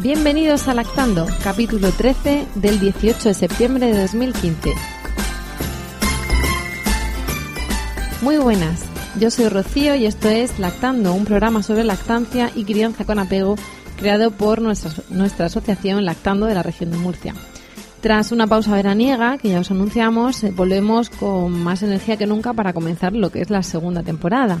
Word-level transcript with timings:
Bienvenidos 0.00 0.68
a 0.68 0.74
Lactando, 0.74 1.26
capítulo 1.42 1.90
13 1.90 2.46
del 2.54 2.78
18 2.78 3.30
de 3.30 3.34
septiembre 3.34 3.86
de 3.92 4.00
2015. 4.02 4.72
Muy 8.22 8.36
buenas, 8.38 8.84
yo 9.18 9.32
soy 9.32 9.48
Rocío 9.48 9.96
y 9.96 10.06
esto 10.06 10.28
es 10.28 10.60
Lactando, 10.60 11.12
un 11.14 11.24
programa 11.24 11.64
sobre 11.64 11.82
lactancia 11.82 12.52
y 12.54 12.62
crianza 12.62 13.04
con 13.04 13.18
apego 13.18 13.56
creado 13.98 14.30
por 14.30 14.62
nuestra, 14.62 14.92
nuestra 15.10 15.46
asociación 15.46 16.04
Lactando 16.04 16.46
de 16.46 16.54
la 16.54 16.62
región 16.62 16.92
de 16.92 16.98
Murcia. 16.98 17.34
Tras 18.00 18.30
una 18.30 18.46
pausa 18.46 18.76
veraniega, 18.76 19.36
que 19.38 19.48
ya 19.48 19.58
os 19.58 19.72
anunciamos, 19.72 20.44
eh, 20.44 20.52
volvemos 20.54 21.10
con 21.10 21.50
más 21.60 21.82
energía 21.82 22.16
que 22.16 22.28
nunca 22.28 22.52
para 22.52 22.72
comenzar 22.72 23.14
lo 23.14 23.30
que 23.30 23.40
es 23.40 23.50
la 23.50 23.64
segunda 23.64 24.04
temporada. 24.04 24.60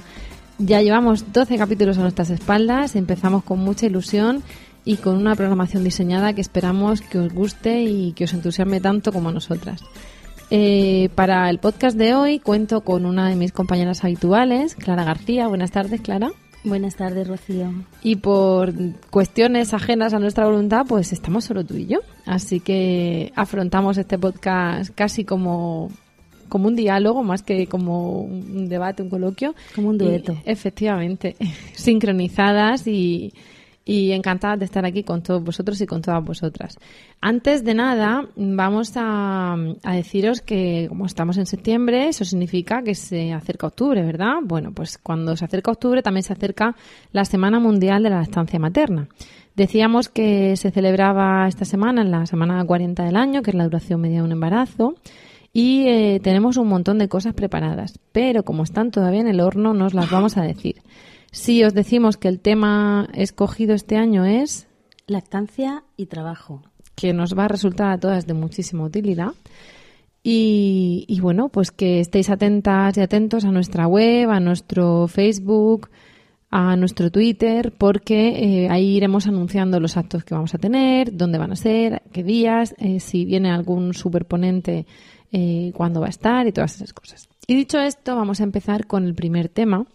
Ya 0.58 0.82
llevamos 0.82 1.32
12 1.32 1.56
capítulos 1.56 1.98
a 1.98 2.00
nuestras 2.00 2.30
espaldas, 2.30 2.96
empezamos 2.96 3.44
con 3.44 3.60
mucha 3.60 3.86
ilusión 3.86 4.42
y 4.88 4.96
con 4.96 5.18
una 5.18 5.36
programación 5.36 5.84
diseñada 5.84 6.32
que 6.32 6.40
esperamos 6.40 7.02
que 7.02 7.18
os 7.18 7.30
guste 7.30 7.82
y 7.82 8.12
que 8.12 8.24
os 8.24 8.32
entusiasme 8.32 8.80
tanto 8.80 9.12
como 9.12 9.28
a 9.28 9.32
nosotras. 9.32 9.84
Eh, 10.50 11.10
para 11.14 11.50
el 11.50 11.58
podcast 11.58 11.98
de 11.98 12.14
hoy 12.14 12.38
cuento 12.38 12.80
con 12.80 13.04
una 13.04 13.28
de 13.28 13.36
mis 13.36 13.52
compañeras 13.52 14.02
habituales, 14.02 14.74
Clara 14.74 15.04
García. 15.04 15.46
Buenas 15.46 15.72
tardes, 15.72 16.00
Clara. 16.00 16.30
Buenas 16.64 16.96
tardes, 16.96 17.28
Rocío. 17.28 17.70
Y 18.02 18.16
por 18.16 18.72
cuestiones 19.10 19.74
ajenas 19.74 20.14
a 20.14 20.20
nuestra 20.20 20.46
voluntad, 20.46 20.86
pues 20.88 21.12
estamos 21.12 21.44
solo 21.44 21.66
tú 21.66 21.74
y 21.74 21.86
yo. 21.86 21.98
Así 22.24 22.60
que 22.60 23.30
afrontamos 23.36 23.98
este 23.98 24.18
podcast 24.18 24.90
casi 24.94 25.22
como, 25.22 25.90
como 26.48 26.66
un 26.66 26.76
diálogo, 26.76 27.22
más 27.22 27.42
que 27.42 27.66
como 27.66 28.22
un 28.22 28.70
debate, 28.70 29.02
un 29.02 29.10
coloquio. 29.10 29.54
Como 29.74 29.90
un 29.90 29.98
dueto. 29.98 30.32
Y, 30.46 30.50
efectivamente, 30.50 31.36
sincronizadas 31.74 32.86
y, 32.86 33.34
y 33.88 34.12
encantadas 34.12 34.58
de 34.58 34.66
estar 34.66 34.84
aquí 34.84 35.02
con 35.02 35.22
todos 35.22 35.42
vosotros 35.42 35.80
y 35.80 35.86
con 35.86 36.02
todas 36.02 36.22
vosotras. 36.22 36.78
Antes 37.22 37.64
de 37.64 37.72
nada, 37.72 38.28
vamos 38.36 38.92
a, 38.96 39.56
deciros 39.82 40.42
que 40.42 40.84
como 40.90 41.06
estamos 41.06 41.38
en 41.38 41.46
septiembre, 41.46 42.08
eso 42.08 42.26
significa 42.26 42.82
que 42.82 42.94
se 42.94 43.32
acerca 43.32 43.68
octubre, 43.68 44.02
¿verdad? 44.04 44.40
Bueno, 44.42 44.72
pues 44.72 44.98
cuando 44.98 45.34
se 45.38 45.46
acerca 45.46 45.70
octubre 45.70 46.02
también 46.02 46.22
se 46.22 46.34
acerca 46.34 46.76
la 47.12 47.24
Semana 47.24 47.60
Mundial 47.60 48.02
de 48.02 48.10
la 48.10 48.18
Lactancia 48.18 48.58
Materna. 48.58 49.08
Decíamos 49.56 50.10
que 50.10 50.56
se 50.56 50.70
celebraba 50.70 51.48
esta 51.48 51.64
semana, 51.64 52.02
en 52.02 52.10
la 52.10 52.26
semana 52.26 52.62
40 52.62 53.04
del 53.04 53.16
año, 53.16 53.40
que 53.40 53.52
es 53.52 53.56
la 53.56 53.64
duración 53.64 54.02
media 54.02 54.18
de 54.18 54.24
un 54.24 54.32
embarazo. 54.32 54.96
Y 55.54 55.88
eh, 55.88 56.20
tenemos 56.22 56.58
un 56.58 56.68
montón 56.68 56.98
de 56.98 57.08
cosas 57.08 57.32
preparadas, 57.32 57.98
pero 58.12 58.42
como 58.42 58.64
están 58.64 58.90
todavía 58.90 59.22
en 59.22 59.28
el 59.28 59.40
horno, 59.40 59.72
nos 59.72 59.94
las 59.94 60.10
vamos 60.10 60.36
a 60.36 60.42
decir. 60.42 60.76
Si 61.30 61.62
os 61.64 61.74
decimos 61.74 62.16
que 62.16 62.28
el 62.28 62.40
tema 62.40 63.08
escogido 63.12 63.74
este 63.74 63.96
año 63.96 64.24
es 64.24 64.66
lactancia 65.06 65.84
y 65.96 66.06
trabajo, 66.06 66.62
que 66.94 67.12
nos 67.12 67.36
va 67.36 67.44
a 67.44 67.48
resultar 67.48 67.90
a 67.90 68.00
todas 68.00 68.26
de 68.26 68.34
muchísima 68.34 68.84
utilidad. 68.84 69.32
Y, 70.22 71.04
y, 71.08 71.20
bueno, 71.20 71.48
pues 71.48 71.70
que 71.70 72.00
estéis 72.00 72.28
atentas 72.28 72.96
y 72.96 73.00
atentos 73.00 73.44
a 73.44 73.52
nuestra 73.52 73.86
web, 73.86 74.30
a 74.30 74.40
nuestro 74.40 75.06
Facebook, 75.06 75.88
a 76.50 76.76
nuestro 76.76 77.10
Twitter, 77.10 77.72
porque 77.76 78.64
eh, 78.64 78.68
ahí 78.68 78.96
iremos 78.96 79.26
anunciando 79.26 79.80
los 79.80 79.96
actos 79.96 80.24
que 80.24 80.34
vamos 80.34 80.54
a 80.54 80.58
tener, 80.58 81.16
dónde 81.16 81.38
van 81.38 81.52
a 81.52 81.56
ser, 81.56 82.02
qué 82.12 82.22
días, 82.22 82.74
eh, 82.78 83.00
si 83.00 83.24
viene 83.24 83.50
algún 83.50 83.94
superponente, 83.94 84.86
eh, 85.30 85.72
cuándo 85.74 86.00
va 86.00 86.06
a 86.06 86.10
estar 86.10 86.46
y 86.46 86.52
todas 86.52 86.74
esas 86.76 86.92
cosas. 86.92 87.28
Y 87.46 87.54
dicho 87.54 87.78
esto, 87.78 88.16
vamos 88.16 88.40
a 88.40 88.44
empezar 88.44 88.86
con 88.86 89.04
el 89.04 89.14
primer 89.14 89.48
tema 89.48 89.86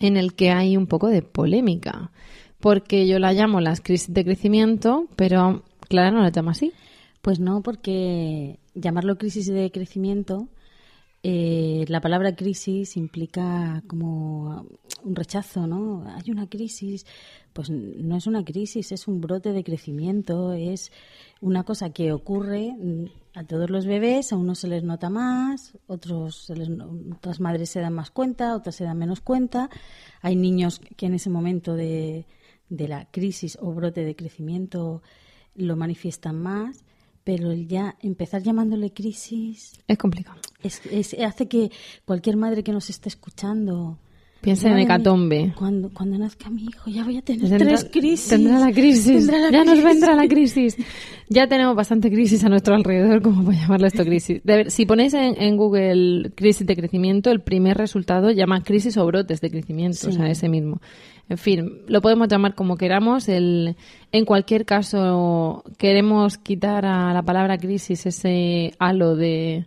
en 0.00 0.16
el 0.16 0.34
que 0.34 0.50
hay 0.50 0.76
un 0.76 0.86
poco 0.86 1.08
de 1.08 1.22
polémica, 1.22 2.10
porque 2.60 3.06
yo 3.06 3.18
la 3.18 3.32
llamo 3.32 3.60
las 3.60 3.80
crisis 3.80 4.12
de 4.12 4.24
crecimiento, 4.24 5.06
pero 5.16 5.62
Clara 5.88 6.10
no 6.10 6.22
la 6.22 6.30
llama 6.30 6.52
así. 6.52 6.72
Pues 7.22 7.40
no, 7.40 7.62
porque 7.62 8.60
llamarlo 8.74 9.18
crisis 9.18 9.46
de 9.46 9.70
crecimiento, 9.72 10.48
eh, 11.22 11.84
la 11.88 12.00
palabra 12.00 12.36
crisis 12.36 12.96
implica 12.96 13.82
como 13.88 14.64
un 15.02 15.16
rechazo, 15.16 15.66
¿no? 15.66 16.04
Hay 16.06 16.30
una 16.30 16.48
crisis, 16.48 17.04
pues 17.56 17.70
no 17.70 18.18
es 18.18 18.26
una 18.26 18.44
crisis, 18.44 18.92
es 18.92 19.08
un 19.08 19.22
brote 19.22 19.54
de 19.54 19.64
crecimiento, 19.64 20.52
es 20.52 20.92
una 21.40 21.64
cosa 21.64 21.88
que 21.88 22.12
ocurre 22.12 22.76
a 23.32 23.44
todos 23.44 23.70
los 23.70 23.86
bebés, 23.86 24.30
a 24.30 24.36
unos 24.36 24.58
se 24.58 24.68
les 24.68 24.84
nota 24.84 25.08
más, 25.08 25.72
otros 25.86 26.36
se 26.44 26.54
les, 26.54 26.68
otras 27.14 27.40
madres 27.40 27.70
se 27.70 27.80
dan 27.80 27.94
más 27.94 28.10
cuenta, 28.10 28.54
otras 28.54 28.74
se 28.74 28.84
dan 28.84 28.98
menos 28.98 29.22
cuenta. 29.22 29.70
Hay 30.20 30.36
niños 30.36 30.82
que 30.98 31.06
en 31.06 31.14
ese 31.14 31.30
momento 31.30 31.74
de, 31.74 32.26
de 32.68 32.88
la 32.88 33.06
crisis 33.10 33.56
o 33.62 33.72
brote 33.72 34.04
de 34.04 34.14
crecimiento 34.14 35.00
lo 35.54 35.76
manifiestan 35.76 36.38
más 36.38 36.84
pero 37.24 37.52
ya 37.54 37.96
empezar 38.02 38.40
llamándole 38.40 38.92
crisis 38.92 39.72
es 39.88 39.98
complicado. 39.98 40.38
Es, 40.62 40.80
es, 40.86 41.12
hace 41.14 41.48
que 41.48 41.72
cualquier 42.04 42.36
madre 42.36 42.62
que 42.62 42.70
nos 42.70 42.88
esté 42.88 43.08
escuchando 43.08 43.98
piense 44.46 44.68
en 44.68 44.78
hecatombe. 44.78 45.52
Cuando, 45.58 45.90
cuando 45.92 46.16
nazca 46.16 46.48
mi 46.50 46.62
hijo 46.62 46.88
ya 46.88 47.02
voy 47.02 47.16
a 47.16 47.22
tener 47.22 47.48
tendrá, 47.48 47.66
tres 47.66 47.88
crisis. 47.90 48.28
Tendrá 48.28 48.60
la 48.60 48.72
crisis. 48.72 49.26
Tendrá 49.26 49.38
la 49.38 49.50
ya 49.50 49.62
crisis. 49.62 49.74
nos 49.74 49.84
vendrá 49.84 50.14
la 50.14 50.28
crisis. 50.28 50.76
ya 51.28 51.48
tenemos 51.48 51.74
bastante 51.74 52.12
crisis 52.12 52.44
a 52.44 52.48
nuestro 52.48 52.76
alrededor, 52.76 53.22
como 53.22 53.44
para 53.44 53.58
llamarlo 53.58 53.88
esto 53.88 54.04
crisis. 54.04 54.40
Ver, 54.44 54.70
si 54.70 54.86
ponéis 54.86 55.14
en, 55.14 55.34
en, 55.42 55.56
Google 55.56 56.30
crisis 56.36 56.64
de 56.64 56.76
crecimiento, 56.76 57.32
el 57.32 57.40
primer 57.40 57.76
resultado 57.76 58.30
llama 58.30 58.62
crisis 58.62 58.96
o 58.96 59.04
brotes 59.04 59.40
de 59.40 59.50
crecimiento, 59.50 59.98
sí. 59.98 60.06
o 60.10 60.12
sea, 60.12 60.30
ese 60.30 60.48
mismo. 60.48 60.80
En 61.28 61.38
fin, 61.38 61.82
lo 61.88 62.00
podemos 62.00 62.28
llamar 62.28 62.54
como 62.54 62.76
queramos. 62.76 63.28
El, 63.28 63.74
en 64.12 64.24
cualquier 64.24 64.64
caso, 64.64 65.64
queremos 65.76 66.38
quitar 66.38 66.86
a 66.86 67.12
la 67.12 67.22
palabra 67.22 67.58
crisis 67.58 68.06
ese 68.06 68.74
halo 68.78 69.16
de, 69.16 69.66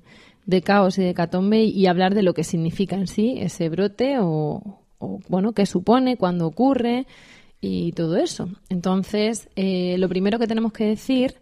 de 0.49 0.63
caos 0.63 0.97
y 0.97 1.03
de 1.03 1.13
catombe 1.13 1.63
y 1.63 1.85
hablar 1.85 2.15
de 2.15 2.23
lo 2.23 2.33
que 2.33 2.43
significa 2.43 2.95
en 2.95 3.05
sí 3.05 3.35
ese 3.37 3.69
brote 3.69 4.17
o, 4.19 4.81
o 4.97 5.19
bueno, 5.29 5.53
qué 5.53 5.67
supone, 5.67 6.17
cuándo 6.17 6.47
ocurre 6.47 7.05
y 7.61 7.91
todo 7.91 8.17
eso. 8.17 8.49
Entonces, 8.69 9.47
eh, 9.55 9.95
lo 9.99 10.09
primero 10.09 10.39
que 10.39 10.47
tenemos 10.47 10.73
que 10.73 10.85
decir, 10.85 11.35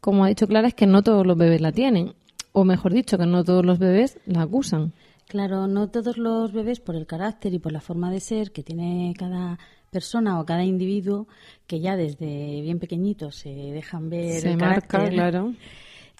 como 0.00 0.24
ha 0.24 0.28
dicho 0.28 0.46
Clara, 0.46 0.68
es 0.68 0.74
que 0.74 0.86
no 0.86 1.02
todos 1.02 1.26
los 1.26 1.36
bebés 1.36 1.60
la 1.60 1.70
tienen. 1.70 2.14
O 2.52 2.64
mejor 2.64 2.94
dicho, 2.94 3.18
que 3.18 3.26
no 3.26 3.44
todos 3.44 3.66
los 3.66 3.78
bebés 3.78 4.18
la 4.24 4.40
acusan. 4.42 4.94
Claro, 5.28 5.66
no 5.66 5.88
todos 5.88 6.16
los 6.16 6.52
bebés, 6.52 6.80
por 6.80 6.96
el 6.96 7.06
carácter 7.06 7.52
y 7.52 7.58
por 7.58 7.72
la 7.72 7.80
forma 7.80 8.10
de 8.10 8.20
ser 8.20 8.52
que 8.52 8.62
tiene 8.62 9.12
cada 9.18 9.58
persona 9.90 10.40
o 10.40 10.46
cada 10.46 10.64
individuo, 10.64 11.26
que 11.66 11.80
ya 11.80 11.94
desde 11.96 12.62
bien 12.62 12.78
pequeñitos 12.78 13.36
se 13.36 13.50
dejan 13.50 14.08
ver 14.08 14.40
se 14.40 14.52
el 14.52 14.56
marca, 14.56 14.86
carácter, 14.86 15.12
claro. 15.12 15.52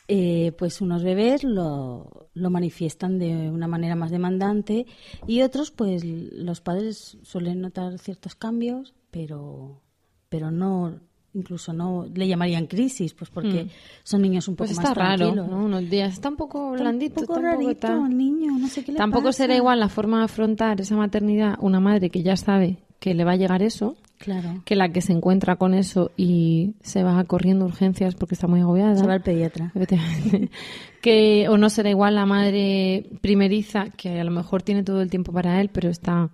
Eh, 0.08 0.52
pues 0.56 0.80
unos 0.80 1.02
bebés 1.02 1.42
lo, 1.42 2.28
lo, 2.32 2.50
manifiestan 2.50 3.18
de 3.18 3.50
una 3.50 3.66
manera 3.66 3.96
más 3.96 4.12
demandante 4.12 4.86
y 5.26 5.42
otros, 5.42 5.72
pues 5.72 6.04
los 6.04 6.60
padres 6.60 7.18
suelen 7.22 7.60
notar 7.60 7.98
ciertos 7.98 8.36
cambios, 8.36 8.94
pero, 9.10 9.82
pero 10.28 10.52
no 10.52 11.00
incluso 11.36 11.72
no 11.72 12.06
le 12.14 12.26
llamarían 12.26 12.66
crisis, 12.66 13.14
pues 13.14 13.30
porque 13.30 13.64
mm. 13.64 13.68
son 14.04 14.22
niños 14.22 14.48
un 14.48 14.56
poco 14.56 14.68
pues 14.68 14.76
más 14.78 14.86
está 14.86 14.94
tranquilos. 14.94 15.36
raro, 15.36 15.48
¿no? 15.48 15.64
Unos 15.64 15.90
días 15.90 16.14
está 16.14 16.30
un 16.30 16.36
poco 16.36 16.70
blandito, 16.70 17.20
un 17.20 17.26
poco 17.26 17.40
rarito, 17.40 17.70
está... 17.70 18.08
niño, 18.08 18.58
no 18.58 18.68
sé 18.68 18.84
qué 18.84 18.92
le 18.92 18.98
Tampoco 18.98 19.26
pasa. 19.26 19.38
será 19.38 19.56
igual 19.56 19.78
la 19.78 19.88
forma 19.88 20.18
de 20.18 20.24
afrontar 20.24 20.80
esa 20.80 20.96
maternidad 20.96 21.56
una 21.60 21.78
madre 21.78 22.10
que 22.10 22.22
ya 22.22 22.36
sabe 22.36 22.78
que 22.98 23.14
le 23.14 23.24
va 23.24 23.32
a 23.32 23.36
llegar 23.36 23.62
eso, 23.62 23.96
claro. 24.18 24.62
que 24.64 24.76
la 24.76 24.88
que 24.90 25.00
se 25.00 25.12
encuentra 25.12 25.56
con 25.56 25.74
eso 25.74 26.10
y 26.16 26.74
se 26.80 27.02
va 27.02 27.22
corriendo 27.24 27.64
urgencias 27.64 28.14
porque 28.14 28.34
está 28.34 28.46
muy 28.46 28.60
agobiada. 28.60 28.96
Se 28.96 29.06
va 29.06 29.14
al 29.14 29.22
pediatra. 29.22 29.72
que 31.02 31.48
o 31.48 31.56
no 31.56 31.70
será 31.70 31.90
igual 31.90 32.14
la 32.14 32.26
madre 32.26 33.06
primeriza 33.20 33.86
que 33.96 34.20
a 34.20 34.24
lo 34.24 34.30
mejor 34.30 34.62
tiene 34.62 34.82
todo 34.82 35.02
el 35.02 35.10
tiempo 35.10 35.32
para 35.32 35.60
él, 35.60 35.70
pero 35.72 35.88
está 35.88 36.30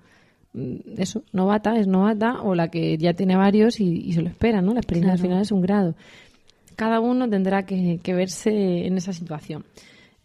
eso, 0.96 1.22
novata, 1.32 1.78
es 1.78 1.86
novata, 1.86 2.42
o 2.42 2.54
la 2.54 2.68
que 2.68 2.98
ya 2.98 3.14
tiene 3.14 3.36
varios 3.36 3.80
y, 3.80 3.84
y 3.84 4.12
se 4.12 4.22
lo 4.22 4.28
espera, 4.28 4.60
¿no? 4.60 4.74
La 4.74 4.80
experiencia 4.80 5.12
claro. 5.12 5.22
al 5.22 5.28
final 5.28 5.42
es 5.42 5.52
un 5.52 5.62
grado. 5.62 5.94
cada 6.76 7.00
uno 7.00 7.28
tendrá 7.28 7.64
que, 7.64 8.00
verse 8.06 8.86
en 8.86 8.96
esa 8.96 9.12
situación. 9.12 9.64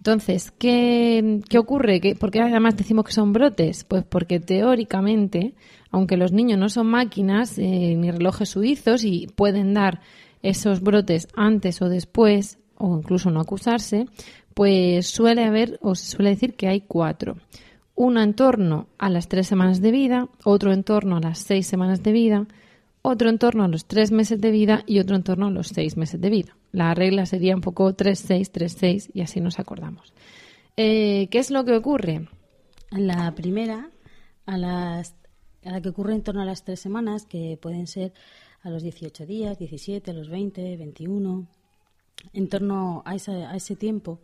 Entonces, 0.07 0.53
¿qué, 0.57 1.41
ocurre? 1.59 1.99
¿Qué, 1.99 2.15
¿Por 2.15 2.31
qué 2.31 2.39
además 2.39 2.77
decimos 2.77 3.03
que 3.03 3.11
son 3.11 3.33
brotes? 3.33 3.83
Pues 3.83 4.05
porque 4.05 4.39
teóricamente, 4.39 5.53
aunque 5.91 6.15
los 6.15 6.31
niños 6.31 6.57
no 6.57 6.69
son 6.69 6.87
máquinas 6.87 7.59
eh, 7.59 7.93
ni 7.97 8.09
relojes 8.09 8.47
suizos 8.47 9.03
y 9.03 9.27
pueden 9.27 9.73
dar 9.73 9.99
esos 10.41 10.79
brotes 10.79 11.27
antes 11.35 11.81
o 11.81 11.89
después, 11.89 12.57
o 12.77 12.95
incluso 12.99 13.31
no 13.31 13.41
acusarse, 13.41 14.05
pues 14.53 15.07
suele 15.07 15.43
haber, 15.43 15.77
o 15.81 15.93
se 15.93 16.05
suele 16.05 16.29
decir 16.29 16.53
que 16.53 16.69
hay 16.69 16.79
cuatro. 16.79 17.35
Uno 17.93 18.21
en 18.21 18.33
torno 18.33 18.87
a 18.97 19.09
las 19.09 19.27
tres 19.27 19.45
semanas 19.45 19.81
de 19.81 19.91
vida, 19.91 20.29
otro 20.45 20.71
en 20.71 20.85
torno 20.85 21.17
a 21.17 21.19
las 21.19 21.39
seis 21.39 21.67
semanas 21.67 22.01
de 22.01 22.13
vida, 22.13 22.47
otro 23.01 23.27
en 23.27 23.39
torno 23.39 23.65
a 23.65 23.67
los 23.67 23.83
tres 23.87 24.13
meses 24.13 24.39
de 24.39 24.51
vida 24.51 24.83
y 24.87 24.99
otro 24.99 25.17
en 25.17 25.23
torno 25.23 25.47
a 25.47 25.51
los 25.51 25.67
seis 25.67 25.97
meses 25.97 26.21
de 26.21 26.29
vida. 26.29 26.56
La 26.71 26.93
regla 26.93 27.25
sería 27.25 27.55
un 27.55 27.61
poco 27.61 27.95
3-6, 27.95 28.51
3-6 28.51 29.11
y 29.13 29.21
así 29.21 29.41
nos 29.41 29.59
acordamos. 29.59 30.13
Eh, 30.75 31.27
¿Qué 31.31 31.39
es 31.39 31.49
lo 31.49 31.65
que 31.65 31.75
ocurre? 31.75 32.27
La 32.91 33.33
primera, 33.35 33.89
a, 34.45 34.57
las, 34.57 35.15
a 35.65 35.71
la 35.71 35.81
que 35.81 35.89
ocurre 35.89 36.13
en 36.13 36.23
torno 36.23 36.41
a 36.41 36.45
las 36.45 36.63
tres 36.63 36.79
semanas, 36.79 37.25
que 37.25 37.57
pueden 37.61 37.87
ser 37.87 38.13
a 38.61 38.69
los 38.69 38.83
18 38.83 39.25
días, 39.25 39.57
17, 39.57 40.11
a 40.11 40.13
los 40.13 40.29
20, 40.29 40.77
21, 40.77 41.47
en 42.33 42.49
torno 42.49 43.03
a, 43.05 43.11
a 43.11 43.55
ese 43.55 43.75
tiempo, 43.75 44.21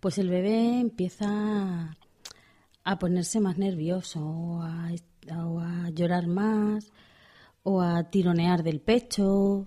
pues 0.00 0.18
el 0.18 0.28
bebé 0.28 0.80
empieza 0.80 1.96
a 2.84 2.98
ponerse 2.98 3.40
más 3.40 3.58
nervioso 3.58 4.20
o 4.20 4.62
a, 4.62 4.90
llorar 5.92 6.26
más 6.26 6.90
o 7.62 7.82
a 7.82 8.04
tironear 8.04 8.62
del 8.62 8.80
pecho. 8.80 9.66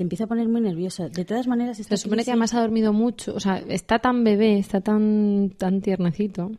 Se 0.00 0.04
empieza 0.04 0.24
a 0.24 0.28
poner 0.28 0.48
muy 0.48 0.62
nervioso. 0.62 1.10
De 1.10 1.26
todas 1.26 1.46
maneras, 1.46 1.76
se 1.76 1.96
supone 1.98 2.24
que 2.24 2.30
además 2.30 2.54
ha 2.54 2.60
dormido 2.62 2.94
mucho, 2.94 3.34
o 3.34 3.38
sea, 3.38 3.58
está 3.68 3.98
tan 3.98 4.24
bebé, 4.24 4.58
está 4.58 4.80
tan 4.80 5.52
tan 5.58 5.82
tiernecito 5.82 6.52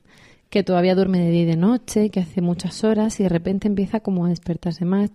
que 0.52 0.62
todavía 0.62 0.94
duerme 0.94 1.22
de 1.22 1.32
día 1.32 1.42
y 1.42 1.46
de 1.46 1.56
noche, 1.56 2.12
que 2.12 2.20
hace 2.20 2.40
muchas 2.40 2.84
horas 2.84 3.20
y 3.20 3.24
de 3.24 3.30
repente 3.30 3.68
empieza 3.68 4.02
como 4.02 4.28
a 4.28 4.30
despertarse 4.30 4.86
más. 4.86 5.10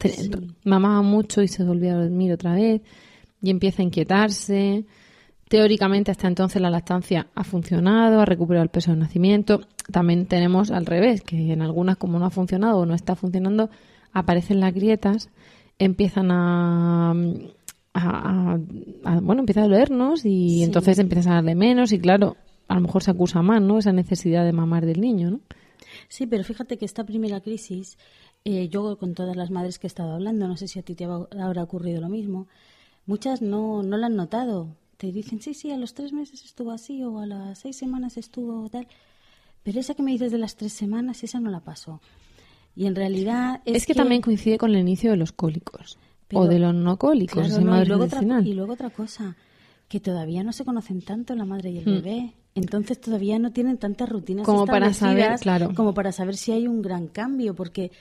Mamaba 0.64 1.02
mucho 1.02 1.40
y 1.40 1.46
se 1.46 1.62
volvió 1.62 1.92
a 1.92 2.02
dormir 2.02 2.32
otra 2.32 2.56
vez 2.56 2.82
y 3.40 3.50
empieza 3.50 3.82
a 3.82 3.84
inquietarse. 3.84 4.84
Teóricamente 5.48 6.10
hasta 6.10 6.26
entonces 6.26 6.60
la 6.60 6.68
lactancia 6.68 7.28
ha 7.32 7.44
funcionado, 7.44 8.20
ha 8.20 8.24
recuperado 8.24 8.64
el 8.64 8.70
peso 8.70 8.90
de 8.90 8.96
nacimiento. 8.96 9.60
También 9.92 10.26
tenemos 10.26 10.72
al 10.72 10.84
revés, 10.84 11.20
que 11.20 11.52
en 11.52 11.62
algunas 11.62 11.96
como 11.96 12.18
no 12.18 12.26
ha 12.26 12.30
funcionado 12.30 12.78
o 12.78 12.86
no 12.86 12.94
está 12.96 13.14
funcionando, 13.14 13.70
aparecen 14.12 14.58
las 14.58 14.74
grietas, 14.74 15.30
empiezan 15.78 16.32
a, 16.32 17.14
bueno, 19.22 19.40
empieza 19.40 19.60
a 19.60 19.64
dolernos 19.64 20.24
y 20.24 20.62
entonces 20.62 20.98
empiezas 20.98 21.28
a 21.28 21.34
darle 21.34 21.54
menos 21.54 21.92
y 21.92 21.98
claro, 21.98 22.36
a 22.68 22.74
lo 22.74 22.80
mejor 22.80 23.02
se 23.02 23.10
acusa 23.10 23.42
más, 23.42 23.62
¿no? 23.62 23.78
Esa 23.78 23.92
necesidad 23.92 24.44
de 24.44 24.52
mamar 24.52 24.86
del 24.86 25.00
niño, 25.00 25.30
¿no? 25.30 25.40
Sí, 26.08 26.26
pero 26.26 26.44
fíjate 26.44 26.78
que 26.78 26.84
esta 26.84 27.04
primera 27.04 27.40
crisis, 27.40 27.96
eh, 28.44 28.68
yo 28.68 28.98
con 28.98 29.14
todas 29.14 29.36
las 29.36 29.50
madres 29.50 29.78
que 29.78 29.86
he 29.86 29.88
estado 29.88 30.12
hablando, 30.12 30.46
no 30.48 30.56
sé 30.56 30.68
si 30.68 30.78
a 30.78 30.82
ti 30.82 30.94
te 30.94 31.04
habrá 31.04 31.62
ocurrido 31.62 32.00
lo 32.00 32.08
mismo, 32.08 32.48
muchas 33.06 33.42
no, 33.42 33.82
no 33.82 33.96
la 33.96 34.06
han 34.06 34.16
notado. 34.16 34.68
Te 34.96 35.12
dicen, 35.12 35.42
sí, 35.42 35.54
sí, 35.54 35.70
a 35.70 35.76
los 35.76 35.94
tres 35.94 36.12
meses 36.12 36.44
estuvo 36.44 36.70
así 36.70 37.02
o 37.02 37.18
a 37.18 37.26
las 37.26 37.58
seis 37.58 37.76
semanas 37.76 38.16
estuvo 38.16 38.68
tal. 38.70 38.86
Pero 39.62 39.80
esa 39.80 39.94
que 39.94 40.02
me 40.02 40.12
dices 40.12 40.32
de 40.32 40.38
las 40.38 40.56
tres 40.56 40.72
semanas, 40.72 41.22
esa 41.22 41.38
no 41.40 41.50
la 41.50 41.60
pasó. 41.60 42.00
Y 42.74 42.86
en 42.86 42.94
realidad 42.94 43.62
es, 43.64 43.86
que, 43.86 43.94
también 43.94 44.22
coincide 44.22 44.58
con 44.58 44.70
el 44.70 44.80
inicio 44.80 45.10
de 45.10 45.16
los 45.16 45.32
cólicos 45.32 45.98
o 46.32 46.46
de 46.46 46.58
los 46.58 46.74
no 46.74 46.96
cólicos. 46.98 47.48
y, 47.48 47.62
luego 47.62 48.04
otra, 48.04 48.40
y 48.40 48.52
luego 48.52 48.72
otra 48.72 48.90
cosa, 48.90 49.36
que 49.88 50.00
todavía 50.00 50.42
no 50.42 50.52
se 50.52 50.64
conocen 50.64 51.02
tanto 51.02 51.34
la 51.34 51.44
madre 51.44 51.70
y 51.70 51.78
el 51.78 51.86
hmm. 51.86 52.02
bebé. 52.02 52.34
Entonces 52.54 52.98
todavía 53.00 53.38
no 53.38 53.52
tienen 53.52 53.76
tantas 53.76 54.08
rutinas 54.08 54.46
como 54.46 54.64
para 54.66 54.94
saber, 54.94 55.38
claro. 55.40 55.74
como 55.74 55.92
para 55.92 56.10
saber 56.10 56.36
si 56.36 56.52
hay 56.52 56.66
un 56.66 56.80
gran 56.80 57.06
cambio, 57.06 57.54
porque 57.54 57.92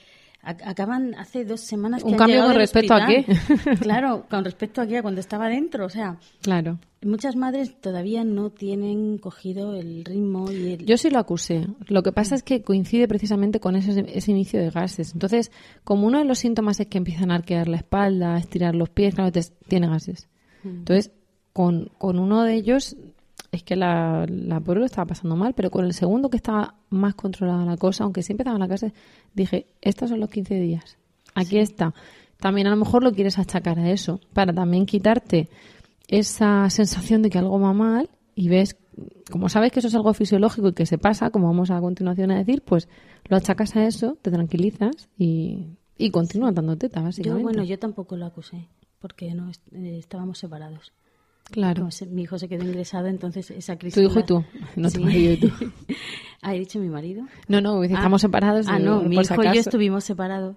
acaban 0.46 1.14
hace 1.16 1.44
dos 1.44 1.60
semanas 1.60 2.04
que 2.04 2.10
un 2.10 2.16
cambio 2.16 2.44
con 2.44 2.54
respecto 2.54 2.94
a 2.94 3.06
qué. 3.06 3.26
Claro 3.80 4.26
con 4.30 4.44
respecto 4.44 4.80
a 4.80 4.86
qué 4.86 5.02
cuando 5.02 5.20
estaba 5.20 5.48
dentro 5.48 5.86
o 5.86 5.88
sea 5.88 6.18
claro. 6.40 6.78
muchas 7.02 7.36
madres 7.36 7.80
todavía 7.80 8.24
no 8.24 8.50
tienen 8.50 9.18
cogido 9.18 9.74
el 9.74 10.04
ritmo 10.04 10.50
y 10.50 10.72
el... 10.72 10.86
yo 10.86 10.96
sí 10.96 11.10
lo 11.10 11.18
acusé. 11.18 11.66
Lo 11.88 12.02
que 12.02 12.12
pasa 12.12 12.34
es 12.34 12.42
que 12.42 12.62
coincide 12.62 13.08
precisamente 13.08 13.60
con 13.60 13.76
ese, 13.76 14.04
ese 14.08 14.30
inicio 14.30 14.60
de 14.60 14.70
gases. 14.70 15.12
Entonces 15.12 15.50
como 15.84 16.06
uno 16.06 16.18
de 16.18 16.24
los 16.24 16.38
síntomas 16.38 16.78
es 16.80 16.86
que 16.86 16.98
empiezan 16.98 17.30
a 17.30 17.36
arquear 17.36 17.68
la 17.68 17.78
espalda 17.78 18.34
a 18.34 18.38
estirar 18.38 18.74
los 18.74 18.88
pies 18.88 19.14
claro 19.14 19.32
tiene 19.68 19.88
gases. 19.88 20.28
Mm. 20.62 20.68
entonces 20.68 21.10
con, 21.52 21.90
con 21.98 22.18
uno 22.18 22.42
de 22.42 22.54
ellos 22.54 22.96
es 23.56 23.62
que 23.62 23.76
la, 23.76 24.26
la 24.28 24.60
pobre 24.60 24.80
lo 24.80 24.86
estaba 24.86 25.06
pasando 25.06 25.36
mal, 25.36 25.54
pero 25.54 25.70
con 25.70 25.84
el 25.84 25.92
segundo 25.92 26.30
que 26.30 26.36
estaba 26.36 26.76
más 26.90 27.14
controlada 27.14 27.64
la 27.64 27.76
cosa, 27.76 28.04
aunque 28.04 28.22
siempre 28.22 28.42
estaba 28.42 28.56
en 28.56 28.62
la 28.62 28.68
casa, 28.68 28.92
dije, 29.34 29.66
estos 29.80 30.10
son 30.10 30.20
los 30.20 30.30
15 30.30 30.54
días. 30.60 30.98
Aquí 31.34 31.58
está. 31.58 31.94
También 32.38 32.66
a 32.66 32.70
lo 32.70 32.76
mejor 32.76 33.02
lo 33.02 33.12
quieres 33.12 33.38
achacar 33.38 33.78
a 33.78 33.90
eso, 33.90 34.20
para 34.32 34.52
también 34.52 34.86
quitarte 34.86 35.48
esa 36.08 36.68
sensación 36.70 37.22
de 37.22 37.30
que 37.30 37.38
algo 37.38 37.58
va 37.58 37.72
mal 37.72 38.10
y 38.34 38.48
ves, 38.48 38.76
como 39.30 39.48
sabes 39.48 39.72
que 39.72 39.80
eso 39.80 39.88
es 39.88 39.94
algo 39.94 40.12
fisiológico 40.14 40.68
y 40.68 40.72
que 40.72 40.86
se 40.86 40.98
pasa, 40.98 41.30
como 41.30 41.46
vamos 41.46 41.70
a 41.70 41.80
continuación 41.80 42.30
a 42.30 42.38
decir, 42.38 42.62
pues 42.62 42.88
lo 43.28 43.36
achacas 43.36 43.74
a 43.76 43.86
eso, 43.86 44.18
te 44.22 44.30
tranquilizas 44.30 45.08
y, 45.18 45.76
y 45.96 46.10
continúa 46.10 46.52
dando 46.52 46.76
teta, 46.76 47.00
básicamente. 47.00 47.42
Yo, 47.42 47.44
bueno, 47.44 47.64
yo 47.64 47.78
tampoco 47.78 48.16
lo 48.16 48.26
acusé, 48.26 48.68
porque 49.00 49.34
no 49.34 49.50
eh, 49.72 49.96
estábamos 49.98 50.38
separados. 50.38 50.92
Claro. 51.50 51.88
mi 52.10 52.22
hijo 52.22 52.38
se 52.38 52.48
quedó 52.48 52.64
ingresado, 52.64 53.06
entonces 53.06 53.50
esa 53.50 53.76
crisis. 53.76 53.94
Tu 53.94 54.08
hijo 54.08 54.20
y 54.20 54.24
tú, 54.24 54.44
no 54.74 54.90
tu 54.90 55.00
marido 55.00 55.32
y 55.32 55.36
tú. 55.38 55.50
¿Ha 56.42 56.52
dicho 56.52 56.78
mi 56.78 56.88
marido? 56.88 57.24
No, 57.48 57.60
no, 57.60 57.82
estamos 57.82 58.22
ah, 58.22 58.26
separados. 58.26 58.66
Ah, 58.68 58.78
no, 58.78 59.02
mi 59.02 59.16
hijo 59.16 59.42
y 59.42 59.46
yo 59.46 59.60
estuvimos 59.60 60.04
separados. 60.04 60.56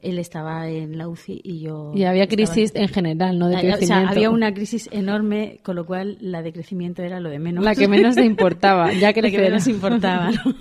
Él 0.00 0.20
estaba 0.20 0.68
en 0.68 0.96
la 0.96 1.08
UCI 1.08 1.40
y 1.42 1.60
yo. 1.60 1.92
Y 1.92 2.04
había 2.04 2.28
crisis 2.28 2.70
en 2.76 2.86
general, 2.88 3.36
¿no? 3.36 3.48
De 3.48 3.54
crecimiento. 3.54 3.84
O 3.84 3.86
sea, 3.86 4.08
había 4.08 4.30
una 4.30 4.54
crisis 4.54 4.88
enorme, 4.92 5.58
con 5.64 5.74
lo 5.74 5.86
cual 5.86 6.18
la 6.20 6.40
de 6.40 6.52
crecimiento 6.52 7.02
era 7.02 7.18
lo 7.18 7.30
de 7.30 7.40
menos. 7.40 7.64
La 7.64 7.74
que 7.74 7.88
menos 7.88 8.14
te 8.14 8.24
importaba, 8.24 8.92
ya 9.00 9.12
que, 9.12 9.22
la 9.22 9.30
que 9.30 9.38
menos 9.38 9.66
importaba. 9.66 10.30
¿no? 10.30 10.38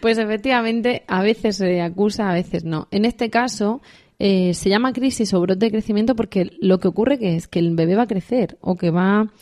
Pues 0.00 0.16
efectivamente, 0.16 1.02
a 1.08 1.22
veces 1.22 1.56
se 1.56 1.82
acusa, 1.82 2.30
a 2.30 2.32
veces 2.32 2.64
no. 2.64 2.88
En 2.90 3.04
este 3.04 3.28
caso, 3.28 3.82
eh, 4.22 4.52
se 4.52 4.68
llama 4.68 4.92
crisis 4.92 5.32
o 5.32 5.40
brote 5.40 5.64
de 5.64 5.70
crecimiento 5.70 6.14
porque 6.14 6.50
lo 6.60 6.78
que 6.78 6.88
ocurre 6.88 7.18
que 7.18 7.36
es 7.36 7.48
que 7.48 7.58
el 7.58 7.74
bebé 7.74 7.96
va 7.96 8.02
a 8.02 8.06
crecer 8.06 8.58
o 8.60 8.76
que 8.76 8.90
va 8.90 9.32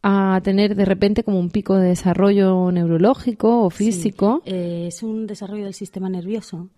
a 0.00 0.40
tener 0.44 0.76
de 0.76 0.84
repente 0.84 1.24
como 1.24 1.40
un 1.40 1.50
pico 1.50 1.74
de 1.74 1.88
desarrollo 1.88 2.70
neurológico 2.70 3.64
o 3.64 3.70
físico. 3.70 4.42
Eh, 4.44 4.84
es 4.86 5.02
un 5.02 5.26
desarrollo 5.26 5.64
del 5.64 5.74
sistema 5.74 6.08
nervioso, 6.08 6.68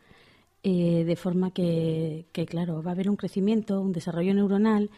eh, 0.63 1.05
de 1.05 1.17
forma 1.17 1.51
que, 1.51 2.25
que, 2.33 2.47
claro, 2.47 2.83
va 2.83 2.93
a 2.93 2.95
haber 2.95 3.11
un 3.11 3.17
crecimiento, 3.17 3.79
un 3.83 3.93
desarrollo 3.93 4.33
neuronal 4.33 4.89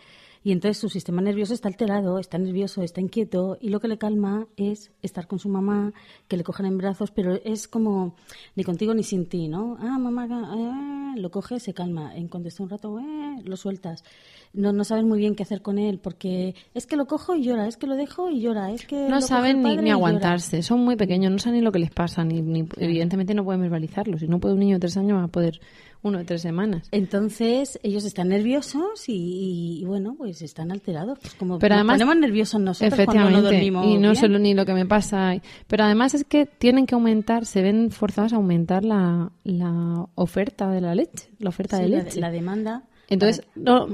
y 0.45 0.53
entonces 0.53 0.79
su 0.79 0.89
sistema 0.89 1.23
nervioso 1.23 1.55
está 1.55 1.69
alterado, 1.69 2.19
está 2.19 2.39
nervioso, 2.39 2.83
está 2.83 3.01
inquieto 3.01 3.59
y 3.61 3.69
lo 3.69 3.81
que 3.81 3.89
le 3.89 3.99
calma 3.99 4.47
es 4.57 4.91
estar 5.03 5.27
con 5.27 5.39
su 5.39 5.49
mamá, 5.49 5.93
que 6.29 6.37
le 6.37 6.45
cojan 6.45 6.67
en 6.67 6.79
brazos, 6.79 7.11
pero 7.13 7.35
es 7.45 7.69
como 7.69 8.17
ni 8.57 8.65
contigo 8.65 8.93
ni 8.95 9.05
sin 9.05 9.27
ti, 9.27 9.49
¿no? 9.49 9.77
Ah, 9.81 9.99
mamá, 9.99 10.27
eh, 10.27 11.21
lo 11.21 11.31
coge, 11.31 11.61
se 11.61 11.75
calma. 11.75 12.15
En 12.17 12.29
cuanto 12.29 12.49
un 12.59 12.69
rato, 12.69 12.99
eh, 12.99 13.43
lo 13.45 13.57
sueltas. 13.57 14.05
No, 14.53 14.73
no 14.73 14.85
saben 14.85 15.09
muy 15.09 15.19
bien 15.19 15.35
qué 15.35 15.45
hacer 15.45 15.63
con 15.63 15.79
él 15.79 15.99
porque 15.99 16.55
es 16.75 16.87
que 16.87 16.97
lo 16.97 17.07
cojo 17.07 17.35
y 17.35 17.45
llora, 17.45 17.69
es 17.69 17.77
que 17.77 17.87
lo 17.87 17.95
dejo 17.95 18.29
y 18.29 18.41
llora, 18.41 18.71
es 18.73 18.87
que... 18.87 19.09
No 19.09 19.21
saben 19.21 19.63
ni, 19.63 19.91
aguantarse, 19.91 20.63
son 20.63 20.85
muy 20.85 20.97
pequeños, 20.97 21.33
no 21.33 21.39
saben 21.39 21.61
ni 21.61 21.65
lo 21.65 21.73
que 21.73 21.79
les 21.79 21.91
pasa, 21.91 22.25
ni, 22.25 22.43
ni 22.43 22.69
evidentemente 22.77 23.35
no 23.35 23.45
pueden 23.45 23.63
verbalizarlo. 23.63 24.19
Si 24.19 24.27
no 24.27 24.41
puede 24.41 24.55
un 24.55 24.61
niño 24.61 24.77
de 24.77 24.81
tres 24.81 24.97
años 24.97 25.19
va 25.19 25.25
a 25.25 25.29
poder 25.29 25.61
uno 26.03 26.19
de 26.19 26.25
tres 26.25 26.43
semanas. 26.43 26.89
Entonces, 26.91 27.79
ellos 27.83 28.05
están 28.05 28.29
nerviosos 28.29 29.05
y, 29.07 29.83
bueno, 29.87 30.15
pues 30.19 30.43
están 30.43 30.73
alterados. 30.73 31.19
Pues 31.21 31.35
como 31.35 31.59
pero 31.59 31.77
además, 31.77 31.95
ponemos 31.95 32.17
nerviosos 32.17 32.61
nosotros 32.61 32.93
efectivamente, 32.93 33.33
cuando 33.33 33.49
no 33.49 33.55
dormimos 33.55 33.87
Y 33.87 33.99
no 33.99 34.15
solo 34.15 34.39
ni 34.39 34.55
lo 34.55 34.67
que 34.67 34.75
me 34.75 34.85
pasa. 34.85 35.35
Pero 35.69 35.85
además 35.85 36.15
es 36.15 36.25
que 36.25 36.47
tienen 36.47 36.87
que 36.87 36.95
aumentar, 36.95 37.47
se 37.47 37.63
ven 37.63 37.91
forzados 37.91 38.33
a 38.33 38.37
aumentar 38.37 38.85
la, 38.85 39.31
la 39.45 40.07
oferta 40.15 40.69
de 40.71 40.81
la 40.81 40.95
leche, 40.95 41.31
la 41.39 41.51
oferta 41.51 41.79
de 41.79 41.89
leche. 41.89 42.21
La, 42.21 42.31
demanda. 42.31 42.83
Entonces, 43.09 43.45
no, 43.55 43.87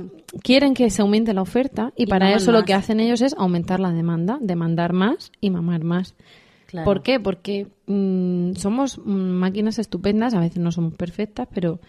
quieren 0.42 0.74
que 0.74 0.90
se 0.90 1.02
aumente 1.02 1.34
la 1.34 1.42
oferta 1.42 1.92
y, 1.96 2.06
para 2.06 2.32
eso 2.32 2.52
lo 2.52 2.64
que 2.64 2.72
hacen 2.72 3.00
ellos 3.00 3.20
es 3.20 3.34
aumentar 3.36 3.80
la 3.80 3.92
demanda, 3.92 4.38
demandar 4.40 4.92
más 4.92 5.32
y 5.40 5.50
mamar 5.50 5.84
más. 5.84 6.14
¿Por 6.84 7.02
qué? 7.02 7.20
Porque 7.20 7.66
mm, 7.86 8.54
somos 8.54 8.98
máquinas 9.04 9.78
estupendas, 9.78 10.34
a 10.34 10.40
veces 10.40 10.58
no 10.58 10.72
somos 10.72 10.94
perfectas, 10.94 11.48
pero 11.52 11.80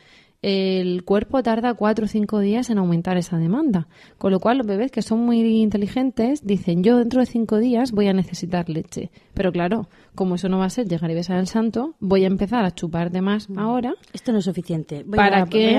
el 0.41 1.03
cuerpo 1.03 1.43
tarda 1.43 1.73
cuatro 1.73 2.05
o 2.05 2.07
cinco 2.07 2.39
días 2.39 2.69
en 2.69 2.77
aumentar 2.77 3.17
esa 3.17 3.37
demanda. 3.37 3.87
Con 4.17 4.31
lo 4.31 4.39
cual, 4.39 4.59
los 4.59 4.67
bebés 4.67 4.89
que 4.89 5.01
son 5.01 5.19
muy 5.19 5.41
inteligentes 5.61 6.45
dicen: 6.45 6.81
Yo 6.81 6.97
dentro 6.97 7.19
de 7.19 7.25
cinco 7.25 7.57
días 7.57 7.91
voy 7.91 8.07
a 8.07 8.13
necesitar 8.13 8.69
leche. 8.69 9.09
Pero 9.33 9.51
claro, 9.51 9.89
como 10.15 10.35
eso 10.35 10.47
no 10.47 10.59
va 10.59 10.65
a 10.65 10.69
ser 10.69 10.87
llegar 10.87 11.11
y 11.11 11.15
besar 11.15 11.37
al 11.37 11.47
santo, 11.47 11.95
voy 11.99 12.23
a 12.23 12.27
empezar 12.27 12.63
a 12.63 12.71
chupar 12.71 13.11
de 13.11 13.21
más 13.21 13.49
mm. 13.49 13.59
ahora. 13.59 13.95
Esto 14.13 14.31
no 14.31 14.37
es 14.37 14.45
suficiente. 14.45 15.03
para 15.03 15.45
que 15.45 15.77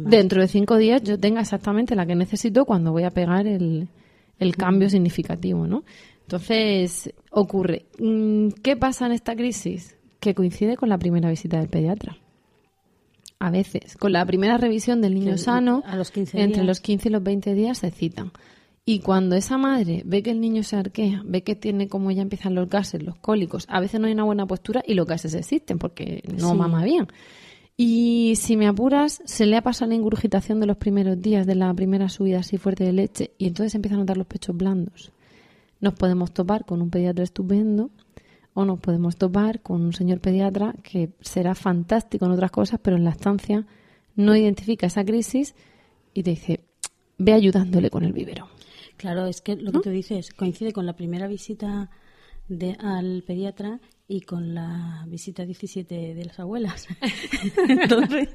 dentro 0.00 0.42
de 0.42 0.48
cinco 0.48 0.76
días 0.76 1.02
yo 1.02 1.18
tenga 1.18 1.40
exactamente 1.40 1.94
la 1.94 2.04
que 2.04 2.14
necesito 2.14 2.66
cuando 2.66 2.92
voy 2.92 3.04
a 3.04 3.10
pegar 3.10 3.46
el, 3.46 3.88
el 4.38 4.56
cambio 4.56 4.90
significativo, 4.90 5.66
¿no? 5.66 5.84
Entonces, 6.28 7.14
ocurre. 7.30 7.86
Mm, 7.98 8.48
¿Qué 8.62 8.76
pasa 8.76 9.06
en 9.06 9.12
esta 9.12 9.34
crisis? 9.34 9.96
Que 10.20 10.34
coincide 10.34 10.76
con 10.76 10.90
la 10.90 10.98
primera 10.98 11.30
visita 11.30 11.58
del 11.58 11.68
pediatra. 11.68 12.18
A 13.38 13.50
veces, 13.50 13.96
con 13.96 14.12
la 14.12 14.26
primera 14.26 14.58
revisión 14.58 15.00
del 15.00 15.14
niño 15.14 15.38
sano, 15.38 15.82
a 15.86 15.96
los 15.96 16.10
15 16.10 16.38
entre 16.38 16.56
días. 16.56 16.66
los 16.66 16.80
15 16.80 17.08
y 17.08 17.12
los 17.12 17.22
20 17.22 17.54
días 17.54 17.78
se 17.78 17.90
citan. 17.90 18.32
Y 18.84 18.98
cuando 19.00 19.36
esa 19.36 19.56
madre 19.56 20.02
ve 20.04 20.22
que 20.22 20.30
el 20.30 20.40
niño 20.40 20.62
se 20.64 20.76
arquea, 20.76 21.22
ve 21.24 21.42
que 21.42 21.54
tiene 21.54 21.88
como 21.88 22.10
ya 22.10 22.20
empiezan 22.20 22.54
los 22.54 22.68
gases, 22.68 23.02
los 23.02 23.16
cólicos, 23.16 23.64
a 23.70 23.80
veces 23.80 23.98
no 24.00 24.06
hay 24.06 24.12
una 24.12 24.24
buena 24.24 24.46
postura 24.46 24.82
y 24.86 24.94
los 24.94 25.06
gases 25.06 25.32
existen 25.34 25.78
porque 25.78 26.22
no 26.36 26.50
Sí. 26.52 26.56
mama 26.58 26.84
bien. 26.84 27.06
Y 27.76 28.34
si 28.36 28.56
me 28.56 28.66
apuras, 28.66 29.22
se 29.24 29.46
le 29.46 29.56
ha 29.56 29.62
pasado 29.62 29.90
la 29.90 29.94
ingurgitación 29.94 30.58
de 30.60 30.66
los 30.66 30.76
primeros 30.76 31.20
días, 31.22 31.46
de 31.46 31.54
la 31.54 31.72
primera 31.74 32.08
subida 32.10 32.40
así 32.40 32.58
fuerte 32.58 32.84
de 32.84 32.92
leche, 32.92 33.30
y 33.38 33.46
entonces 33.46 33.74
empieza 33.74 33.94
a 33.94 33.98
notar 34.00 34.16
los 34.18 34.26
pechos 34.26 34.54
blandos. 34.56 35.12
Nos 35.80 35.94
podemos 35.94 36.32
topar 36.32 36.64
con 36.64 36.82
un 36.82 36.90
pediatra 36.90 37.24
estupendo 37.24 37.90
o 38.54 38.64
nos 38.64 38.80
podemos 38.80 39.16
topar 39.16 39.62
con 39.62 39.82
un 39.82 39.92
señor 39.92 40.20
pediatra 40.20 40.74
que 40.82 41.10
será 41.20 41.54
fantástico 41.54 42.26
en 42.26 42.32
otras 42.32 42.50
cosas, 42.50 42.80
pero 42.82 42.96
en 42.96 43.04
la 43.04 43.10
estancia 43.10 43.66
no 44.16 44.34
identifica 44.34 44.88
esa 44.88 45.04
crisis 45.04 45.54
y 46.12 46.24
te 46.24 46.30
dice, 46.30 46.60
ve 47.18 47.32
ayudándole 47.32 47.90
con 47.90 48.04
el 48.04 48.12
vivero. 48.12 48.48
Claro, 48.96 49.26
es 49.26 49.40
que 49.40 49.54
lo 49.54 49.70
que 49.70 49.78
tú 49.78 49.90
dices 49.90 50.32
coincide 50.32 50.72
con 50.72 50.86
la 50.86 50.96
primera 50.96 51.28
visita 51.28 51.88
de, 52.48 52.76
al 52.80 53.22
pediatra 53.24 53.80
y 54.08 54.22
con 54.22 54.54
la 54.54 55.04
visita 55.06 55.44
17 55.44 56.14
de 56.14 56.24
las 56.24 56.40
abuelas. 56.40 56.88
Entonces, 57.68 58.28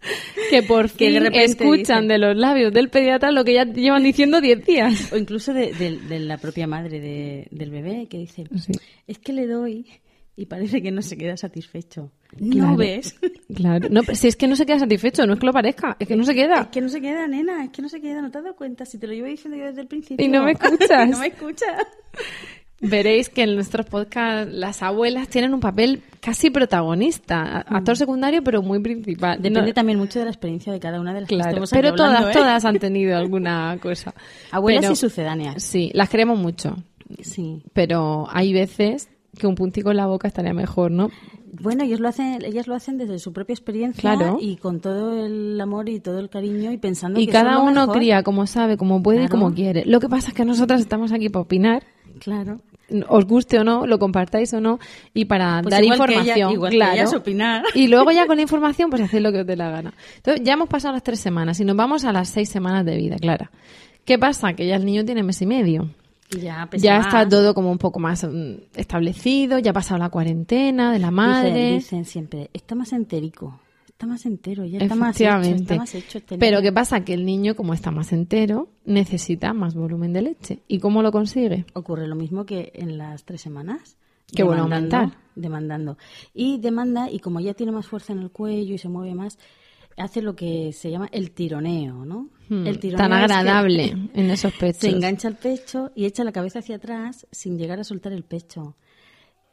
Que 0.50 0.62
por 0.62 0.90
Que 0.90 1.06
de 1.06 1.12
fin 1.14 1.22
repente 1.24 1.44
escuchan 1.64 2.04
dicen- 2.04 2.08
de 2.08 2.18
los 2.18 2.36
labios 2.36 2.72
del 2.72 2.88
pediatra 2.88 3.30
lo 3.32 3.44
que 3.44 3.54
ya 3.54 3.64
llevan 3.64 4.02
diciendo 4.04 4.40
10 4.40 4.64
días. 4.64 5.12
o 5.12 5.16
incluso 5.16 5.52
de, 5.52 5.72
de- 5.72 5.98
de 5.98 6.18
la 6.20 6.38
propia 6.38 6.66
madre 6.66 7.00
de- 7.00 7.48
del 7.50 7.70
bebé 7.70 8.06
que 8.08 8.18
dice, 8.18 8.44
Sí. 8.56 8.72
es 9.06 9.18
que 9.18 9.32
le 9.32 9.46
doy 9.46 9.86
y 10.36 10.46
parece 10.46 10.80
que 10.80 10.92
no 10.92 11.02
se 11.02 11.18
queda 11.18 11.36
satisfecho. 11.36 12.12
Claro. 12.36 12.70
¿No 12.72 12.76
ves? 12.76 13.16
Claro, 13.54 13.88
no, 13.90 14.02
pero 14.02 14.14
si 14.14 14.28
es 14.28 14.36
que 14.36 14.46
no 14.46 14.54
se 14.56 14.66
queda 14.66 14.78
satisfecho, 14.78 15.26
no 15.26 15.32
es 15.32 15.40
que 15.40 15.46
lo 15.46 15.52
parezca, 15.54 15.96
es 15.98 16.06
que 16.06 16.14
no 16.14 16.22
se 16.22 16.32
Es 16.32 16.36
queda. 16.36 16.70
que 16.70 16.80
no 16.82 16.88
se 16.90 17.00
queda, 17.00 17.26
nena, 17.26 17.64
es 17.64 17.70
que 17.70 17.80
no 17.82 17.88
se 17.88 18.00
queda, 18.00 18.20
¿no 18.22 18.30
te 18.30 18.38
has 18.38 18.44
dado 18.44 18.56
cuenta? 18.56 18.84
Si 18.84 18.98
te 18.98 19.06
lo 19.06 19.14
llevo 19.14 19.26
diciendo 19.26 19.56
yo 19.58 19.64
desde 19.66 19.80
el 19.80 19.86
principio. 19.88 20.24
Y 20.24 20.28
no 20.28 20.44
me 20.44 20.52
escuchas. 20.60 21.08
no 21.08 21.18
me 21.18 21.28
escuchas. 21.28 21.86
Veréis 22.80 23.28
que 23.28 23.42
en 23.42 23.56
nuestros 23.56 23.86
podcasts 23.86 24.52
las 24.52 24.82
abuelas 24.84 25.28
tienen 25.28 25.52
un 25.52 25.58
papel 25.60 26.02
casi 26.20 26.48
protagonista, 26.50 27.58
actor 27.66 27.96
secundario 27.96 28.42
pero 28.44 28.62
muy 28.62 28.78
principal. 28.80 29.38
Depende 29.42 29.68
No- 29.70 29.74
también 29.74 29.98
mucho 29.98 30.18
de 30.20 30.26
la 30.26 30.30
experiencia 30.30 30.72
de 30.72 30.78
cada 30.78 31.00
una 31.00 31.12
de 31.12 31.22
las 31.22 31.28
que 31.28 31.34
claro, 31.34 31.62
aquí 31.62 31.70
pero 31.72 31.94
todas, 31.94 32.28
¿eh? 32.28 32.38
todas 32.38 32.64
han 32.64 32.78
tenido 32.80 33.16
alguna 33.16 33.76
cosa. 33.82 34.14
Abuelas 34.52 34.82
Pero- 34.82 34.92
y 34.92 34.96
sucedáneas. 34.96 35.62
Sí, 35.62 35.90
las 35.92 36.08
queremos 36.08 36.38
mucho, 36.38 36.76
Sí. 37.20 37.62
pero 37.72 38.26
hay 38.30 38.52
veces 38.52 39.08
que 39.36 39.46
un 39.48 39.54
puntico 39.56 39.90
en 39.90 39.96
la 39.96 40.06
boca 40.06 40.28
estaría 40.28 40.54
mejor, 40.54 40.90
¿no? 40.92 41.10
Bueno, 41.60 41.82
ellos 41.82 41.98
lo 41.98 42.08
hacen, 42.08 42.44
ellas 42.44 42.68
lo 42.68 42.74
hacen 42.74 42.98
desde 42.98 43.18
su 43.18 43.32
propia 43.32 43.54
experiencia 43.54 44.14
Claro. 44.14 44.38
y 44.40 44.56
con 44.56 44.80
todo 44.80 45.24
el 45.26 45.60
amor 45.60 45.88
y 45.88 45.98
todo 45.98 46.20
el 46.20 46.28
cariño 46.28 46.70
y 46.72 46.76
pensando 46.76 47.18
Y 47.18 47.26
que 47.26 47.32
cada 47.32 47.58
uno 47.58 47.80
mejor. 47.86 47.96
cría 47.96 48.22
como 48.22 48.46
sabe, 48.46 48.76
como 48.76 49.02
puede 49.02 49.24
y 49.24 49.28
como 49.28 49.52
quiere. 49.52 49.84
Lo 49.86 49.98
que 49.98 50.08
pasa 50.08 50.28
es 50.28 50.34
que 50.34 50.44
nosotras 50.44 50.80
estamos 50.80 51.10
aquí 51.10 51.28
para 51.28 51.42
opinar, 51.42 51.82
Claro. 52.20 52.60
Os 53.08 53.24
guste 53.26 53.58
o 53.58 53.64
no, 53.64 53.86
lo 53.86 53.98
compartáis 53.98 54.52
o 54.54 54.60
no, 54.60 54.78
y 55.14 55.26
para 55.26 55.60
Pues 55.62 55.70
dar 55.72 55.84
igual 55.84 55.98
que 55.98 56.04
información. 56.14 56.36
ella- 56.48 56.52
igual 56.54 56.70
que 56.70 56.76
claro. 56.76 57.10
opinar. 57.18 57.62
Y 57.74 57.86
luego 57.88 58.10
ya 58.10 58.26
con 58.26 58.36
la 58.36 58.42
información, 58.42 58.90
pues 58.90 59.02
hacéis 59.02 59.22
lo 59.22 59.30
que 59.32 59.40
os 59.40 59.46
dé 59.46 59.56
la 59.56 59.70
gana. 59.70 59.92
Entonces, 60.16 60.42
ya 60.44 60.54
hemos 60.54 60.68
pasado 60.68 60.94
las 60.94 61.02
tres 61.02 61.20
semanas 61.20 61.60
y 61.60 61.64
nos 61.64 61.76
vamos 61.76 62.04
a 62.04 62.12
las 62.12 62.28
seis 62.28 62.48
semanas 62.48 62.84
de 62.84 62.96
vida, 62.96 63.16
Clara. 63.16 63.50
¿Qué 64.04 64.18
pasa? 64.18 64.54
Que 64.54 64.66
ya 64.66 64.76
el 64.76 64.84
niño 64.86 65.04
tiene 65.04 65.22
mes 65.22 65.40
y 65.42 65.46
medio. 65.46 65.90
Ya 66.30 66.68
ya 66.76 66.98
está 66.98 67.26
todo 67.26 67.54
como 67.54 67.70
un 67.72 67.78
poco 67.78 68.00
más 68.00 68.22
mm, 68.24 68.54
establecido, 68.76 69.58
ya 69.58 69.70
ha 69.70 69.74
pasado 69.74 69.98
la 69.98 70.10
cuarentena 70.10 70.92
de 70.92 70.98
la 70.98 71.10
madre. 71.10 71.50
Dicen, 71.72 71.74
dicen 71.78 72.04
siempre, 72.04 72.50
está 72.52 72.74
más 72.74 72.92
entérico, 72.92 73.60
está 73.98 74.06
más 74.06 74.26
entero, 74.26 74.64
ya 74.64 74.78
está 74.78 74.94
más 74.94 75.20
hecho, 75.20 75.40
está 75.40 75.76
más 75.76 75.92
hecho. 75.92 76.18
este 76.18 76.38
Pero. 76.38 76.62
¿qué 76.62 76.72
pasa? 76.72 77.04
Que 77.04 77.14
el 77.14 77.26
niño, 77.26 77.56
como 77.56 77.74
está 77.74 77.90
más 77.90 78.12
entero, 78.12 78.68
necesita 78.84 79.52
más 79.52 79.74
volumen 79.74 80.12
de 80.12 80.22
leche. 80.22 80.60
¿Y 80.68 80.78
cómo 80.78 81.02
lo 81.02 81.10
consigue? 81.10 81.64
Ocurre 81.72 82.06
lo 82.06 82.14
mismo 82.14 82.46
que 82.46 82.70
en 82.76 82.96
las 82.96 83.24
tres 83.24 83.40
semanas. 83.40 83.96
Qué 84.32 84.44
bueno 84.44 84.64
Demandando, 84.64 84.96
aumentar. 84.98 85.20
Demandando. 85.34 85.98
Y 86.32 86.58
demanda, 86.58 87.10
y 87.10 87.18
como 87.18 87.40
ya 87.40 87.54
tiene 87.54 87.72
más 87.72 87.88
fuerza 87.88 88.12
en 88.12 88.20
el 88.20 88.30
cuello 88.30 88.74
y 88.74 88.78
se 88.78 88.88
mueve 88.88 89.16
más, 89.16 89.36
hace 89.96 90.22
lo 90.22 90.36
que 90.36 90.72
se 90.72 90.92
llama 90.92 91.08
el 91.10 91.32
tironeo, 91.32 92.04
¿no? 92.04 92.28
Hmm, 92.48 92.68
el 92.68 92.78
tironeo 92.78 93.08
tan 93.08 93.12
es 93.12 93.26
que 93.26 93.32
agradable 93.32 94.10
en 94.14 94.30
esos 94.30 94.52
pechos. 94.60 94.80
Se 94.80 94.90
engancha 94.90 95.26
el 95.26 95.34
pecho 95.34 95.90
y 95.96 96.04
echa 96.04 96.22
la 96.22 96.30
cabeza 96.30 96.60
hacia 96.60 96.76
atrás 96.76 97.26
sin 97.32 97.58
llegar 97.58 97.80
a 97.80 97.84
soltar 97.84 98.12
el 98.12 98.22
pecho. 98.22 98.76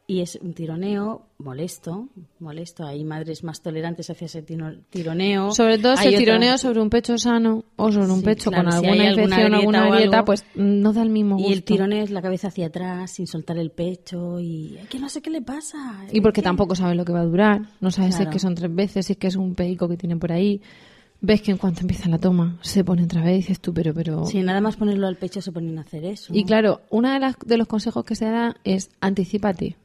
Y 0.07 0.21
es 0.21 0.37
un 0.39 0.53
tironeo 0.53 1.23
molesto, 1.39 2.09
molesto. 2.39 2.85
Hay 2.85 3.03
madres 3.03 3.43
más 3.43 3.61
tolerantes 3.61 4.07
hacia 4.11 4.25
ese 4.25 4.43
tironeo. 4.43 5.51
Sobre 5.51 5.79
todo 5.79 5.95
si 5.97 6.01
Hay 6.03 6.07
el 6.09 6.13
otras- 6.13 6.23
tironeo 6.25 6.57
sobre 6.59 6.79
un 6.81 6.91
pecho 6.91 7.17
sano 7.17 7.63
o 7.75 7.91
sobre 7.91 8.11
un 8.11 8.19
Sí, 8.19 8.25
pecho 8.25 8.51
claro, 8.51 8.69
con 8.69 8.71
si 8.79 8.85
alguna 8.85 8.91
alguna 9.09 9.23
infección 9.23 9.41
grieta 9.47 9.57
alguna 9.57 9.87
o 9.87 9.91
grieta, 9.91 10.25
pues 10.25 10.43
mm, 10.53 10.81
no 10.81 10.93
da 10.93 11.01
el 11.01 11.09
mismo 11.09 11.37
gusto. 11.37 11.49
Y 11.49 11.53
el 11.53 11.63
tironeo 11.63 12.03
es 12.03 12.11
la 12.11 12.21
cabeza 12.21 12.49
hacia 12.49 12.67
atrás 12.67 13.09
sin 13.11 13.25
soltar 13.25 13.57
el 13.57 13.71
pecho 13.71 14.39
y 14.39 14.77
que 14.91 14.99
no 14.99 15.09
sé 15.09 15.23
qué 15.23 15.31
le 15.31 15.41
pasa. 15.41 16.05
Y 16.11 16.21
porque 16.21 16.43
tampoco 16.43 16.75
sabes 16.75 16.95
lo 16.95 17.03
que 17.03 17.11
va 17.11 17.21
a 17.21 17.25
durar. 17.25 17.61
No 17.81 17.89
sabes 17.89 18.13
si 18.15 18.21
es 18.23 18.29
que 18.29 18.37
son 18.37 18.53
tres 18.53 18.73
veces, 18.75 19.07
si 19.07 19.13
es 19.13 19.17
que 19.17 19.25
es 19.27 19.35
un 19.35 19.55
peico 19.55 19.89
que 19.89 19.97
tienen 19.97 20.19
por 20.19 20.31
ahí. 20.31 20.61
Ves 21.21 21.41
que 21.41 21.49
en 21.49 21.57
cuanto 21.57 21.81
empieza 21.81 22.09
la 22.09 22.19
toma 22.19 22.59
se 22.61 22.83
pone 22.83 23.03
otra 23.05 23.23
vez 23.23 23.33
y 23.33 23.37
dices 23.37 23.59
tú, 23.59 23.73
pero, 23.73 23.91
pero... 23.93 24.25
Sí, 24.25 24.43
nada 24.43 24.61
más 24.61 24.75
ponerlo 24.75 25.07
al 25.07 25.15
pecho 25.15 25.41
se 25.41 25.51
ponen 25.51 25.79
a 25.79 25.81
hacer 25.81 26.05
eso. 26.05 26.31
Y 26.35 26.43
claro, 26.43 26.81
uno 26.91 27.11
de, 27.11 27.19
las- 27.19 27.37
de 27.43 27.57
los 27.57 27.67
consejos 27.67 28.03
que 28.05 28.15
se 28.15 28.25
da 28.25 28.55
es 28.63 28.91
anticipate. 29.01 29.77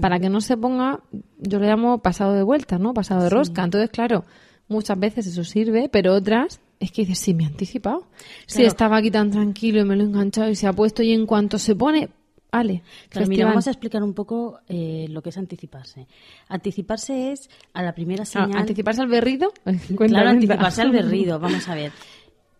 Para 0.00 0.18
que 0.20 0.28
no 0.28 0.40
se 0.40 0.56
ponga, 0.56 1.00
yo 1.38 1.58
le 1.58 1.66
llamo 1.66 1.98
pasado 1.98 2.34
de 2.34 2.42
vuelta, 2.42 2.78
¿no? 2.78 2.92
Pasado 2.94 3.22
de 3.22 3.30
rosca. 3.30 3.64
Entonces, 3.64 3.90
claro, 3.90 4.24
muchas 4.68 4.98
veces 4.98 5.26
eso 5.26 5.44
sirve, 5.44 5.88
pero 5.88 6.14
otras 6.14 6.60
es 6.80 6.92
que 6.92 7.02
dices, 7.02 7.18
sí, 7.18 7.34
me 7.34 7.44
he 7.44 7.46
anticipado. 7.46 8.06
Si 8.46 8.56
Claro. 8.56 8.68
estaba 8.68 8.96
aquí 8.98 9.10
tan 9.10 9.30
tranquilo 9.30 9.80
y 9.80 9.84
me 9.84 9.96
lo 9.96 10.02
he 10.02 10.06
enganchado 10.06 10.50
y 10.50 10.54
se 10.54 10.66
ha 10.66 10.72
puesto 10.72 11.02
y 11.02 11.12
en 11.12 11.26
cuanto 11.26 11.58
se 11.58 11.74
pone, 11.74 12.08
vale. 12.52 12.82
Claro, 13.08 13.26
mira, 13.28 13.46
vamos 13.46 13.66
a 13.66 13.70
explicar 13.70 14.02
un 14.02 14.14
poco 14.14 14.60
eh, 14.68 15.06
lo 15.08 15.22
que 15.22 15.30
es 15.30 15.38
anticiparse. 15.38 16.06
Anticiparse 16.48 17.32
es 17.32 17.48
a 17.72 17.82
la 17.82 17.94
primera 17.94 18.22
Ah, 18.22 18.26
señal. 18.26 18.56
¿Anticiparse 18.56 19.00
al 19.02 19.08
berrido? 19.08 19.52
Cuenta, 19.64 20.06
claro, 20.06 20.30
anticiparse 20.30 20.82
al 20.82 20.90
berrido. 20.92 21.38
Vamos 21.40 21.68
a 21.68 21.74
ver. 21.74 21.92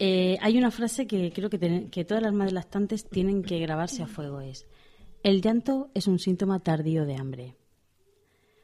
Eh, 0.00 0.38
hay 0.40 0.56
una 0.58 0.70
frase 0.70 1.06
que 1.06 1.32
creo 1.32 1.50
que, 1.50 1.58
ten- 1.58 1.90
que 1.90 2.04
todas 2.04 2.22
las 2.22 2.32
madres 2.32 2.52
lactantes 2.52 3.04
tienen 3.08 3.42
que 3.42 3.58
grabarse 3.58 4.02
a 4.02 4.06
fuego. 4.06 4.40
Es, 4.40 4.64
el 5.22 5.42
llanto 5.42 5.90
es 5.94 6.06
un 6.06 6.18
síntoma 6.18 6.60
tardío 6.60 7.04
de 7.06 7.16
hambre. 7.16 7.56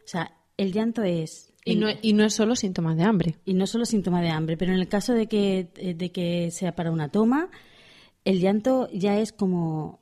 O 0.05 0.09
sea, 0.09 0.33
el 0.57 0.73
llanto 0.73 1.03
es... 1.03 1.53
Y 1.65 1.77
no, 1.77 1.87
y 2.03 2.13
no 2.13 2.25
es 2.25 2.35
solo 2.35 2.57
síntomas 2.57 2.97
de 2.97 3.05
hambre. 3.05 3.37
y 3.47 3.55
no 3.55 3.67
solo 3.67 3.87
síntoma 3.87 4.21
de 4.21 4.29
hambre, 4.29 4.57
pero 4.59 4.73
en 4.75 4.79
el 4.79 4.87
caso 4.89 5.15
de 5.15 5.27
que, 5.29 5.71
eh, 5.77 5.95
de 5.95 6.13
que 6.13 6.51
sea 6.51 6.75
para 6.75 6.91
una 6.91 7.09
toma, 7.09 7.49
el 8.27 8.41
llanto 8.41 8.89
ya 8.93 9.19
es 9.19 9.33
como 9.33 9.99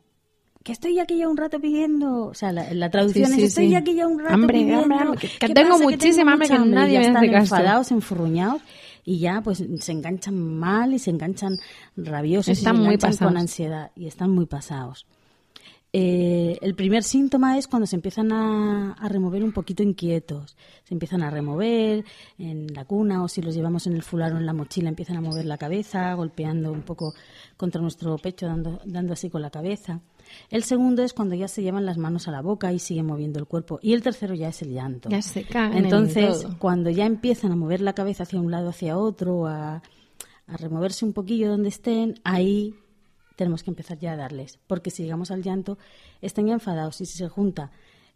que 0.65 0.73
estoy 0.73 0.99
aquí 1.01 1.19
ya 1.19 1.29
un 1.29 1.37
rato 1.37 1.61
pidiendo, 1.61 2.27
o 2.27 2.35
sea, 2.35 2.53
la, 2.53 2.73
la 2.75 2.89
traducción 2.91 3.27
Sí, 3.31 3.35
sí, 3.35 3.43
es 3.43 3.49
estoy 3.51 3.69
sí. 3.69 3.75
aquí 3.77 3.95
ya 3.95 4.07
un 4.09 4.19
rato 4.21 4.35
Hambre, 4.35 4.59
pidiendo, 4.59 4.83
hambre, 4.83 4.99
hambre, 4.99 5.19
que- 5.21 5.29
que 5.29 5.47
¿qué 5.49 5.55
tengo 5.55 5.79
muchísima 5.79 6.33
hambre, 6.35 6.49
que 6.49 6.59
nadie 6.59 6.99
me 6.99 7.07
están 7.07 7.17
hace 7.17 7.31
caso. 7.31 7.55
enfadados, 7.57 7.91
enfurruñados 7.93 8.63
y 9.05 9.19
ya 9.19 9.41
pues 9.43 9.65
se 9.81 9.93
enganchan 9.93 10.35
mal 10.37 10.95
y 10.95 10.99
se 11.01 11.11
enganchan 11.11 11.59
rabiosos 11.97 12.57
Están 12.59 12.75
y 12.75 12.79
se 12.79 12.83
muy 12.85 12.95
enganchan 12.95 13.11
pasados. 13.11 13.33
con 13.33 13.41
ansiedad 13.41 13.91
y 13.97 14.07
están 14.07 14.31
muy 14.31 14.47
pasados. 14.47 15.07
Eh, 15.95 16.59
el 16.63 16.75
primer 16.75 17.03
síntoma 17.03 17.59
es 17.59 17.69
cuando 17.69 17.87
se 17.87 17.97
empiezan 17.97 18.33
a, 18.33 18.93
a 18.95 19.09
remover 19.11 19.45
un 19.45 19.53
poquito 19.53 19.83
inquietos. 19.83 20.57
Se 20.85 20.95
empiezan 20.95 21.23
a 21.23 21.31
remover 21.31 22.05
en 22.39 22.67
la 22.73 22.87
cuna 22.87 23.23
o 23.23 23.29
si 23.29 23.43
los 23.43 23.55
llevamos 23.55 23.87
en 23.87 23.93
el 23.93 24.03
fular 24.03 24.33
o 24.33 24.39
en 24.39 24.47
la 24.47 24.55
mochila, 24.55 24.89
empiezan 24.89 25.19
a 25.19 25.21
mover 25.21 25.45
la 25.45 25.59
cabeza, 25.59 26.15
golpeando 26.15 26.73
un 26.73 26.81
poco 26.81 27.13
contra 27.59 27.83
nuestro 27.83 28.17
pecho, 28.17 28.47
dando, 28.47 28.81
dando 28.87 29.13
así 29.13 29.29
con 29.29 29.43
la 29.43 29.51
cabeza. 29.51 30.01
El 30.49 30.65
segundo 30.65 31.03
es 31.03 31.13
cuando 31.13 31.35
ya 31.35 31.47
se 31.47 31.63
llevan 31.63 31.85
las 31.85 31.99
manos 31.99 32.27
a 32.27 32.31
la 32.31 32.41
boca 32.41 32.73
y 32.73 32.79
siguen 32.79 33.07
moviendo 33.07 33.39
el 33.39 33.47
cuerpo. 33.47 33.79
Y 33.83 33.93
el 33.93 34.03
tercero 34.03 34.35
ya 34.35 34.49
es 34.49 34.63
el 34.63 34.73
llanto. 34.73 35.11
Ya 35.11 35.21
se 35.21 35.45
caen 35.45 35.75
en 35.75 35.85
Entonces, 35.85 36.47
cuando 36.59 36.89
ya 36.89 37.05
empiezan 37.05 37.53
a 37.53 37.57
mover 37.57 37.83
la 37.83 37.93
cabeza 37.93 38.23
hacia 38.23 38.41
un 38.41 38.51
lado, 38.51 38.71
hacia 38.71 38.97
otro, 38.97 39.47
a, 39.47 39.83
a 40.47 40.57
removerse 40.57 41.05
un 41.05 41.13
poquillo 41.13 41.51
donde 41.51 41.69
estén, 41.69 42.15
ahí 42.25 42.77
tenemos 43.37 43.63
que 43.63 43.71
empezar 43.71 43.99
ya 43.99 44.13
a 44.13 44.17
darles. 44.17 44.59
Porque 44.67 44.91
si 44.91 45.03
llegamos 45.03 45.31
al 45.31 45.43
llanto, 45.43 45.79
están 46.21 46.47
ya 46.47 46.55
enfadados 46.55 47.01
y 47.01 47.07
si 47.07 47.19
se 47.19 47.29
junta 47.29 47.71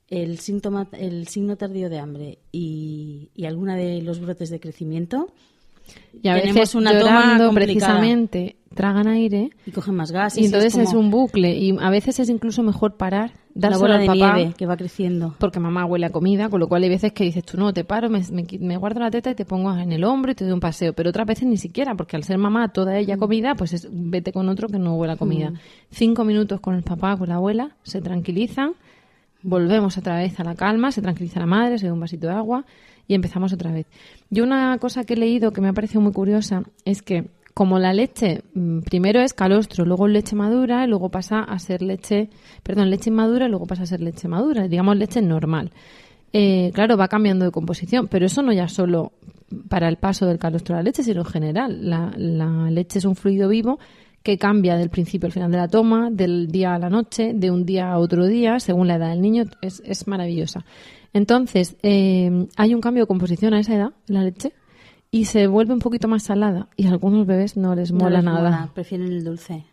el 0.09 0.39
síntoma, 0.39 0.89
el 0.93 1.27
signo 1.29 1.57
tardío 1.57 1.91
de 1.91 1.99
hambre 1.99 2.39
y, 2.53 3.31
y 3.35 3.47
alguna 3.47 3.77
de 3.77 4.03
los 4.03 4.21
brotes 4.21 4.51
de 4.51 4.61
crecimiento, 4.61 5.33
Y 6.23 6.29
a 6.29 6.35
Tenemos 6.35 6.55
veces 6.55 6.75
una 6.75 6.91
toma 6.99 7.01
llorando 7.03 7.47
complicada. 7.47 7.55
precisamente 7.97 8.57
tragan 8.75 9.07
aire 9.07 9.51
Y 9.65 9.71
cogen 9.71 9.95
más 9.95 10.11
gas. 10.13 10.37
y 10.37 10.45
entonces 10.45 10.77
es, 10.77 10.89
como 10.91 11.01
un 11.01 11.11
bucle 11.11 11.57
y 11.57 11.75
a 11.81 11.89
veces 11.89 12.19
es 12.21 12.29
incluso 12.29 12.63
mejor 12.63 12.97
parar, 12.97 13.31
una 13.55 13.69
dárselo 13.69 13.81
bola 13.81 13.95
al 13.95 14.01
de 14.03 14.07
papá 14.07 14.37
nieve 14.37 14.55
que 14.57 14.67
va 14.67 14.77
creciendo. 14.77 15.35
porque 15.39 15.61
mamá 15.61 15.87
huele 15.87 16.05
a 16.07 16.11
comida, 16.11 16.51
con 16.51 16.61
lo 16.61 16.69
cual 16.69 16.83
hay 16.83 16.91
veces 16.91 17.13
que 17.13 17.25
dices 17.25 17.43
tú 17.45 17.57
no, 17.57 17.73
te 17.73 17.85
paro, 17.85 18.11
me, 18.11 18.21
me, 18.61 18.77
guardo 18.77 19.01
la 19.01 19.11
teta 19.11 19.31
y 19.31 19.35
te 19.35 19.47
pongo 19.47 19.73
en 19.79 19.93
el 19.93 20.05
hombro 20.05 20.33
y 20.33 20.35
te 20.35 20.45
doy 20.45 20.53
un 20.53 20.61
paseo, 20.61 20.93
pero 20.93 21.09
otras 21.09 21.27
veces 21.27 21.47
ni 21.49 21.57
siquiera, 21.57 21.95
porque 21.95 22.17
al 22.17 22.25
ser 22.25 22.37
mamá 22.39 22.69
toda 22.69 22.93
Mm. 22.93 22.97
ella 22.97 23.17
comida, 23.17 23.55
pues 23.55 23.73
es, 23.73 23.89
vete 23.91 24.33
con 24.33 24.49
otro 24.51 24.69
que 24.69 24.79
no 24.79 24.95
huele 24.97 25.15
a 25.15 25.17
comida. 25.17 25.53
Cinco 25.91 26.25
minutos 26.25 26.61
con 26.61 26.75
el 26.75 26.83
papá, 26.83 27.17
con 27.17 27.29
la 27.31 27.37
abuela, 27.37 27.77
se 27.83 28.03
tranquilizan, 28.03 28.73
volvemos 29.43 29.97
otra 29.97 30.17
vez 30.19 30.39
a 30.41 30.45
la 30.45 30.55
calma, 30.55 30.93
se 30.93 31.01
tranquiliza 31.03 31.41
la 31.41 31.47
madre, 31.47 31.79
se 31.79 31.87
da 31.87 31.93
un 31.95 32.01
vasito 32.01 32.27
de 32.27 32.33
agua 32.35 32.65
y 33.09 33.15
empezamos 33.15 33.53
otra 33.53 33.73
vez. 33.73 33.87
Yo 34.31 34.45
una 34.45 34.77
cosa 34.79 35.05
que 35.05 35.15
he 35.15 35.17
leído 35.17 35.53
que 35.53 35.61
me 35.61 35.69
ha 35.69 35.73
parecido 35.73 36.01
muy 36.01 36.13
curiosa 36.13 36.63
es 36.85 37.03
que 37.03 37.29
como 37.55 37.79
la 37.79 37.95
leche 37.95 38.43
mm, 38.53 38.81
primero 38.81 39.21
es 39.21 39.33
calostro, 39.33 39.87
luego 39.87 40.09
leche 40.09 40.37
madura 40.37 40.87
luego 40.87 41.09
pasa 41.09 41.41
a 41.41 41.59
ser 41.59 41.81
leche, 41.81 42.29
perdón, 42.63 42.91
leche 42.91 43.09
inmadura 43.09 43.49
luego 43.49 43.67
pasa 43.67 43.85
a 43.85 43.87
ser 43.87 44.01
leche 44.03 44.29
madura, 44.29 44.69
digamos 44.69 44.97
leche 44.97 45.23
normal. 45.23 45.73
Eh, 46.35 46.71
claro, 46.75 46.99
va 46.99 47.09
cambiando 47.09 47.47
de 47.47 47.51
composición, 47.51 48.09
pero 48.09 48.27
eso 48.27 48.43
no 48.43 48.53
ya 48.53 48.69
solo 48.69 49.13
para 49.71 49.89
el 49.89 49.97
paso 49.97 50.27
del 50.27 50.39
calostro 50.39 50.75
a 50.75 50.79
la 50.79 50.83
leche, 50.83 51.03
sino 51.03 51.21
en 51.21 51.27
general. 51.27 51.79
La, 51.89 52.71
leche 52.71 52.99
es 52.99 53.07
un 53.07 53.17
fluido 53.17 53.49
vivo 53.49 53.79
que 54.23 54.37
cambia 54.37 54.77
del 54.77 54.91
principio 54.91 55.29
al 55.29 55.33
final 55.33 55.51
de 55.51 55.57
la 55.57 55.69
toma, 55.69 56.11
del 56.11 56.49
día 56.49 56.75
a 56.75 56.79
la 56.79 56.91
noche, 56.91 57.33
de 57.35 57.51
un 57.51 57.65
día 57.65 57.91
a 57.91 57.99
otro 57.99 58.27
día, 58.27 58.61
según 58.61 58.87
la 58.89 58.97
edad 58.97 59.09
del 59.09 59.23
niño. 59.23 59.45
Es 59.63 60.07
maravillosa. 60.07 60.67
Entonces, 61.17 61.77
eh, 61.83 62.47
hay 62.57 62.75
un 62.75 62.83
cambio 62.83 63.05
de 63.05 63.07
composición 63.07 63.55
a 63.55 63.61
esa 63.61 63.75
edad, 63.75 63.93
la 64.07 64.23
leche, 64.23 64.53
y 65.11 65.25
se 65.25 65.47
vuelve 65.47 65.73
un 65.73 65.79
poquito 65.79 66.09
más 66.09 66.25
salada. 66.25 66.69
Y 66.77 66.87
a 66.87 66.91
algunos 66.91 67.27
bebés 67.27 67.57
no 67.57 67.75
les 67.75 67.91
No 67.91 68.01
mola 68.01 68.17
les 68.19 68.25
nada. 68.25 68.51
mola, 68.51 68.71
prefieren 68.75 69.07
el 69.09 69.25
dulce. 69.25 69.65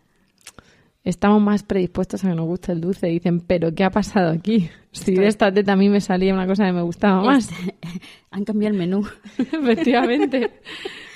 Estamos 1.04 1.42
más 1.42 1.62
predispuestos 1.62 2.24
a 2.24 2.30
que 2.30 2.34
nos 2.34 2.46
guste 2.46 2.72
el 2.72 2.80
dulce. 2.80 3.08
Dicen, 3.08 3.40
¿pero 3.40 3.74
qué 3.74 3.84
ha 3.84 3.90
pasado 3.90 4.30
aquí? 4.30 4.70
Si 4.92 5.12
de 5.12 5.26
esta 5.26 5.52
teta 5.52 5.72
a 5.72 5.76
mí 5.76 5.88
me 5.88 6.00
salía 6.00 6.32
una 6.32 6.46
cosa 6.46 6.64
que 6.66 6.72
me 6.72 6.80
gustaba 6.80 7.20
más. 7.20 7.50
Este, 7.50 7.74
han 8.30 8.44
cambiado 8.44 8.72
el 8.74 8.78
menú. 8.78 9.06
Efectivamente. 9.38 10.50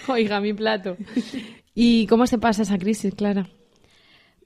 Oiga, 0.09 0.41
mi 0.43 0.53
plato. 0.53 0.97
¿Y 1.75 2.07
cómo 2.09 2.27
se 2.27 2.37
pasa 2.39 2.63
esa 2.63 2.77
crisis, 2.77 3.15
Clara? 3.15 3.49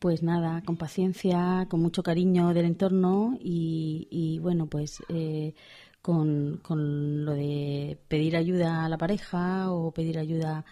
Pues 0.02 0.24
nada, 0.24 0.62
con 0.62 0.76
paciencia, 0.76 1.66
con 1.70 1.80
mucho 1.80 2.02
cariño 2.02 2.52
del 2.52 2.64
entorno 2.64 3.38
y, 3.40 4.08
y, 4.10 4.40
bueno, 4.40 4.66
pues 4.66 5.00
eh, 5.08 5.54
con, 6.00 6.58
con 6.60 7.24
lo 7.24 7.34
de 7.34 7.96
pedir 8.08 8.34
ayuda 8.36 8.84
a 8.84 8.88
la 8.88 8.98
pareja 8.98 9.70
o 9.70 9.92
pedir 9.92 10.18
ayuda 10.18 10.64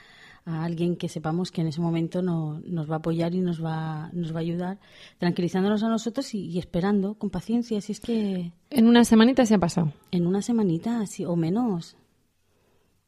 a 0.44 0.64
alguien 0.64 0.96
que 0.96 1.08
sepamos 1.08 1.52
que 1.52 1.60
en 1.60 1.68
ese 1.68 1.80
momento 1.80 2.22
no, 2.22 2.60
nos 2.64 2.90
va 2.90 2.94
a 2.94 2.99
apoyar 2.99 3.32
y 3.32 3.38
nos 3.40 3.64
va, 3.64 4.10
nos 4.12 4.32
va 4.34 4.38
a 4.38 4.40
ayudar, 4.40 4.80
tranquilizándonos 5.18 5.84
a 5.84 5.88
nosotros 5.88 6.34
y, 6.34 6.46
y 6.46 6.58
esperando 6.58 7.14
con 7.14 7.30
paciencia. 7.30 7.80
Si 7.80 7.92
es 7.92 8.00
que 8.00 8.50
En 8.68 8.88
una 8.88 9.04
semanita 9.04 9.46
se 9.46 9.54
ha 9.54 9.58
pasado. 9.58 9.92
en 10.10 10.26
una 10.26 10.42
semanita 10.42 11.06
sí, 11.06 11.25
o 11.25 11.37
menos. 11.37 11.94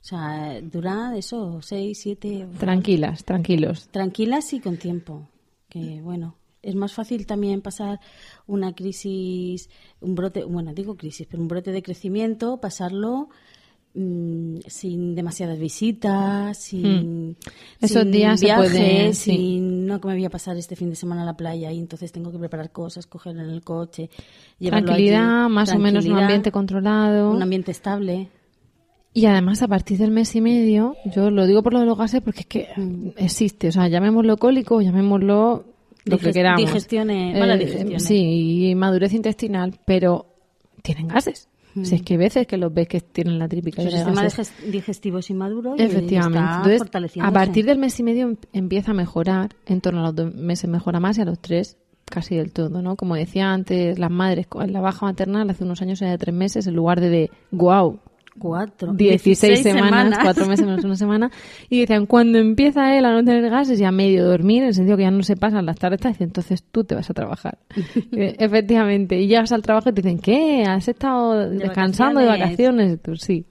O 0.00 0.04
sea, 0.04 0.60
dura 0.60 1.16
eso, 1.16 1.60
seis, 1.62 1.98
siete. 2.00 2.46
Tranquilas, 2.60 3.24
tranquilos. 3.24 3.88
tranquilas 3.88 4.52
y 4.52 4.60
con 4.60 4.76
tiempo. 4.76 5.28
Que 5.72 6.02
bueno, 6.02 6.36
es 6.60 6.74
más 6.74 6.92
fácil 6.92 7.26
también 7.26 7.62
pasar 7.62 7.98
una 8.46 8.74
crisis, 8.74 9.70
un 10.00 10.14
brote, 10.14 10.44
bueno, 10.44 10.74
digo 10.74 10.96
crisis, 10.96 11.26
pero 11.30 11.42
un 11.42 11.48
brote 11.48 11.72
de 11.72 11.82
crecimiento, 11.82 12.60
pasarlo 12.60 13.30
mm, 13.94 14.58
sin 14.66 15.14
demasiadas 15.14 15.58
visitas, 15.58 16.58
sin, 16.58 17.30
Hmm. 17.30 17.36
Esos 17.80 18.02
sin 18.02 18.12
días 18.12 18.38
se 18.40 18.46
viajes, 18.46 18.70
pueden, 18.70 19.14
sí. 19.14 19.32
sin 19.32 19.86
no 19.86 20.00
que 20.00 20.08
me 20.08 20.14
voy 20.14 20.24
a 20.24 20.30
pasar 20.30 20.56
este 20.56 20.76
fin 20.76 20.90
de 20.90 20.96
semana 20.96 21.22
a 21.22 21.26
la 21.26 21.36
playa 21.36 21.72
y 21.72 21.78
entonces 21.78 22.12
tengo 22.12 22.30
que 22.30 22.38
preparar 22.38 22.70
cosas, 22.70 23.06
coger 23.06 23.36
en 23.36 23.48
el 23.50 23.62
coche, 23.62 24.10
llevarlo 24.58 24.86
Tranquilidad, 24.86 25.44
allí. 25.46 25.54
más 25.54 25.72
o 25.72 25.78
menos 25.78 26.04
un 26.04 26.18
ambiente 26.18 26.52
controlado. 26.52 27.30
un 27.32 27.42
ambiente 27.42 27.70
estable. 27.70 28.28
Y 29.14 29.26
además, 29.26 29.62
a 29.62 29.68
partir 29.68 29.98
del 29.98 30.10
mes 30.10 30.34
y 30.36 30.40
medio, 30.40 30.96
yo 31.14 31.30
lo 31.30 31.46
digo 31.46 31.62
por 31.62 31.74
lo 31.74 31.80
de 31.80 31.86
los 31.86 31.98
gases 31.98 32.22
porque 32.22 32.40
es 32.40 32.46
que 32.46 32.68
Mm. 32.76 33.08
existe. 33.18 33.68
O 33.68 33.72
sea, 33.72 33.88
llamémoslo 33.88 34.36
cólico, 34.38 34.80
llamémoslo 34.80 35.64
lo 36.04 36.18
que 36.18 36.32
queramos. 36.32 36.60
digestiones, 36.64 37.38
malas 37.38 37.56
Eh, 37.60 37.64
digestiones. 37.66 38.04
Sí, 38.04 38.68
y 38.70 38.74
madurez 38.74 39.12
intestinal, 39.12 39.74
pero 39.84 40.26
tienen 40.82 41.08
gases. 41.08 41.48
Si 41.82 41.94
es 41.94 42.02
que 42.02 42.14
hay 42.14 42.18
veces 42.18 42.46
que 42.46 42.58
los 42.58 42.72
ves 42.74 42.86
que 42.86 43.00
tienen 43.00 43.38
la 43.38 43.48
típica 43.48 43.82
de 43.82 43.90
sistema 43.90 44.22
gases. 44.24 44.52
digestivo 44.70 45.18
es 45.20 45.30
inmaduro 45.30 45.74
y 45.78 45.80
Efectivamente. 45.82 46.74
está 46.74 46.98
Entonces, 46.98 47.18
a 47.22 47.30
partir 47.30 47.64
del 47.64 47.78
mes 47.78 47.98
y 47.98 48.02
medio 48.02 48.24
em- 48.28 48.36
empieza 48.52 48.90
a 48.90 48.94
mejorar, 48.94 49.56
en 49.64 49.80
torno 49.80 50.00
a 50.00 50.02
los 50.04 50.14
dos 50.14 50.34
meses 50.34 50.68
mejora 50.68 51.00
más 51.00 51.16
y 51.16 51.22
a 51.22 51.24
los 51.24 51.38
tres 51.38 51.78
casi 52.04 52.36
del 52.36 52.52
todo, 52.52 52.82
¿no? 52.82 52.96
Como 52.96 53.14
decía 53.14 53.50
antes, 53.54 53.98
las 53.98 54.10
madres 54.10 54.46
la 54.66 54.80
baja 54.82 55.06
maternal 55.06 55.48
hace 55.48 55.64
unos 55.64 55.80
años 55.80 56.02
era 56.02 56.10
de 56.10 56.18
tres 56.18 56.34
meses 56.34 56.66
en 56.66 56.74
lugar 56.74 57.00
de 57.00 57.08
de, 57.08 57.30
wow, 57.52 58.00
Cuatro. 58.38 58.94
16 58.94 59.62
semanas, 59.62 60.18
cuatro 60.22 60.46
meses 60.46 60.64
menos 60.64 60.84
una 60.84 60.96
semana, 60.96 61.30
y 61.68 61.80
decían, 61.80 62.06
cuando 62.06 62.38
empieza 62.38 62.96
él 62.96 63.04
a 63.04 63.12
no 63.12 63.24
tener 63.24 63.50
gases 63.50 63.78
y 63.78 63.84
a 63.84 63.92
medio 63.92 64.24
dormir, 64.24 64.62
en 64.62 64.68
el 64.68 64.74
sentido 64.74 64.96
que 64.96 65.02
ya 65.02 65.10
no 65.10 65.22
se 65.22 65.36
pasan 65.36 65.66
las 65.66 65.76
tardes, 65.76 66.00
entonces 66.20 66.64
tú 66.70 66.84
te 66.84 66.94
vas 66.94 67.08
a 67.10 67.14
trabajar. 67.14 67.58
Eh, 68.14 68.36
Efectivamente, 68.38 69.18
y 69.18 69.26
llegas 69.26 69.52
al 69.52 69.62
trabajo 69.62 69.88
y 69.88 69.92
te 69.92 70.02
dicen, 70.02 70.18
¿qué? 70.18 70.64
¿Has 70.66 70.86
estado 70.88 71.48
descansando 71.48 72.20
de 72.20 72.26
vacaciones? 72.26 73.00
Tú 73.00 73.16
sí. 73.16 73.46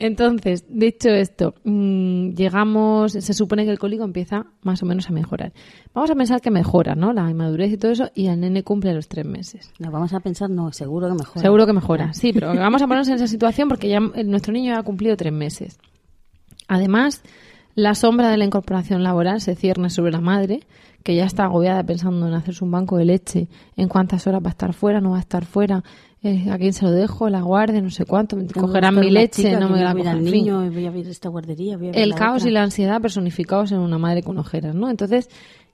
Entonces, 0.00 0.64
dicho 0.66 1.10
esto, 1.10 1.54
mm, 1.62 2.30
llegamos, 2.30 3.12
se 3.12 3.34
supone 3.34 3.66
que 3.66 3.70
el 3.70 3.78
cólico 3.78 4.02
empieza 4.02 4.46
más 4.62 4.82
o 4.82 4.86
menos 4.86 5.10
a 5.10 5.12
mejorar. 5.12 5.52
Vamos 5.92 6.10
a 6.10 6.14
pensar 6.14 6.40
que 6.40 6.50
mejora, 6.50 6.94
¿no? 6.94 7.12
La 7.12 7.28
inmadurez 7.30 7.70
y 7.70 7.76
todo 7.76 7.92
eso, 7.92 8.10
y 8.14 8.28
el 8.28 8.40
nene 8.40 8.62
cumple 8.62 8.94
los 8.94 9.08
tres 9.08 9.26
meses. 9.26 9.70
No, 9.78 9.90
vamos 9.90 10.14
a 10.14 10.20
pensar, 10.20 10.48
no, 10.48 10.72
seguro 10.72 11.06
que 11.08 11.14
mejora. 11.14 11.42
Seguro 11.42 11.66
que 11.66 11.72
mejora, 11.74 12.14
sí, 12.14 12.32
pero 12.32 12.54
vamos 12.54 12.80
a 12.80 12.86
ponernos 12.86 13.08
en 13.08 13.16
esa 13.16 13.26
situación 13.26 13.68
porque 13.68 13.90
ya 13.90 13.98
eh, 14.14 14.24
nuestro 14.24 14.54
niño 14.54 14.72
ya 14.72 14.78
ha 14.78 14.82
cumplido 14.82 15.18
tres 15.18 15.34
meses. 15.34 15.78
Además, 16.66 17.22
la 17.74 17.94
sombra 17.94 18.30
de 18.30 18.38
la 18.38 18.46
incorporación 18.46 19.02
laboral 19.02 19.42
se 19.42 19.54
cierne 19.54 19.90
sobre 19.90 20.12
la 20.12 20.22
madre, 20.22 20.60
que 21.02 21.14
ya 21.14 21.26
está 21.26 21.44
agobiada 21.44 21.82
pensando 21.84 22.26
en 22.26 22.32
hacerse 22.32 22.64
un 22.64 22.70
banco 22.70 22.96
de 22.96 23.04
leche, 23.04 23.48
en 23.76 23.88
cuántas 23.88 24.26
horas 24.26 24.42
va 24.42 24.48
a 24.48 24.52
estar 24.52 24.72
fuera, 24.72 25.02
no 25.02 25.10
va 25.10 25.18
a 25.18 25.20
estar 25.20 25.44
fuera, 25.44 25.84
eh, 26.22 26.50
a 26.50 26.58
quién 26.58 26.72
se 26.72 26.84
lo 26.84 26.90
dejo, 26.90 27.28
la 27.30 27.40
guarde, 27.40 27.80
no 27.80 27.90
sé 27.90 28.04
cuánto, 28.04 28.36
me 28.36 28.46
cogerán 28.46 28.98
mi 29.00 29.10
leche, 29.10 29.42
chica 29.44 29.58
no 29.58 29.68
me 29.70 29.92
voy 29.92 30.02
la 30.02 30.14
fin. 30.14 30.24
niño, 30.24 30.70
voy 30.70 30.86
a 30.86 30.90
ver 30.90 31.06
esta 31.08 31.28
guardería, 31.30 31.76
voy 31.78 31.88
a 31.88 31.90
ver 31.92 31.98
El 32.00 32.10
la 32.10 32.16
caos 32.16 32.42
otra. 32.42 32.50
y 32.50 32.52
la 32.52 32.62
ansiedad 32.62 33.00
personificados 33.00 33.72
en 33.72 33.78
una 33.78 33.96
madre 33.98 34.22
con 34.22 34.36
ojeras, 34.38 34.74
¿no? 34.74 34.90
Entonces, 34.90 35.30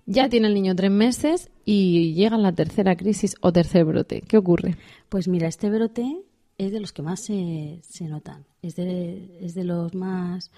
ya 0.07 0.29
tiene 0.29 0.47
el 0.47 0.55
niño 0.55 0.77
tres 0.77 0.91
meses 0.93 1.51
y 1.65 2.15
llega 2.15 2.39
la 2.39 2.53
tercera 2.53 2.97
crisis 2.97 3.35
o 3.41 3.53
tercer 3.53 3.85
brote. 3.85 4.21
¿Qué 4.21 4.37
ocurre? 4.37 4.77
Pues 5.09 5.27
mira, 5.27 5.49
este 5.49 5.69
brote 5.69 6.23
es 6.59 6.71
de 6.71 6.79
los 6.79 6.93
que 6.93 7.03
más 7.03 7.21
se, 7.21 7.81
se 7.83 8.05
notan. 8.07 8.45
Es 8.63 8.77
de, 8.77 9.39
es 9.41 9.55
de 9.55 9.65
los 9.65 9.95
más. 9.95 10.53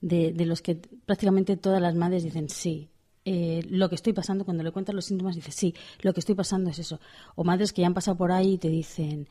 De, 0.00 0.32
de 0.32 0.46
los 0.46 0.60
que 0.62 0.76
prácticamente 1.06 1.56
todas 1.56 1.80
las 1.80 1.94
madres 1.94 2.24
dicen 2.24 2.48
sí. 2.48 2.88
Eh, 3.32 3.64
lo 3.70 3.88
que 3.88 3.94
estoy 3.94 4.12
pasando, 4.12 4.44
cuando 4.44 4.64
le 4.64 4.72
cuentas 4.72 4.92
los 4.92 5.04
síntomas, 5.04 5.36
dice 5.36 5.52
sí, 5.52 5.72
lo 6.02 6.12
que 6.12 6.18
estoy 6.18 6.34
pasando 6.34 6.68
es 6.70 6.80
eso. 6.80 6.98
O 7.36 7.44
madres 7.44 7.72
que 7.72 7.82
ya 7.82 7.86
han 7.86 7.94
pasado 7.94 8.16
por 8.16 8.32
ahí 8.32 8.54
y 8.54 8.58
te 8.58 8.68
dicen. 8.68 9.28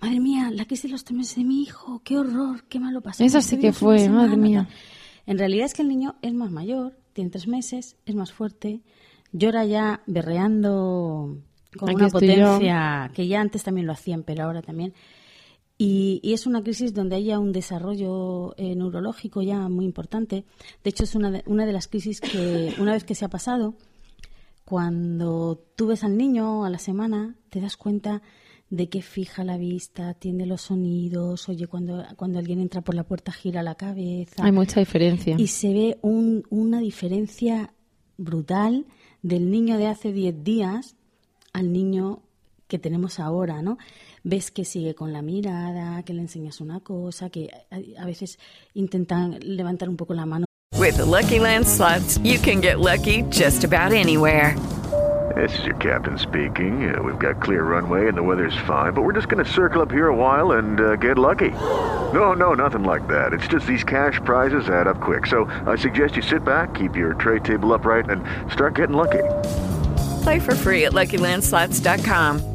Madre 0.00 0.20
mía, 0.20 0.50
la 0.50 0.64
crisis 0.64 0.84
de 0.84 0.92
los 0.92 1.04
tres 1.04 1.18
meses 1.18 1.36
de 1.36 1.44
mi 1.44 1.62
hijo, 1.62 2.00
qué 2.02 2.16
horror, 2.16 2.64
qué 2.70 2.80
malo 2.80 3.02
pasó. 3.02 3.22
Esa 3.22 3.42
sí 3.42 3.58
que 3.58 3.74
fue, 3.74 4.08
madre 4.08 4.38
mía. 4.38 4.66
tal". 4.66 4.74
En 5.26 5.38
realidad 5.38 5.66
es 5.66 5.74
que 5.74 5.82
el 5.82 5.88
niño 5.88 6.16
es 6.22 6.32
más 6.32 6.50
mayor, 6.50 6.96
tiene 7.12 7.28
tres 7.28 7.46
meses, 7.46 7.96
es 8.06 8.14
más 8.14 8.32
fuerte, 8.32 8.80
llora 9.32 9.66
ya 9.66 10.00
berreando 10.06 11.36
con 11.76 11.88
Aquí 11.90 11.96
una 11.96 12.06
yo. 12.06 12.12
potencia 12.12 13.10
que 13.14 13.26
ya 13.28 13.42
antes 13.42 13.62
también 13.62 13.86
lo 13.86 13.92
hacían, 13.92 14.22
pero 14.22 14.44
ahora 14.44 14.62
también. 14.62 14.94
Y, 15.82 16.20
y 16.22 16.34
es 16.34 16.46
una 16.46 16.62
crisis 16.62 16.92
donde 16.92 17.16
hay 17.16 17.24
ya 17.24 17.38
un 17.38 17.52
desarrollo 17.52 18.54
eh, 18.58 18.74
neurológico 18.76 19.40
ya 19.40 19.66
muy 19.70 19.86
importante. 19.86 20.44
De 20.84 20.90
hecho, 20.90 21.04
es 21.04 21.14
una 21.14 21.30
de, 21.30 21.42
una 21.46 21.64
de 21.64 21.72
las 21.72 21.88
crisis 21.88 22.20
que, 22.20 22.74
una 22.78 22.92
vez 22.92 23.04
que 23.04 23.14
se 23.14 23.24
ha 23.24 23.30
pasado, 23.30 23.74
cuando 24.64 25.58
tú 25.76 25.86
ves 25.86 26.04
al 26.04 26.16
niño 26.16 26.64
a 26.64 26.70
la 26.70 26.78
semana, 26.78 27.34
te 27.48 27.60
das 27.60 27.76
cuenta 27.76 28.20
de 28.68 28.88
que 28.88 29.02
fija 29.02 29.42
la 29.42 29.56
vista, 29.56 30.10
atiende 30.10 30.46
los 30.46 30.60
sonidos, 30.60 31.48
oye, 31.48 31.66
cuando, 31.66 32.04
cuando 32.16 32.38
alguien 32.38 32.60
entra 32.60 32.82
por 32.82 32.94
la 32.94 33.02
puerta 33.04 33.32
gira 33.32 33.62
la 33.62 33.74
cabeza. 33.74 34.44
Hay 34.44 34.52
mucha 34.52 34.78
diferencia. 34.80 35.34
Y 35.38 35.48
se 35.48 35.72
ve 35.72 35.98
un- 36.02 36.44
una 36.50 36.78
diferencia 36.80 37.72
brutal 38.16 38.84
del 39.22 39.50
niño 39.50 39.76
de 39.78 39.86
hace 39.88 40.12
10 40.12 40.44
días 40.44 40.94
al 41.52 41.72
niño 41.72 42.22
que 42.70 42.78
tenemos 42.78 43.20
ahora, 43.20 43.60
¿no? 43.60 43.76
Ves 44.24 44.50
que 44.50 44.64
sigue 44.64 44.94
con 44.94 45.12
la 45.12 45.20
mirada, 45.20 46.02
que 46.04 46.14
le 46.14 46.22
enseñas 46.22 46.62
una 46.62 46.80
cosa, 46.80 47.28
que 47.28 47.50
a, 47.70 48.02
a 48.02 48.06
veces 48.06 48.38
intentan 48.72 49.38
levantar 49.42 49.90
un 49.90 49.96
poco 49.96 50.14
la 50.14 50.24
mano. 50.24 50.46
With 50.78 50.96
the 50.96 51.04
Lucky 51.04 51.38
Land 51.38 51.66
slots, 51.66 52.18
you 52.24 52.38
can 52.38 52.62
get 52.62 52.80
lucky 52.80 53.22
just 53.28 53.64
about 53.64 53.92
anywhere. 53.92 54.56
This 55.36 55.58
is 55.58 55.64
your 55.66 55.76
captain 55.76 56.18
speaking. 56.18 56.92
Uh, 56.92 57.02
we've 57.02 57.18
got 57.18 57.40
clear 57.40 57.62
runway 57.62 58.08
and 58.08 58.16
the 58.16 58.22
weather's 58.22 58.56
fine, 58.66 58.92
but 58.92 59.02
we're 59.02 59.12
just 59.12 59.28
going 59.28 59.44
to 59.44 59.50
circle 59.50 59.80
up 59.80 59.90
here 59.90 60.08
a 60.08 60.16
while 60.16 60.52
and 60.52 60.80
uh, 60.80 60.96
get 60.96 61.18
lucky. 61.18 61.50
No, 62.12 62.32
no, 62.32 62.54
nothing 62.54 62.82
like 62.82 63.06
that. 63.08 63.32
It's 63.32 63.46
just 63.46 63.66
these 63.66 63.84
cash 63.84 64.20
prizes 64.24 64.68
add 64.68 64.86
up 64.86 65.00
quick. 65.00 65.26
So 65.26 65.44
I 65.66 65.76
suggest 65.76 66.16
you 66.16 66.22
sit 66.22 66.44
back, 66.44 66.74
keep 66.74 66.96
your 66.96 67.14
tray 67.14 67.38
table 67.38 67.72
upright, 67.72 68.10
and 68.10 68.24
start 68.50 68.74
getting 68.74 68.96
lucky. 68.96 69.22
Play 70.22 70.40
for 70.40 70.54
free 70.54 70.86
at 70.86 70.92
LuckyLandSlots.com. 70.92 72.49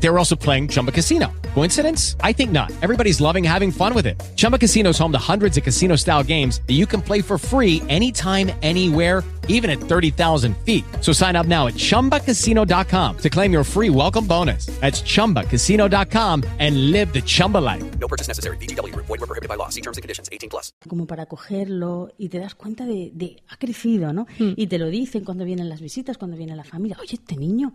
They 0.00 0.08
were 0.10 0.18
also 0.18 0.34
playing 0.34 0.68
Chumba 0.68 0.92
Casino. 0.92 1.28
Coincidence? 1.54 2.16
I 2.20 2.32
think 2.32 2.50
not. 2.50 2.72
Everybody's 2.82 3.20
loving 3.20 3.44
having 3.44 3.70
fun 3.70 3.94
with 3.94 4.06
it. 4.06 4.20
Chumba 4.34 4.58
Casino 4.58 4.90
is 4.90 4.98
home 4.98 5.12
to 5.12 5.18
hundreds 5.18 5.56
of 5.56 5.62
casino 5.62 5.94
style 5.96 6.24
games 6.24 6.60
that 6.66 6.74
you 6.74 6.86
can 6.86 7.02
play 7.02 7.20
for 7.20 7.38
free 7.38 7.82
anytime, 7.88 8.50
anywhere, 8.62 9.22
even 9.48 9.68
at 9.68 9.78
30,000 9.78 10.56
feet. 10.64 10.84
So 11.00 11.12
sign 11.12 11.36
up 11.36 11.46
now 11.46 11.66
at 11.66 11.74
chumbacasino.com 11.74 13.16
to 13.18 13.30
claim 13.30 13.52
your 13.52 13.64
free 13.64 13.90
welcome 13.90 14.26
bonus. 14.26 14.66
That's 14.80 15.02
chumbacasino.com 15.02 16.44
and 16.58 16.90
live 16.92 17.12
the 17.12 17.20
Chumba 17.20 17.58
life. 17.58 17.84
No 17.98 18.08
purchase 18.08 18.26
necessary. 18.26 18.56
VGW 18.56 18.94
Group. 18.94 19.06
Void 19.06 19.20
were 19.20 19.26
prohibited 19.26 19.48
by 19.48 19.56
law. 19.56 19.68
See 19.68 19.82
terms 19.82 19.98
and 19.98 20.02
conditions. 20.02 20.30
18 20.32 20.48
plus. 20.48 20.72
como 20.88 21.06
para 21.06 21.26
cogerlo 21.26 22.08
y 22.18 22.28
te 22.28 22.38
das 22.38 22.54
cuenta 22.54 22.84
de, 22.86 23.10
de 23.12 23.42
ha 23.48 23.56
crecido, 23.56 24.12
¿no? 24.12 24.26
Hmm. 24.38 24.54
Y 24.56 24.66
te 24.66 24.78
lo 24.78 24.86
dicen 24.86 25.24
cuando 25.24 25.44
vienen 25.44 25.68
las 25.68 25.80
visitas, 25.80 26.16
cuando 26.16 26.36
viene 26.36 26.56
la 26.56 26.64
familia. 26.64 26.96
Oye, 27.00 27.14
este 27.14 27.36
niño, 27.36 27.74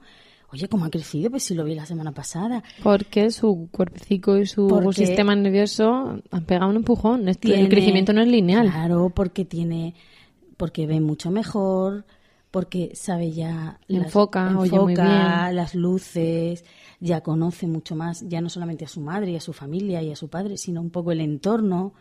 oye, 0.52 0.68
¿cómo 0.70 0.86
ha 0.86 0.90
crecido? 0.90 1.30
Pues 1.32 1.44
si 1.44 1.54
lo 1.56 1.64
vi 1.64 1.76
la 1.76 1.86
semana 1.86 2.12
pasada. 2.12 2.64
Porque 2.84 3.32
su 3.32 3.68
cuerpecico 3.72 4.38
y 4.38 4.46
su 4.46 4.68
Porque- 4.68 5.06
sistema 5.06 5.36
nervioso 5.36 6.20
han 6.32 6.46
pegado 6.46 6.70
un 6.70 6.78
empujón. 6.78 7.26
Tiene- 7.40 7.62
El 7.62 7.70
crecimiento 7.70 8.14
no 8.14 8.22
es 8.22 8.28
lineal. 8.28 8.70
Claro, 8.70 9.12
porque 9.14 9.46
tiene, 9.46 9.96
porque 10.58 10.88
ve 10.88 11.00
mucho 11.02 11.32
mejor, 11.32 12.06
porque 12.52 12.92
sabe 12.96 13.32
ya 13.32 13.80
las- 13.88 14.06
Enfoca, 14.06 14.48
oye 14.58 14.72
muy 14.80 14.94
enfoca 14.94 15.44
bien. 15.48 15.56
las 15.58 15.76
luces, 15.76 16.64
ya 17.02 17.22
conoce 17.22 17.68
mucho 17.68 17.96
más, 17.96 18.24
ya 18.30 18.40
no 18.40 18.50
solamente 18.50 18.86
a 18.86 18.88
su 18.88 19.02
madre 19.02 19.32
y 19.32 19.36
a 19.36 19.42
su 19.42 19.52
familia 19.52 20.02
y 20.02 20.12
a 20.12 20.16
su 20.16 20.30
padre, 20.30 20.56
sino 20.58 20.80
un 20.82 20.90
poco 20.90 21.12
el 21.12 21.20
entorno. 21.20 21.94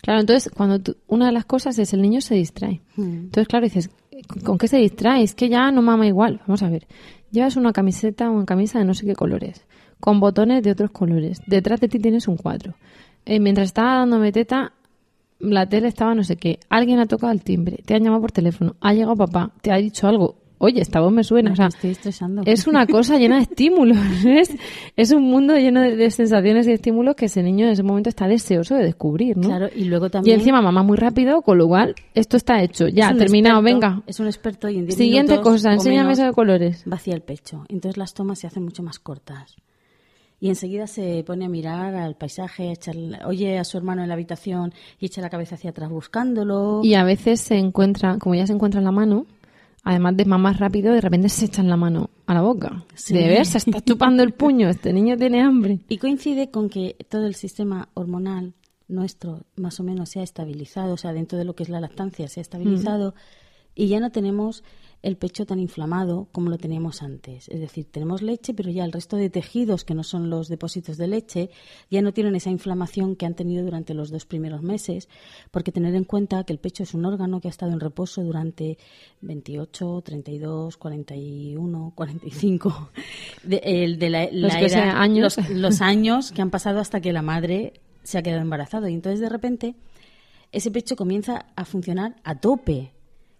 Claro, 0.00 0.20
entonces, 0.20 0.50
cuando 0.56 0.80
tú- 0.80 0.96
una 1.06 1.26
de 1.26 1.32
las 1.32 1.44
cosas 1.44 1.78
es 1.78 1.92
el 1.92 2.02
niño 2.02 2.20
se 2.22 2.34
distrae. 2.34 2.80
Entonces, 2.96 3.46
claro, 3.46 3.64
dices, 3.66 3.90
¿con, 4.26 4.42
con 4.42 4.58
qué 4.58 4.66
se 4.66 4.78
distrae? 4.78 5.22
Es 5.22 5.34
que 5.34 5.48
ya 5.48 5.70
no 5.70 5.80
mama 5.82 6.06
igual. 6.08 6.40
Vamos 6.46 6.62
a 6.64 6.68
ver. 6.70 6.88
Llevas 7.32 7.56
una 7.56 7.72
camiseta 7.72 8.28
o 8.28 8.34
una 8.34 8.44
camisa 8.44 8.78
de 8.78 8.84
no 8.84 8.92
sé 8.92 9.06
qué 9.06 9.14
colores, 9.14 9.64
con 10.00 10.20
botones 10.20 10.62
de 10.62 10.70
otros 10.70 10.90
colores. 10.90 11.40
Detrás 11.46 11.80
de 11.80 11.88
ti 11.88 11.98
tienes 11.98 12.28
un 12.28 12.36
cuadro. 12.36 12.74
Eh, 13.24 13.40
mientras 13.40 13.68
estaba 13.68 13.94
dándome 14.00 14.32
teta, 14.32 14.74
la 15.38 15.66
tele 15.66 15.88
estaba 15.88 16.14
no 16.14 16.24
sé 16.24 16.36
qué. 16.36 16.60
Alguien 16.68 16.98
ha 16.98 17.06
tocado 17.06 17.32
el 17.32 17.42
timbre, 17.42 17.78
te 17.86 17.94
han 17.94 18.04
llamado 18.04 18.20
por 18.20 18.32
teléfono, 18.32 18.76
ha 18.82 18.92
llegado 18.92 19.16
papá, 19.16 19.50
te 19.62 19.72
ha 19.72 19.76
dicho 19.76 20.06
algo. 20.06 20.41
Oye, 20.64 20.80
esta 20.80 21.00
voz 21.00 21.12
me 21.12 21.24
suena. 21.24 21.50
Me 21.50 21.54
O 21.54 21.56
sea, 21.56 21.66
estoy 21.66 21.90
estresando. 21.90 22.42
es 22.46 22.68
una 22.68 22.86
cosa 22.86 23.18
llena 23.18 23.36
de 23.36 23.42
estímulos. 23.42 23.98
Es, 24.24 24.54
es 24.96 25.10
un 25.12 25.24
mundo 25.24 25.56
lleno 25.56 25.80
de, 25.80 25.96
de 25.96 26.10
sensaciones 26.10 26.68
y 26.68 26.70
estímulos 26.72 27.16
que 27.16 27.24
ese 27.26 27.42
niño 27.42 27.66
en 27.66 27.72
ese 27.72 27.82
momento 27.82 28.08
está 28.08 28.28
deseoso 28.28 28.76
de 28.76 28.84
descubrir, 28.84 29.36
¿no? 29.36 29.48
Claro, 29.48 29.68
y 29.74 29.84
luego 29.86 30.06
Y 30.06 30.10
también... 30.10 30.38
encima 30.38 30.62
mamá 30.62 30.82
muy 30.84 30.96
rápido, 30.96 31.42
con 31.42 31.58
lo 31.58 31.66
cual 31.66 31.94
esto 32.14 32.36
está 32.36 32.62
hecho. 32.62 32.86
Ya, 32.86 33.10
es 33.10 33.18
terminado, 33.18 33.60
experto- 33.60 33.64
venga. 33.64 34.02
Es 34.06 34.20
un 34.20 34.26
experto 34.26 34.68
y 34.68 34.76
en 34.78 34.86
10 34.86 34.96
Siguiente 34.96 35.40
cosa, 35.40 35.72
enséñame 35.72 36.12
eso 36.12 36.24
de 36.24 36.32
colores. 36.32 36.82
Vacía 36.86 37.14
el 37.14 37.22
pecho. 37.22 37.64
Entonces 37.68 37.96
las 37.98 38.14
tomas 38.14 38.38
se 38.38 38.46
hacen 38.46 38.62
mucho 38.62 38.84
más 38.84 39.00
cortas. 39.00 39.56
Y 40.40 40.48
enseguida 40.48 40.86
se 40.86 41.22
pone 41.26 41.44
a 41.44 41.48
mirar 41.48 41.94
al 41.94 42.14
paisaje, 42.16 42.68
a 42.68 42.72
echar, 42.72 42.96
oye 43.26 43.58
a 43.58 43.64
su 43.64 43.78
hermano 43.78 44.02
en 44.02 44.08
la 44.08 44.14
habitación 44.14 44.72
y 45.00 45.06
echa 45.06 45.20
la 45.20 45.30
cabeza 45.30 45.54
hacia 45.56 45.70
atrás 45.70 45.88
buscándolo. 45.90 46.80
Y 46.82 46.94
a 46.94 47.04
veces 47.04 47.40
se 47.40 47.56
encuentra, 47.56 48.18
como 48.18 48.34
ya 48.34 48.46
se 48.46 48.52
encuentra 48.52 48.78
en 48.80 48.84
la 48.84 48.90
mano, 48.92 49.26
además 49.82 50.16
de 50.16 50.24
mamar 50.24 50.58
rápido, 50.58 50.92
de 50.92 51.00
repente 51.00 51.28
se 51.28 51.46
echan 51.46 51.68
la 51.68 51.76
mano 51.76 52.10
a 52.26 52.34
la 52.34 52.42
boca. 52.42 52.84
Sí. 52.94 53.14
De 53.14 53.28
ver, 53.28 53.46
se 53.46 53.58
está 53.58 53.80
chupando 53.80 54.22
el 54.22 54.32
puño, 54.32 54.68
este 54.68 54.92
niño 54.92 55.16
tiene 55.16 55.42
hambre. 55.42 55.80
Y 55.88 55.98
coincide 55.98 56.50
con 56.50 56.68
que 56.68 56.96
todo 57.08 57.26
el 57.26 57.34
sistema 57.34 57.88
hormonal 57.94 58.54
nuestro 58.88 59.42
más 59.56 59.80
o 59.80 59.82
menos 59.82 60.10
se 60.10 60.20
ha 60.20 60.22
estabilizado, 60.22 60.94
o 60.94 60.96
sea, 60.96 61.12
dentro 61.12 61.38
de 61.38 61.44
lo 61.44 61.54
que 61.54 61.62
es 61.62 61.68
la 61.68 61.80
lactancia 61.80 62.28
se 62.28 62.40
ha 62.40 62.42
estabilizado 62.42 63.14
y 63.74 63.88
ya 63.88 64.00
no 64.00 64.10
tenemos 64.10 64.64
el 65.02 65.16
pecho 65.16 65.44
tan 65.46 65.58
inflamado 65.58 66.28
como 66.30 66.48
lo 66.48 66.58
teníamos 66.58 67.02
antes. 67.02 67.48
Es 67.48 67.58
decir, 67.58 67.86
tenemos 67.90 68.22
leche, 68.22 68.54
pero 68.54 68.70
ya 68.70 68.84
el 68.84 68.92
resto 68.92 69.16
de 69.16 69.30
tejidos 69.30 69.84
que 69.84 69.94
no 69.94 70.04
son 70.04 70.30
los 70.30 70.46
depósitos 70.48 70.96
de 70.96 71.08
leche 71.08 71.50
ya 71.90 72.02
no 72.02 72.12
tienen 72.12 72.36
esa 72.36 72.50
inflamación 72.50 73.16
que 73.16 73.26
han 73.26 73.34
tenido 73.34 73.64
durante 73.64 73.94
los 73.94 74.10
dos 74.10 74.26
primeros 74.26 74.62
meses, 74.62 75.08
porque 75.50 75.72
tener 75.72 75.94
en 75.96 76.04
cuenta 76.04 76.44
que 76.44 76.52
el 76.52 76.60
pecho 76.60 76.84
es 76.84 76.94
un 76.94 77.04
órgano 77.04 77.40
que 77.40 77.48
ha 77.48 77.50
estado 77.50 77.72
en 77.72 77.80
reposo 77.80 78.22
durante 78.22 78.78
28, 79.22 80.02
32, 80.04 80.76
41, 80.76 81.92
45, 81.96 82.90
de, 83.42 83.60
el 83.64 83.98
de 83.98 84.10
la, 84.10 84.24
Los 84.30 84.52
la 84.52 84.60
era- 84.60 84.68
sean 84.68 84.96
años. 84.96 85.36
los- 85.36 85.50
los 85.50 85.80
años 85.80 86.32
que 86.32 86.42
han 86.42 86.50
pasado 86.50 86.78
hasta 86.80 87.00
que 87.00 87.12
la 87.12 87.22
madre 87.22 87.72
se 88.04 88.18
ha 88.18 88.22
quedado 88.22 88.42
embarazada. 88.42 88.88
Y 88.90 88.94
entonces, 88.94 89.20
de 89.20 89.28
repente, 89.28 89.74
ese 90.52 90.70
pecho 90.70 90.96
comienza 90.96 91.46
a 91.56 91.64
funcionar 91.64 92.16
a 92.24 92.38
tope. 92.38 92.92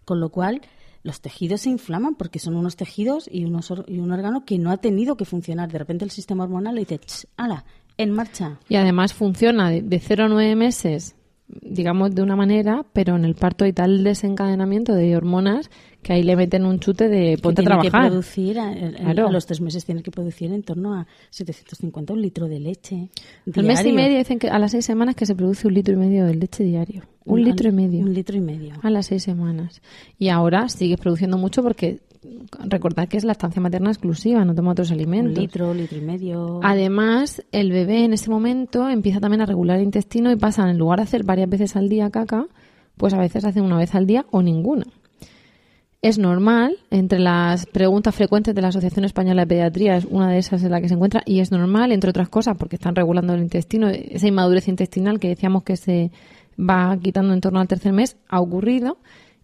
Con 0.04 0.18
lo 0.18 0.30
cual, 0.30 0.60
los 1.02 1.20
tejidos 1.20 1.62
se 1.62 1.70
inflaman 1.70 2.14
porque 2.14 2.38
son 2.38 2.56
unos 2.56 2.76
tejidos 2.76 3.28
y, 3.30 3.44
unos, 3.44 3.72
y 3.86 3.98
un 3.98 4.12
órgano 4.12 4.44
que 4.44 4.58
no 4.58 4.70
ha 4.70 4.76
tenido 4.76 5.16
que 5.16 5.24
funcionar. 5.24 5.70
De 5.70 5.78
repente, 5.78 6.04
el 6.04 6.10
sistema 6.10 6.44
hormonal 6.44 6.74
le 6.74 6.82
dice, 6.82 6.98
"Ch, 6.98 7.26
¡hala! 7.36 7.64
En 7.98 8.10
marcha. 8.10 8.58
Y 8.68 8.76
además 8.76 9.12
funciona 9.12 9.68
de, 9.68 9.82
de 9.82 10.00
0 10.00 10.24
a 10.24 10.28
9 10.28 10.56
meses, 10.56 11.14
digamos 11.48 12.14
de 12.14 12.22
una 12.22 12.34
manera, 12.36 12.86
pero 12.92 13.14
en 13.16 13.24
el 13.24 13.34
parto 13.34 13.64
hay 13.64 13.72
tal 13.72 14.04
desencadenamiento 14.04 14.94
de 14.94 15.16
hormonas 15.16 15.70
que 16.02 16.14
ahí 16.14 16.22
le 16.22 16.34
meten 16.34 16.64
un 16.64 16.80
chute 16.80 17.08
de 17.08 17.36
Que 17.36 17.42
ponte 17.42 17.60
a 17.60 17.64
tiene 17.64 17.82
que 17.82 17.90
trabajar. 17.90 18.10
producir, 18.10 18.58
a, 18.58 18.70
a- 18.70 18.74
Claro. 19.12 19.28
a 19.28 19.32
los 19.32 19.44
tres 19.46 19.60
meses 19.60 19.84
tiene 19.84 20.02
que 20.02 20.10
producir 20.10 20.52
en 20.52 20.62
torno 20.62 20.94
a 20.94 21.06
750 21.30 22.12
un 22.14 22.22
litro 22.22 22.48
de 22.48 22.58
leche. 22.58 23.08
Al 23.54 23.64
mes 23.64 23.80
y 23.80 23.82
diario. 23.84 23.94
medio 23.94 24.18
dicen 24.18 24.38
que 24.38 24.48
a 24.48 24.58
las 24.58 24.70
seis 24.72 24.84
semanas 24.84 25.14
que 25.14 25.26
se 25.26 25.34
produce 25.34 25.68
un 25.68 25.74
litro 25.74 25.94
y 25.94 25.98
medio 25.98 26.24
de 26.24 26.34
leche 26.34 26.64
diario. 26.64 27.02
Un, 27.24 27.40
Un- 27.40 27.44
litro 27.44 27.68
y 27.68 27.72
medio. 27.72 28.00
Un 28.04 28.14
litro 28.14 28.36
y 28.36 28.40
medio. 28.40 28.74
A 28.82 28.90
las 28.90 29.06
seis 29.06 29.22
semanas. 29.22 29.82
Y 30.18 30.28
ahora 30.30 30.68
sigues 30.68 30.98
produciendo 30.98 31.36
mucho 31.38 31.62
porque 31.62 32.00
recordad 32.64 33.08
que 33.08 33.16
es 33.16 33.24
lactancia 33.24 33.60
materna 33.60 33.90
exclusiva, 33.90 34.44
no 34.44 34.54
toma 34.54 34.72
otros 34.72 34.90
Un 34.90 34.94
alimentos. 34.94 35.38
litro, 35.38 35.74
litro 35.74 35.98
y 35.98 36.02
medio. 36.02 36.60
Además, 36.62 37.42
el 37.52 37.72
bebé 37.72 38.04
en 38.04 38.12
ese 38.12 38.30
momento 38.30 38.88
empieza 38.88 39.20
también 39.20 39.40
a 39.42 39.46
regular 39.46 39.78
el 39.78 39.84
intestino 39.84 40.30
y 40.30 40.36
pasa, 40.36 40.68
en 40.70 40.78
lugar 40.78 40.98
de 40.98 41.04
hacer 41.04 41.24
varias 41.24 41.48
veces 41.48 41.76
al 41.76 41.88
día 41.88 42.10
caca, 42.10 42.46
pues 42.96 43.14
a 43.14 43.18
veces 43.18 43.44
hace 43.44 43.60
una 43.60 43.78
vez 43.78 43.94
al 43.94 44.06
día 44.06 44.26
o 44.30 44.42
ninguna. 44.42 44.84
Es 46.00 46.18
normal, 46.18 46.78
entre 46.90 47.20
las 47.20 47.66
preguntas 47.66 48.14
frecuentes 48.14 48.56
de 48.56 48.60
la 48.60 48.68
Asociación 48.68 49.04
Española 49.04 49.42
de 49.42 49.46
Pediatría, 49.46 49.96
es 49.96 50.04
una 50.04 50.30
de 50.30 50.38
esas 50.38 50.62
en 50.64 50.72
la 50.72 50.80
que 50.80 50.88
se 50.88 50.94
encuentra, 50.94 51.22
y 51.24 51.38
es 51.38 51.52
normal, 51.52 51.92
entre 51.92 52.10
otras 52.10 52.28
cosas, 52.28 52.56
porque 52.58 52.74
están 52.74 52.96
regulando 52.96 53.34
el 53.34 53.42
intestino, 53.42 53.88
esa 53.88 54.26
inmadurez 54.26 54.66
intestinal 54.66 55.20
que 55.20 55.28
decíamos 55.28 55.62
que 55.62 55.76
se 55.76 56.10
va 56.58 56.96
quitando 57.00 57.32
en 57.32 57.40
torno 57.40 57.60
al 57.60 57.68
tercer 57.68 57.92
mes, 57.92 58.16
ha 58.28 58.40
ocurrido, 58.40 58.98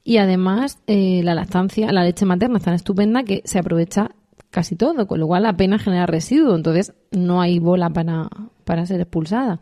y 0.04 0.18
además 0.18 0.78
eh, 0.86 1.22
la 1.22 1.34
lactancia, 1.34 1.92
la 1.92 2.04
leche 2.04 2.24
materna 2.24 2.58
es 2.58 2.64
tan 2.64 2.74
estupenda 2.74 3.22
que 3.24 3.42
se 3.44 3.58
aprovecha 3.58 4.10
casi 4.50 4.76
todo, 4.76 5.06
con 5.06 5.20
lo 5.20 5.26
cual 5.26 5.46
apenas 5.46 5.82
genera 5.82 6.06
residuo, 6.06 6.56
entonces 6.56 6.94
no 7.10 7.40
hay 7.40 7.58
bola 7.58 7.90
para, 7.90 8.28
para 8.64 8.86
ser 8.86 9.00
expulsada. 9.00 9.60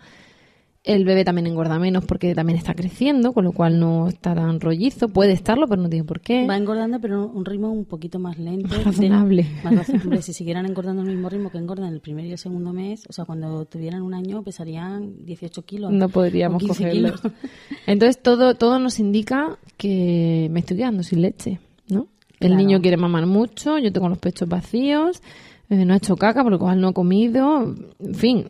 El 0.87 1.05
bebé 1.05 1.25
también 1.25 1.49
engorda 1.49 1.81
menos 1.81 2.05
porque 2.05 2.33
también 2.33 2.57
está 2.57 2.73
creciendo, 2.75 3.33
con 3.33 3.43
lo 3.45 3.51
cual 3.51 3.81
no 3.81 4.07
está 4.07 4.37
tan 4.37 4.61
rollizo. 4.61 5.09
Puede 5.09 5.33
estarlo, 5.33 5.67
pero 5.67 5.83
no 5.83 5.89
tiene 5.89 6.05
por 6.05 6.21
qué. 6.21 6.47
Va 6.47 6.57
engordando, 6.57 7.01
pero 7.01 7.27
un 7.27 7.45
ritmo 7.45 7.73
un 7.73 7.85
poquito 7.87 8.21
más 8.21 8.39
lento. 8.39 8.69
Más 8.69 8.85
razonable. 8.85 9.43
De- 9.43 9.63
más 9.65 9.75
razonable. 9.89 10.23
Si 10.23 10.33
siguieran 10.33 10.65
engordando 10.65 11.03
al 11.03 11.09
mismo 11.09 11.29
ritmo 11.29 11.51
que 11.51 11.59
engordan 11.59 11.93
el 11.93 11.99
primer 12.01 12.27
y 12.27 12.31
el 12.33 12.39
segundo 12.39 12.73
mes, 12.73 13.03
o 13.09 13.13
sea, 13.13 13.25
cuando 13.25 13.65
tuvieran 13.65 14.03
un 14.03 14.15
año 14.15 14.45
pesarían 14.45 15.25
18 15.27 15.63
kilos. 15.65 15.91
No 15.91 16.07
o 16.07 16.09
podríamos 16.09 16.63
15 16.63 16.85
cogerlos. 16.85 17.21
kilos. 17.21 17.35
Entonces 17.89 18.23
todo, 18.23 18.55
todo 18.55 18.79
nos 18.79 19.01
indica 19.01 19.59
que 19.77 20.49
me 20.53 20.61
estoy 20.61 20.77
quedando 20.77 21.03
sin 21.03 21.23
leche, 21.23 21.59
¿no? 21.89 22.07
El 22.39 22.49
Claro. 22.51 22.57
niño 22.57 22.81
quiere 22.81 22.97
mamar 22.97 23.27
mucho, 23.27 23.79
yo 23.79 23.93
tengo 23.93 24.09
los 24.09 24.19
pechos 24.19 24.49
vacíos, 24.49 25.21
eh, 25.69 25.85
no 25.85 25.95
ha 25.95 25.97
hecho 25.97 26.17
caca, 26.17 26.43
por 26.45 26.53
lo 26.53 26.59
cual 26.61 26.81
no 26.81 26.89
ha 26.89 26.93
comido, 26.93 27.75
en 27.99 28.15
fin. 28.15 28.45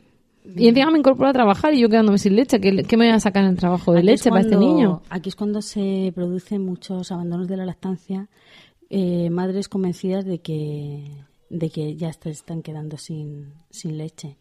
Y 0.55 0.69
encima 0.69 0.91
me 0.91 0.99
incorporo 0.99 1.29
a 1.29 1.33
trabajar 1.33 1.75
y 1.75 1.81
yo 1.81 1.89
quedándome 1.89 2.19
sin 2.19 2.37
leche. 2.37 2.61
¿Qué, 2.61 2.85
qué 2.85 2.97
me 2.97 3.07
voy 3.07 3.15
a 3.15 3.21
sacar 3.21 3.45
en 3.45 3.51
el 3.51 3.57
trabajo 3.57 3.93
de 3.93 3.99
Aquí 3.99 4.09
es 4.09 4.13
leche 4.13 4.31
para 4.31 4.43
este 4.43 4.57
niño? 4.57 5.03
Aquí 5.11 5.29
es 5.29 5.37
cuando 5.37 5.63
se 5.63 6.13
producen 6.15 6.65
muchos 6.65 7.11
abandonos 7.11 7.49
de 7.49 7.57
la 7.57 7.67
lactancia, 7.67 8.29
eh, 8.91 9.31
madres 9.31 9.69
convencidas 9.69 10.25
de 10.25 10.39
que, 10.41 11.05
de 11.51 11.71
que 11.71 11.97
ya 11.97 12.13
se 12.13 12.31
están 12.31 12.63
quedando 12.63 12.97
sin, 12.97 13.53
sin 13.71 13.99
leche. 13.99 14.37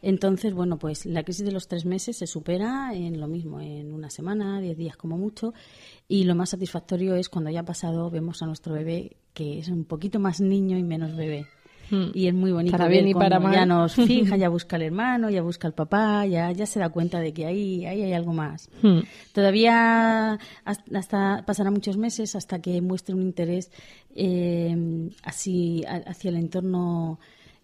Entonces, 0.00 0.54
bueno, 0.54 0.78
pues 0.78 1.06
la 1.06 1.24
crisis 1.24 1.44
de 1.44 1.52
los 1.52 1.66
tres 1.66 1.84
meses 1.84 2.16
se 2.16 2.26
supera 2.26 2.92
en 2.94 3.20
lo 3.20 3.26
mismo, 3.26 3.60
en 3.60 3.92
una 3.92 4.10
semana, 4.10 4.60
diez 4.60 4.76
días 4.76 4.96
como 4.96 5.18
mucho, 5.18 5.54
y 6.06 6.24
lo 6.24 6.36
más 6.36 6.50
satisfactorio 6.50 7.16
es 7.16 7.28
cuando 7.28 7.50
haya 7.50 7.64
pasado, 7.64 8.08
vemos 8.08 8.40
a 8.42 8.46
nuestro 8.46 8.74
bebé 8.74 9.16
que 9.34 9.58
es 9.58 9.68
un 9.68 9.84
poquito 9.84 10.18
más 10.18 10.40
niño 10.40 10.78
y 10.78 10.82
menos 10.82 11.14
bebé. 11.16 11.46
Hmm. 11.90 12.06
Y 12.14 12.26
es 12.28 12.34
muy 12.34 12.52
bonito 12.52 12.72
Para 12.72 12.84
ver 12.88 13.04
bien 13.04 13.08
y 13.08 13.14
para 13.14 13.40
mal. 13.40 13.54
ya 13.54 13.64
nos 13.66 13.94
fija, 13.96 14.36
ya 14.36 14.48
busca 14.48 14.76
al 14.76 14.82
hermano, 14.82 15.30
ya 15.30 15.42
busca 15.42 15.66
al 15.68 15.74
papá, 15.74 16.26
ya, 16.26 16.52
ya 16.52 16.66
se 16.66 16.78
da 16.80 16.90
cuenta 16.90 17.20
de 17.20 17.32
que 17.32 17.46
ahí, 17.46 17.86
ahí 17.86 18.02
hay 18.02 18.12
algo 18.12 18.32
más. 18.32 18.68
Hmm. 18.82 19.00
Todavía 19.32 20.38
has- 20.64 20.82
hasta 20.94 21.44
pasará 21.46 21.70
muchos 21.70 21.96
meses 21.96 22.34
hasta 22.36 22.60
que 22.60 22.80
muestre 22.82 23.14
un 23.14 23.22
interés 23.22 23.70
eh, 24.14 25.08
así 25.22 25.84
hacia 26.06 26.30
el 26.30 26.36
entorno 26.36 27.18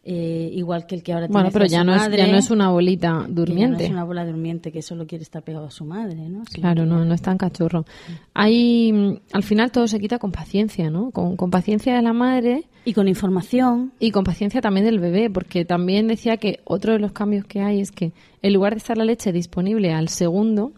eh, 0.07 0.51
igual 0.53 0.87
que 0.87 0.95
el 0.97 1.03
que 1.03 1.15
ahora 1.15 1.29
Bueno, 1.29 1.49
tiene 1.49 1.53
pero 1.53 1.67
ya 1.67 1.79
su 1.81 1.85
no, 1.87 1.95
es, 1.95 2.17
ya 2.17 2.27
no 2.27 2.37
es 2.37 2.51
una 2.51 2.69
bolita 2.71 3.07
ya 3.09 3.13
no 3.27 3.27
durmiente. 3.29 3.85
es 3.87 3.91
una 3.91 4.05
bola 4.05 4.27
durmiente 4.27 4.71
que 4.71 4.83
solo 4.83 5.07
quiere 5.07 5.23
estar 5.23 5.43
pegado 5.43 5.67
a 5.67 5.71
su 5.71 5.85
madre, 5.87 6.29
¿no? 6.29 6.43
Claro, 6.53 6.85
no, 6.85 7.05
no 7.05 7.15
es 7.15 7.23
tan 7.23 7.39
cachorro. 7.39 7.87
Hay, 8.35 8.93
mm, 8.93 9.17
al 9.33 9.43
final 9.43 9.73
todo 9.73 9.87
se 9.89 9.99
quita 9.99 10.19
con 10.19 10.31
paciencia, 10.31 10.91
¿no? 10.91 11.11
Con, 11.11 11.37
con 11.37 11.51
paciencia 11.51 11.97
de 11.97 12.03
la 12.03 12.13
madre 12.13 12.65
Y 12.85 12.93
con 12.93 13.09
información, 13.09 13.93
y 13.99 14.11
con 14.11 14.25
paciencia 14.25 14.61
también 14.61 14.85
del 14.85 14.99
bebé, 15.01 15.31
porque 15.31 15.65
también 15.65 16.07
decía 16.07 16.37
que 16.37 16.61
otro 16.65 16.93
de 16.93 16.99
los 16.99 17.13
cambios 17.13 17.47
que 17.47 17.61
hay 17.63 17.81
es 17.81 17.91
que 17.91 18.13
en 18.43 18.53
lugar 18.53 18.75
de 18.75 18.79
estar 18.79 18.99
la 18.99 19.07
leche 19.07 19.33
disponible 19.33 19.91
al 19.93 20.11
segundo, 20.11 20.73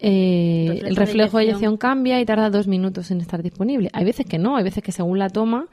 eh, 0.00 0.80
Reflejo 0.82 0.88
el 0.88 0.94
de 0.94 1.00
reflejo 1.00 1.38
de 1.38 1.44
eyección. 1.44 1.44
eyección 1.44 1.76
cambia 1.76 2.20
y 2.20 2.24
tarda 2.24 2.50
dos 2.50 2.66
minutos 2.68 3.10
en 3.10 3.20
estar 3.20 3.42
disponible. 3.42 3.88
Hay 3.92 4.04
veces 4.04 4.26
que 4.26 4.38
no, 4.38 4.56
hay 4.56 4.64
veces 4.64 4.82
que 4.82 4.92
según 4.92 5.18
la 5.18 5.28
toma, 5.28 5.66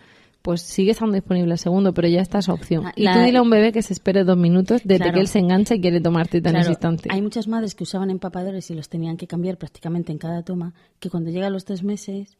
pues 0.45 0.61
sigue 0.61 0.91
estando 0.91 1.15
disponible 1.15 1.51
al 1.53 1.57
segundo, 1.57 1.91
pero 1.91 2.07
ya 2.07 2.21
está 2.21 2.37
esa 2.37 2.53
opción. 2.53 2.85
Ah, 2.85 2.93
Y 2.95 3.03
tú 3.11 3.19
dile 3.19 3.39
a 3.39 3.41
un 3.41 3.49
bebé 3.49 3.71
que 3.71 3.81
se 3.81 3.93
espere 3.93 4.23
dos 4.23 4.37
minutos 4.37 4.81
desde 4.83 4.97
Claro. 4.97 5.13
que 5.15 5.19
él 5.21 5.27
se 5.27 5.39
engancha 5.39 5.73
y 5.73 5.81
quiere 5.81 5.99
tomar 6.01 6.27
teta 6.27 6.51
en 6.51 6.57
ese 6.57 6.65
Claro, 6.65 6.71
instante. 6.93 7.09
hay 7.11 7.21
muchas 7.23 7.47
madres 7.47 7.73
que 7.73 7.81
usaban 7.83 8.11
empapadores 8.11 8.69
y 8.69 8.75
los 8.75 8.87
tenían 8.87 9.17
que 9.17 9.25
cambiar 9.25 9.57
prácticamente 9.57 10.11
en 10.11 10.19
cada 10.19 10.43
toma, 10.43 10.75
que 10.99 11.09
cuando 11.09 11.31
llega 11.31 11.47
a 11.47 11.49
los 11.49 11.65
tres 11.65 11.81
meses, 11.83 12.37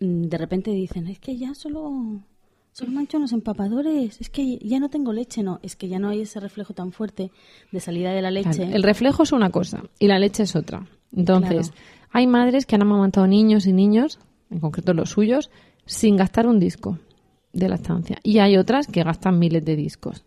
mm, 0.00 0.22
de 0.24 0.36
repente 0.38 0.72
dicen, 0.72 1.06
es 1.06 1.18
que 1.20 1.36
ya 1.36 1.54
solo, 1.54 2.22
solo 2.72 2.90
mancho 2.90 3.18
unos 3.18 3.32
empapadores, 3.32 4.20
es 4.20 4.28
que 4.28 4.58
ya 4.58 4.80
no 4.80 4.88
tengo 4.90 5.12
leche, 5.12 5.42
no, 5.44 5.60
es 5.62 5.76
que 5.76 5.88
ya 5.88 5.98
no 6.00 6.08
hay 6.08 6.22
ese 6.22 6.40
reflejo 6.40 6.74
tan 6.74 6.90
fuerte 6.92 7.30
de 7.72 7.80
salida 7.80 8.10
de 8.12 8.22
la 8.22 8.30
leche. 8.32 8.50
Claro, 8.50 8.74
el 8.74 8.82
reflejo 8.82 9.22
es 9.22 9.30
una 9.32 9.50
cosa 9.50 9.82
y 9.98 10.08
la 10.08 10.18
leche 10.18 10.42
es 10.42 10.56
otra. 10.56 10.86
Entonces, 11.14 11.72
hay 12.10 12.26
madres 12.26 12.66
que 12.66 12.74
han 12.74 12.82
amamantado 12.82 13.26
niños 13.28 13.66
y 13.66 13.72
niños, 13.72 14.18
en 14.50 14.60
concreto 14.60 14.92
los 14.92 15.10
suyos, 15.10 15.50
sin 15.86 16.16
gastar 16.16 16.46
un 16.46 16.58
disco 16.60 16.98
de 17.52 17.68
lactancia. 17.70 18.18
Y 18.22 18.38
hay 18.38 18.56
otras 18.58 18.86
que 18.86 19.02
gastan 19.02 19.38
miles 19.38 19.64
de 19.64 19.76
discos. 19.76 20.24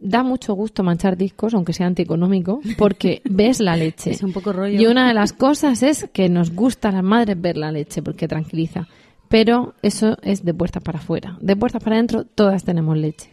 Da 0.00 0.22
mucho 0.22 0.54
gusto 0.54 0.82
manchar 0.82 1.16
discos, 1.16 1.54
aunque 1.54 1.72
sea 1.72 1.86
antieconómico, 1.86 2.60
porque 2.76 3.20
ves 3.28 3.60
la 3.60 3.76
leche. 3.76 4.10
Es 4.10 4.22
un 4.22 4.32
poco 4.32 4.52
rollo. 4.52 4.80
Y 4.80 4.86
una 4.86 5.06
de 5.08 5.14
las 5.14 5.32
cosas 5.32 5.82
es 5.82 6.08
que 6.12 6.28
nos 6.28 6.52
gusta 6.54 6.88
a 6.88 6.92
las 6.92 7.02
madres 7.04 7.40
ver 7.40 7.56
la 7.56 7.70
leche, 7.72 8.02
porque 8.02 8.26
tranquiliza. 8.28 8.86
Pero 9.28 9.74
eso 9.82 10.16
es 10.22 10.44
de 10.44 10.54
puertas 10.54 10.82
para 10.82 10.98
afuera. 10.98 11.36
De 11.40 11.54
puertas 11.54 11.82
para 11.82 11.96
adentro, 11.96 12.24
todas 12.24 12.64
tenemos 12.64 12.96
leche. 12.96 13.30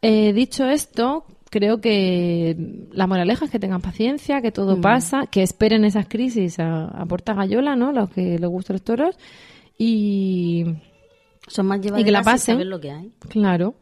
Eh, 0.00 0.32
dicho 0.32 0.64
esto, 0.66 1.24
creo 1.50 1.80
que 1.80 2.56
la 2.92 3.06
moraleja 3.06 3.44
es 3.46 3.50
que 3.50 3.58
tengan 3.58 3.80
paciencia, 3.80 4.40
que 4.42 4.48
Mm. 4.50 4.52
todo 4.54 4.80
pasa, 4.80 5.26
que 5.26 5.42
esperen 5.42 5.84
esas 5.84 6.06
crisis 6.08 6.58
a, 6.58 6.86
a 6.86 7.04
porta 7.06 7.34
gallola, 7.34 7.74
¿no? 7.76 7.92
Los 7.92 8.10
que 8.10 8.38
les 8.38 8.48
gustan 8.48 8.74
los 8.74 8.82
toros. 8.82 9.16
Y 9.78 10.64
Son 11.48 11.66
más 11.66 11.78
y 11.78 11.82
que 11.82 11.90
la 11.90 11.96
llevaderas 11.98 12.24
pasen. 12.24 12.54
saber 12.54 12.66
lo 12.66 12.80
que 12.80 12.90
hay. 12.90 13.12
Claro. 13.28 13.74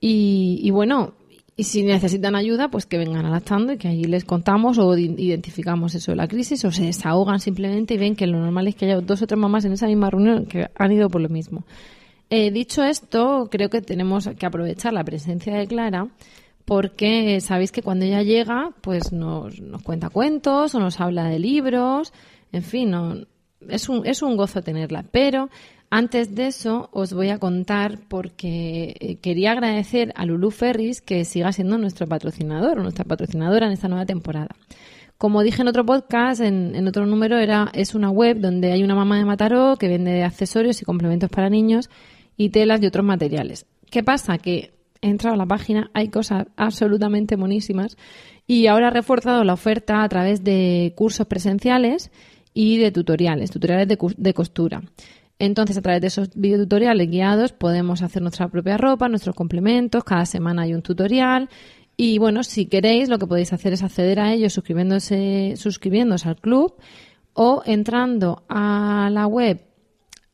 Y, 0.00 0.60
y 0.62 0.70
bueno, 0.70 1.14
y 1.56 1.64
si 1.64 1.82
necesitan 1.82 2.34
ayuda, 2.36 2.70
pues 2.70 2.86
que 2.86 2.96
vengan 2.96 3.26
adaptando 3.26 3.74
y 3.74 3.76
que 3.76 3.88
ahí 3.88 4.04
les 4.04 4.24
contamos 4.24 4.78
o 4.78 4.96
identificamos 4.96 5.94
eso 5.94 6.12
de 6.12 6.16
la 6.16 6.26
crisis 6.26 6.64
o 6.64 6.72
se 6.72 6.84
desahogan 6.84 7.38
simplemente 7.38 7.94
y 7.94 7.98
ven 7.98 8.16
que 8.16 8.26
lo 8.26 8.38
normal 8.38 8.66
es 8.68 8.76
que 8.76 8.86
haya 8.86 9.00
dos 9.00 9.20
o 9.20 9.26
tres 9.26 9.38
mamás 9.38 9.64
en 9.66 9.72
esa 9.72 9.86
misma 9.86 10.08
reunión 10.10 10.46
que 10.46 10.70
han 10.74 10.92
ido 10.92 11.10
por 11.10 11.20
lo 11.20 11.28
mismo. 11.28 11.64
Eh, 12.30 12.50
dicho 12.50 12.82
esto, 12.82 13.48
creo 13.50 13.68
que 13.68 13.82
tenemos 13.82 14.28
que 14.38 14.46
aprovechar 14.46 14.92
la 14.94 15.04
presencia 15.04 15.54
de 15.54 15.66
Clara 15.66 16.08
porque 16.64 17.40
sabéis 17.40 17.72
que 17.72 17.82
cuando 17.82 18.04
ella 18.04 18.22
llega, 18.22 18.72
pues 18.80 19.12
nos, 19.12 19.60
nos 19.60 19.82
cuenta 19.82 20.08
cuentos 20.08 20.74
o 20.74 20.80
nos 20.80 21.00
habla 21.00 21.24
de 21.24 21.40
libros, 21.40 22.12
en 22.52 22.62
fin, 22.62 22.90
no, 22.90 23.16
es, 23.68 23.88
un, 23.88 24.06
es 24.06 24.22
un 24.22 24.36
gozo 24.36 24.62
tenerla. 24.62 25.04
Pero 25.10 25.50
antes 25.90 26.34
de 26.34 26.46
eso 26.46 26.88
os 26.92 27.12
voy 27.12 27.30
a 27.30 27.38
contar 27.38 27.98
porque 28.08 28.96
eh, 29.00 29.16
quería 29.16 29.52
agradecer 29.52 30.12
a 30.16 30.24
Lulu 30.24 30.50
Ferris 30.50 31.00
que 31.00 31.24
siga 31.24 31.52
siendo 31.52 31.78
nuestro 31.78 32.06
patrocinador 32.06 32.78
o 32.78 32.82
nuestra 32.82 33.04
patrocinadora 33.04 33.66
en 33.66 33.72
esta 33.72 33.88
nueva 33.88 34.06
temporada. 34.06 34.54
Como 35.18 35.42
dije 35.42 35.60
en 35.60 35.68
otro 35.68 35.84
podcast, 35.84 36.40
en, 36.40 36.74
en 36.74 36.88
otro 36.88 37.04
número, 37.04 37.38
era, 37.38 37.70
es 37.74 37.94
una 37.94 38.10
web 38.10 38.40
donde 38.40 38.72
hay 38.72 38.82
una 38.82 38.94
mamá 38.94 39.18
de 39.18 39.26
Mataró 39.26 39.76
que 39.76 39.88
vende 39.88 40.22
accesorios 40.22 40.80
y 40.80 40.84
complementos 40.84 41.28
para 41.28 41.50
niños 41.50 41.90
y 42.36 42.48
telas 42.48 42.80
y 42.82 42.86
otros 42.86 43.04
materiales. 43.04 43.66
¿Qué 43.90 44.02
pasa? 44.02 44.38
Que 44.38 44.72
he 45.02 45.08
entrado 45.08 45.34
a 45.34 45.38
la 45.38 45.46
página, 45.46 45.90
hay 45.92 46.08
cosas 46.08 46.46
absolutamente 46.56 47.36
monísimas 47.36 47.98
y 48.46 48.66
ahora 48.66 48.88
ha 48.88 48.90
reforzado 48.90 49.44
la 49.44 49.52
oferta 49.52 50.02
a 50.02 50.08
través 50.08 50.42
de 50.42 50.92
cursos 50.96 51.26
presenciales 51.26 52.10
y 52.54 52.78
de 52.78 52.90
tutoriales, 52.90 53.50
tutoriales 53.50 53.88
de, 53.88 54.34
costura. 54.34 54.82
Entonces, 55.38 55.76
a 55.76 55.82
través 55.82 56.00
de 56.00 56.08
esos 56.08 56.30
videotutoriales 56.34 57.08
guiados 57.08 57.52
podemos 57.52 58.02
hacer 58.02 58.22
nuestra 58.22 58.48
propia 58.48 58.76
ropa, 58.76 59.08
nuestros 59.08 59.34
complementos, 59.34 60.04
cada 60.04 60.26
semana 60.26 60.62
hay 60.62 60.74
un 60.74 60.82
tutorial 60.82 61.48
y 61.96 62.18
bueno, 62.18 62.42
si 62.42 62.66
queréis 62.66 63.08
lo 63.08 63.18
que 63.18 63.26
podéis 63.26 63.52
hacer 63.52 63.72
es 63.72 63.82
acceder 63.82 64.20
a 64.20 64.32
ellos 64.32 64.52
suscribiéndose, 64.52 65.54
suscribiéndose 65.56 66.28
al 66.28 66.36
club 66.36 66.74
o 67.34 67.62
entrando 67.64 68.42
a 68.48 69.08
la 69.12 69.26
web 69.26 69.60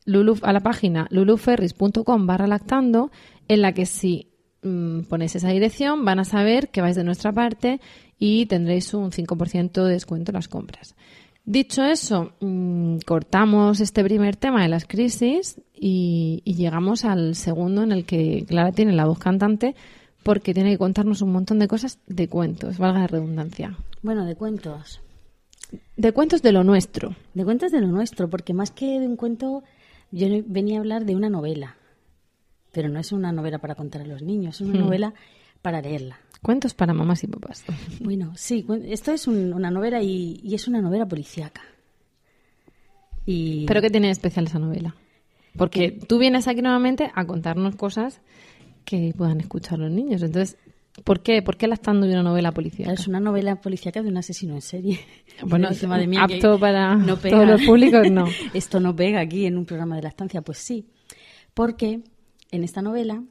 Lulu- 0.05 0.39
a 0.43 0.53
la 0.53 0.61
página 0.61 1.07
luluferris.com 1.09 2.25
barra 2.25 2.47
lactando, 2.47 3.11
en 3.49 3.61
la 3.61 3.73
que 3.73 3.85
si 3.85 4.29
mm, 4.63 5.01
ponéis 5.01 5.35
esa 5.35 5.49
dirección 5.49 6.05
van 6.05 6.19
a 6.19 6.23
saber 6.23 6.69
que 6.69 6.79
vais 6.79 6.95
de 6.95 7.03
nuestra 7.03 7.33
parte 7.33 7.81
y 8.17 8.45
tendréis 8.45 8.93
un 8.93 9.11
5% 9.11 9.83
de 9.83 9.91
descuento 9.91 10.31
en 10.31 10.35
las 10.35 10.47
compras. 10.47 10.95
Dicho 11.49 11.85
eso, 11.85 12.33
mm, 12.41 12.97
cortamos 13.05 13.79
este 13.79 14.03
primer 14.03 14.35
tema 14.35 14.61
de 14.63 14.67
las 14.67 14.83
crisis 14.85 15.61
y, 15.73 16.41
y 16.43 16.55
llegamos 16.55 17.05
al 17.05 17.35
segundo 17.35 17.83
en 17.83 17.93
el 17.93 18.03
que 18.05 18.43
Clara 18.45 18.73
tiene 18.73 18.91
la 18.91 19.05
voz 19.05 19.17
cantante 19.17 19.73
porque 20.23 20.53
tiene 20.53 20.71
que 20.71 20.77
contarnos 20.77 21.21
un 21.21 21.31
montón 21.31 21.57
de 21.59 21.69
cosas 21.69 21.99
de 22.05 22.27
cuentos, 22.27 22.77
valga 22.77 22.99
la 22.99 23.07
redundancia. 23.07 23.77
Bueno, 24.01 24.25
de 24.25 24.35
cuentos. 24.35 24.99
De 25.95 26.11
cuentos 26.11 26.41
de 26.41 26.51
lo 26.51 26.65
nuestro. 26.65 27.15
De 27.33 27.45
cuentos 27.45 27.71
de 27.71 27.79
lo 27.79 27.87
nuestro, 27.87 28.29
porque 28.29 28.53
más 28.53 28.71
que 28.71 28.99
de 28.99 29.07
un 29.07 29.15
cuento, 29.15 29.63
yo 30.11 30.27
venía 30.47 30.75
a 30.75 30.79
hablar 30.81 31.05
de 31.05 31.15
una 31.15 31.29
novela. 31.29 31.77
Pero 32.73 32.89
no 32.89 32.99
es 32.99 33.13
una 33.13 33.31
novela 33.31 33.59
para 33.59 33.75
contar 33.75 34.01
a 34.01 34.05
los 34.05 34.21
niños, 34.21 34.55
es 34.55 34.67
una 34.67 34.79
Hmm. 34.79 34.83
novela 34.83 35.13
para 35.61 35.81
leerla. 35.81 36.19
Cuentos 36.41 36.73
para 36.73 36.93
mamás 36.93 37.23
y 37.23 37.27
papás. 37.27 37.65
Bueno, 37.99 38.33
sí, 38.35 38.65
esto 38.85 39.11
es 39.11 39.27
un- 39.27 39.53
una 39.53 39.71
novela 39.71 40.01
y, 40.01 40.39
y 40.43 40.55
es 40.55 40.67
una 40.67 40.81
novela 40.81 41.07
policíaca. 41.07 41.61
Y 43.25 43.65
¿Pero 43.65 43.81
qué 43.81 43.89
tiene 43.89 44.07
de 44.07 44.13
especial 44.13 44.45
esa 44.45 44.59
novela? 44.59 44.95
Porque 45.57 45.91
tú 45.91 46.17
vienes 46.19 46.47
aquí 46.47 46.61
nuevamente 46.61 47.11
a 47.15 47.25
contarnos 47.25 47.75
cosas 47.75 48.21
que 48.85 49.13
puedan 49.17 49.41
escuchar 49.41 49.79
los 49.79 49.91
niños. 49.91 50.21
Entonces, 50.21 50.57
¿por 51.03 51.21
qué, 51.21 51.41
¿por 51.41 51.57
qué 51.57 51.67
lactando 51.67 52.05
de 52.05 52.13
una 52.13 52.23
novela 52.23 52.51
policíaca? 52.53 52.93
es 52.93 53.07
una 53.07 53.19
novela 53.19 53.55
policíaca 53.59 54.01
de 54.01 54.09
un 54.09 54.17
asesino 54.17 54.53
en 54.55 54.61
serie. 54.61 54.99
Bueno, 55.43 55.69
dice, 55.69 55.85
"Madre 55.87 56.07
mía, 56.07 56.23
apto 56.23 56.59
para 56.59 56.95
no 56.95 57.17
pega". 57.17 57.35
todos 57.35 57.47
los 57.47 57.61
públicos, 57.63 58.09
no. 58.09 58.25
Esto 58.53 58.79
no 58.79 58.95
pega 58.95 59.19
aquí 59.19 59.45
en 59.45 59.57
un 59.57 59.65
programa 59.65 59.95
de 59.95 60.01
lactancia. 60.03 60.41
Pues 60.41 60.57
sí, 60.59 60.87
porque 61.53 62.01
en 62.51 62.63
esta 62.63 62.81
novela 62.81 63.23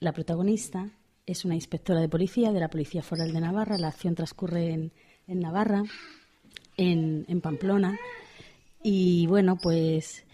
la 0.00 0.12
protagonista 0.12 0.88
es 1.32 1.44
una 1.44 1.54
inspectora 1.54 2.00
de 2.00 2.08
policía 2.08 2.52
de 2.52 2.60
la 2.60 2.68
Policía 2.68 3.02
Foral 3.02 3.32
de 3.32 3.40
Navarra. 3.40 3.76
La 3.78 3.88
acción 3.88 4.14
transcurre 4.14 4.70
en, 4.72 4.92
en 5.26 5.40
Navarra, 5.40 5.82
en, 6.76 7.24
en 7.28 7.40
Pamplona. 7.40 7.98
Y 8.82 9.26
bueno, 9.26 9.56
pues 9.60 10.24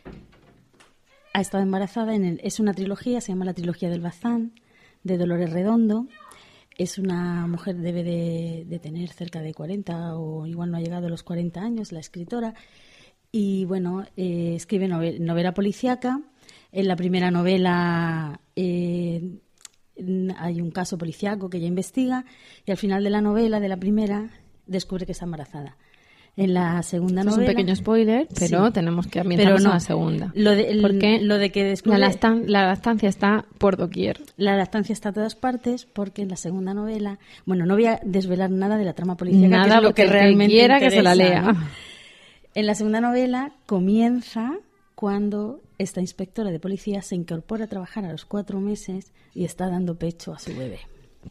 ha 1.34 1.40
estado 1.40 1.62
embarazada. 1.62 2.14
En 2.14 2.24
el- 2.24 2.40
es 2.42 2.60
una 2.60 2.74
trilogía, 2.74 3.20
se 3.20 3.32
llama 3.32 3.44
la 3.44 3.54
trilogía 3.54 3.88
del 3.90 4.00
Bazán, 4.00 4.52
de 5.04 5.18
Dolores 5.18 5.50
Redondo. 5.50 6.06
Es 6.76 6.98
una 6.98 7.46
mujer, 7.46 7.76
debe 7.76 8.04
de, 8.04 8.78
tener 8.78 9.08
cerca 9.10 9.40
de 9.40 9.52
40 9.52 10.16
o 10.16 10.46
igual 10.46 10.70
no 10.70 10.76
ha 10.76 10.80
llegado 10.80 11.06
a 11.08 11.10
los 11.10 11.22
40 11.24 11.60
años, 11.60 11.90
la 11.92 11.98
escritora. 12.00 12.54
Y 13.32 13.64
bueno, 13.66 14.04
eh, 14.16 14.54
escribe 14.56 14.86
nove- 14.88 15.18
novela 15.18 15.52
policíaca. 15.54 16.20
En 16.70 16.86
la 16.86 16.96
primera 16.96 17.30
novela 17.30 18.40
eh, 18.54 19.38
hay 20.38 20.60
un 20.60 20.70
caso 20.70 20.96
policíaco 20.98 21.50
que 21.50 21.58
ella 21.58 21.66
investiga 21.66 22.24
y 22.66 22.70
al 22.70 22.76
final 22.76 23.02
de 23.04 23.10
la 23.10 23.20
novela, 23.20 23.60
de 23.60 23.68
la 23.68 23.76
primera, 23.76 24.30
descubre 24.66 25.06
que 25.06 25.12
está 25.12 25.24
embarazada. 25.24 25.76
En 26.36 26.54
la 26.54 26.80
segunda 26.84 27.22
Esto 27.22 27.30
es 27.30 27.36
un 27.38 27.42
novela... 27.42 27.56
pequeño 27.56 27.74
spoiler, 27.74 28.28
pero 28.38 28.66
Sí. 28.66 28.72
tenemos 28.72 29.06
que 29.06 29.12
Pero 29.18 29.22
ambientarnos 29.24 29.62
no. 29.64 29.70
a 29.70 29.74
la 29.74 29.80
segunda. 29.80 30.30
Lo 30.36 30.52
de, 30.52 30.70
el- 30.70 30.82
Porque 30.82 31.18
lo 31.20 31.36
de 31.36 31.50
que 31.50 31.64
descubre... 31.64 31.98
la, 31.98 32.08
lactan- 32.12 32.44
la 32.46 32.64
lactancia 32.68 33.08
está 33.08 33.44
por 33.58 33.76
doquier. 33.76 34.20
La 34.36 34.56
lactancia 34.56 34.92
está 34.92 35.08
a 35.08 35.12
todas 35.12 35.34
partes 35.34 35.84
porque 35.86 36.22
en 36.22 36.28
la 36.28 36.36
segunda 36.36 36.74
novela, 36.74 37.18
bueno, 37.44 37.66
no 37.66 37.74
voy 37.74 37.86
a 37.86 38.00
desvelar 38.04 38.50
nada 38.50 38.76
de 38.78 38.84
la 38.84 38.92
trama 38.92 39.16
política, 39.16 39.48
Nada, 39.48 39.64
que 39.68 39.74
es 39.78 39.82
lo 39.82 39.94
que 39.94 40.06
realmente 40.06 40.54
quiera 40.54 40.78
que 40.78 40.90
se 40.90 41.02
la 41.02 41.14
interesa, 41.16 41.42
lea. 41.42 41.52
¿no? 41.54 41.60
En 42.54 42.66
la 42.66 42.74
segunda 42.76 43.00
novela 43.00 43.52
comienza 43.66 44.52
cuando 44.94 45.60
esta 45.78 46.00
inspectora 46.00 46.50
de 46.50 46.60
policía 46.60 47.02
se 47.02 47.14
incorpora 47.14 47.64
a 47.64 47.68
trabajar 47.68 48.04
a 48.04 48.12
los 48.12 48.24
cuatro 48.24 48.60
meses 48.60 49.12
y 49.34 49.44
está 49.44 49.68
dando 49.68 49.96
pecho 49.96 50.32
a 50.32 50.38
su 50.38 50.54
bebé. 50.56 50.80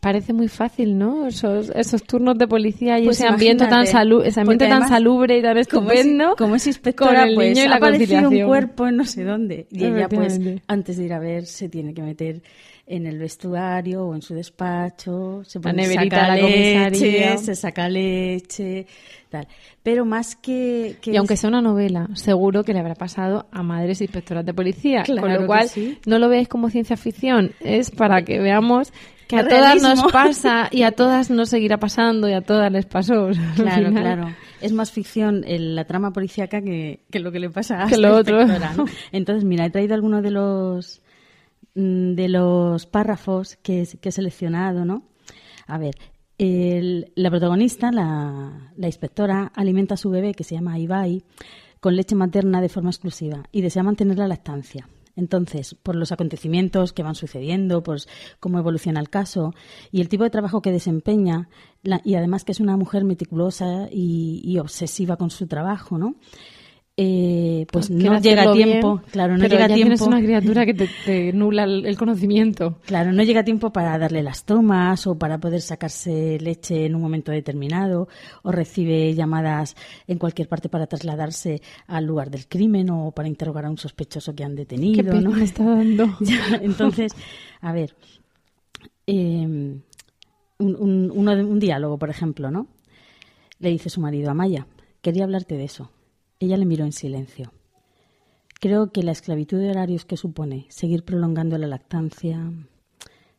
Parece 0.01 0.33
muy 0.33 0.47
fácil, 0.47 0.97
¿no? 0.97 1.27
Esos, 1.27 1.69
esos 1.69 2.03
turnos 2.03 2.38
de 2.38 2.47
policía 2.47 2.99
y 2.99 3.05
Pues 3.05 3.19
ese 3.19 3.27
ambiente 3.27 3.65
tan 3.67 3.88
salu 3.88 4.21
ese 4.21 4.41
ambiente 4.41 4.65
porque 4.65 4.69
tan 4.69 4.83
además, 4.83 4.89
salubre 4.89 5.38
y 5.38 5.41
tan 5.41 5.51
Como 5.51 5.91
es, 5.91 5.99
estupendo. 5.99 6.36
como 6.38 6.55
es 6.55 6.67
inspectora, 6.67 7.21
con 7.21 7.29
el 7.29 7.36
pues 7.36 7.49
niño 7.49 7.62
y 7.62 7.65
ha 7.65 7.69
la 7.69 7.75
aparecido 7.77 8.29
un 8.29 8.41
cuerpo 8.43 8.88
en 8.88 8.97
no 8.97 9.05
sé 9.05 9.23
dónde. 9.23 9.67
Y 9.71 9.86
ella, 9.86 10.10
pues, 10.10 10.39
antes 10.67 10.97
de 10.97 11.05
ir 11.05 11.13
a 11.13 11.19
ver, 11.19 11.45
se 11.45 11.69
tiene 11.69 11.93
que 11.93 12.01
meter 12.01 12.41
en 12.89 13.06
el 13.06 13.19
vestuario 13.19 14.06
o 14.08 14.15
en 14.15 14.21
su 14.21 14.34
despacho, 14.34 15.43
se 15.43 15.60
pone 15.60 15.86
saca 15.88 16.30
la 16.30 16.36
leche, 16.38 17.38
se 17.38 17.54
saca 17.56 17.89
leche, 17.89 18.88
tal. 19.30 19.45
Pero 19.84 20.06
más 20.06 20.36
que... 20.38 20.95
que 21.02 21.12
Y 21.12 21.17
aunque 21.17 21.36
sea 21.36 21.50
una 21.50 21.62
novela, 21.62 22.08
seguro 22.13 22.63
que 22.63 22.73
le 22.73 22.80
habrá 22.80 22.95
pasado 22.95 23.47
a 23.52 23.62
madres 23.62 24.00
inspectoras 24.02 24.45
de 24.45 24.54
policía. 24.54 25.04
Claro 25.04 25.21
con 25.21 25.34
lo 25.34 25.45
cual, 25.47 25.67
sí. 25.67 25.97
no 26.06 26.17
lo 26.17 26.30
veis 26.30 26.47
como 26.47 26.69
ciencia 26.69 26.95
ficción, 26.95 27.52
es 27.60 27.91
para 27.91 28.23
que 28.23 28.39
veamos 28.39 28.93
que 29.28 29.36
a 29.36 29.45
todas 29.45 29.82
nos 29.82 30.10
pasa 30.10 30.69
y 30.71 30.84
a 30.84 30.91
todas 30.93 31.30
nos 31.30 31.50
seguirá 31.50 31.78
pasando 31.78 32.30
y 32.30 32.34
a 32.34 32.41
todas 32.41 32.71
les 32.71 32.86
pasó. 32.86 33.28
Claro, 33.58 33.91
claro. 33.91 34.30
Es 34.62 34.71
más 34.71 34.91
ficción 34.93 35.43
el- 35.45 35.76
la 35.76 35.84
trama 35.84 36.12
policíaca 36.13 36.62
que, 36.62 37.02
que 37.12 37.19
lo 37.19 37.34
que 37.34 37.39
le 37.39 37.50
pasa 37.50 37.84
a 37.84 37.88
Que 37.88 37.95
esta 37.95 38.08
lo 38.08 38.15
otro. 38.15 38.41
inspectora, 38.41 38.73
¿no? 38.76 38.86
Entonces, 39.12 39.43
mira, 39.43 39.65
he 39.65 39.69
traído 39.69 39.93
algunos 39.93 40.23
de 40.23 40.32
los 40.32 41.02
de 41.79 42.27
los 42.27 42.85
párrafos 42.87 43.55
que, 43.57 43.87
que 44.01 44.09
he 44.09 44.11
seleccionado, 44.11 44.83
¿no? 44.83 45.03
A 45.67 45.77
ver, 45.77 45.95
el- 46.39 47.11
la 47.15 47.29
protagonista, 47.29 47.91
la, 47.91 48.71
la 48.75 48.87
inspectora, 48.87 49.51
alimenta 49.55 49.93
a 49.93 49.97
su 49.97 50.09
bebé, 50.09 50.33
que 50.33 50.43
se 50.43 50.55
llama 50.55 50.79
Ibai, 50.79 51.23
con 51.79 51.95
leche 51.95 52.15
materna 52.15 52.61
de 52.61 52.69
forma 52.69 52.89
exclusiva 52.89 53.43
y 53.51 53.61
desea 53.61 53.83
mantener 53.83 54.17
la 54.17 54.27
lactancia. 54.27 54.89
Entonces, 55.15 55.75
por 55.75 55.95
los 55.95 56.11
acontecimientos 56.11 56.93
que 56.93 57.01
van 57.03 57.15
sucediendo, 57.15 57.81
pues 57.83 58.07
cómo 58.39 58.59
evoluciona 58.59 58.99
el 58.99 59.09
caso 59.09 59.53
y 59.91 60.01
el 60.01 60.09
tipo 60.09 60.23
de 60.23 60.29
trabajo 60.29 60.61
que 60.61 60.71
desempeña, 60.71 61.49
y 62.03 62.15
además 62.15 62.43
que 62.43 62.51
es 62.51 62.59
una 62.59 62.77
mujer 62.77 63.03
meticulosa 63.03 63.87
y 63.91 64.57
obsesiva 64.59 65.17
con 65.17 65.29
su 65.31 65.47
trabajo, 65.47 65.97
¿no? 65.97 66.15
Eh, 66.99 67.67
pues 67.71 67.89
Quiere 67.89 68.10
no 68.10 68.19
llega 68.19 68.41
a 68.49 68.53
tiempo, 68.53 68.95
bien, 68.97 69.12
claro, 69.12 69.33
no 69.38 69.41
pero 69.43 69.53
llega 69.53 69.67
ya 69.67 69.75
tiempo. 69.75 69.93
tienes 69.93 70.01
una 70.01 70.19
criatura 70.19 70.65
que 70.65 70.73
te, 70.73 70.89
te 71.05 71.31
nula 71.33 71.63
el, 71.65 71.86
el 71.86 71.95
conocimiento. 71.95 72.79
Claro, 72.88 73.13
no 73.13 73.21
llega 73.21 73.43
tiempo 73.43 73.71
para 73.71 73.99
darle 73.99 74.23
las 74.23 74.45
tomas 74.45 75.05
o 75.05 75.15
para 75.15 75.38
poder 75.38 75.62
sacarse 75.62 76.39
leche 76.41 76.88
en 76.88 76.95
un 76.95 77.01
momento 77.03 77.31
determinado 77.31 78.07
o 78.41 78.51
recibe 78.51 79.13
llamadas 79.13 79.75
en 80.07 80.17
cualquier 80.17 80.47
parte 80.49 80.69
para 80.69 80.88
trasladarse 80.88 81.62
al 81.86 82.05
lugar 82.05 82.31
del 82.31 82.47
crimen 82.47 82.89
o 82.89 83.12
para 83.12 83.27
interrogar 83.27 83.65
a 83.65 83.69
un 83.69 83.77
sospechoso 83.77 84.33
que 84.33 84.43
han 84.43 84.53
Qué 84.55 84.62
detenido. 84.62 85.12
pena 85.12 85.29
¿no? 85.29 85.36
me 85.36 85.43
está 85.43 85.65
dando. 85.65 86.07
Ya, 86.21 86.57
entonces, 86.63 87.12
a 87.62 87.73
ver, 87.73 87.93
eh, 89.05 89.45
un, 89.45 89.81
un- 90.57 91.12
uno 91.13 91.31
un 91.33 91.60
diálogo, 91.60 91.99
por 91.99 92.10
ejemplo, 92.10 92.49
¿no? 92.49 92.65
Le 93.60 93.69
dice 93.69 93.91
su 93.91 94.01
marido, 94.01 94.31
Amaya, 94.31 94.65
quería 95.03 95.25
hablarte 95.25 95.55
de 95.57 95.65
eso. 95.65 95.91
Ella 96.39 96.58
le 96.58 96.65
miró 96.65 96.86
en 96.86 96.91
silencio. 96.91 97.52
Creo 98.60 98.91
que 98.91 99.04
la 99.04 99.12
esclavitud 99.12 99.60
de 99.60 99.69
horarios 99.69 100.06
que 100.06 100.17
supone 100.17 100.65
seguir 100.69 101.04
prolongando 101.04 101.58
la 101.58 101.67
lactancia 101.67 102.52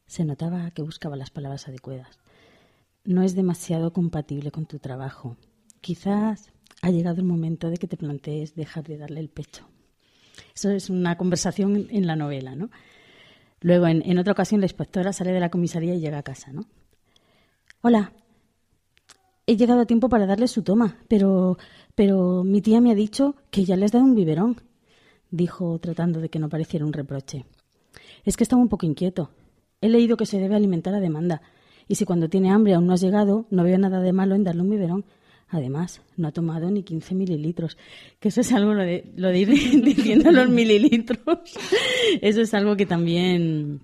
se 0.06 0.24
notaba 0.24 0.70
que 0.70 0.82
buscaba 0.82 1.16
las 1.16 1.30
palabras 1.30 1.68
adecuadas. 1.68 2.18
No 3.04 3.22
es 3.22 3.34
demasiado 3.34 3.92
compatible 3.92 4.50
con 4.50 4.66
tu 4.66 4.78
trabajo. 4.78 5.36
Quizás 5.80 6.52
ha 6.82 6.90
llegado 6.90 7.18
el 7.18 7.26
momento 7.26 7.70
de 7.70 7.76
que 7.76 7.88
te 7.88 7.96
plantees 7.96 8.54
dejar 8.54 8.84
de 8.84 8.98
darle 8.98 9.20
el 9.20 9.28
pecho. 9.28 9.68
Eso 10.54 10.70
es 10.70 10.90
una 10.90 11.16
conversación 11.16 11.88
en 11.90 12.06
la 12.06 12.16
novela, 12.16 12.54
¿no? 12.54 12.70
Luego, 13.60 13.86
en, 13.86 14.02
en 14.08 14.18
otra 14.18 14.32
ocasión, 14.32 14.60
la 14.60 14.66
inspectora 14.66 15.12
sale 15.12 15.32
de 15.32 15.40
la 15.40 15.50
comisaría 15.50 15.94
y 15.94 16.00
llega 16.00 16.18
a 16.18 16.22
casa, 16.22 16.52
¿no? 16.52 16.66
Hola. 17.80 18.12
He 19.46 19.56
llegado 19.56 19.80
a 19.80 19.86
tiempo 19.86 20.08
para 20.08 20.26
darle 20.26 20.46
su 20.46 20.62
toma, 20.62 20.98
pero, 21.08 21.56
pero 21.98 22.44
mi 22.44 22.60
tía 22.60 22.80
me 22.80 22.92
ha 22.92 22.94
dicho 22.94 23.34
que 23.50 23.64
ya 23.64 23.74
le 23.74 23.84
has 23.84 23.90
dado 23.90 24.04
un 24.04 24.14
biberón, 24.14 24.60
dijo 25.32 25.80
tratando 25.80 26.20
de 26.20 26.28
que 26.28 26.38
no 26.38 26.48
pareciera 26.48 26.86
un 26.86 26.92
reproche. 26.92 27.44
Es 28.24 28.36
que 28.36 28.44
estaba 28.44 28.62
un 28.62 28.68
poco 28.68 28.86
inquieto. 28.86 29.32
He 29.80 29.88
leído 29.88 30.16
que 30.16 30.24
se 30.24 30.38
debe 30.38 30.54
alimentar 30.54 30.94
a 30.94 31.00
demanda, 31.00 31.42
y 31.88 31.96
si 31.96 32.04
cuando 32.04 32.28
tiene 32.28 32.52
hambre 32.52 32.74
aún 32.74 32.86
no 32.86 32.92
has 32.92 33.00
llegado, 33.00 33.46
no 33.50 33.64
veo 33.64 33.76
nada 33.78 34.00
de 34.00 34.12
malo 34.12 34.36
en 34.36 34.44
darle 34.44 34.62
un 34.62 34.70
biberón. 34.70 35.06
Además, 35.48 36.00
no 36.16 36.28
ha 36.28 36.30
tomado 36.30 36.70
ni 36.70 36.84
15 36.84 37.16
mililitros, 37.16 37.76
que 38.20 38.28
eso 38.28 38.42
es 38.42 38.52
algo 38.52 38.74
lo 38.74 38.84
de, 38.84 39.10
lo 39.16 39.30
de 39.30 39.38
ir 39.40 39.48
diciendo 39.82 40.30
los 40.30 40.48
mililitros. 40.48 41.40
Eso 42.20 42.40
es 42.42 42.54
algo 42.54 42.76
que 42.76 42.86
también... 42.86 43.80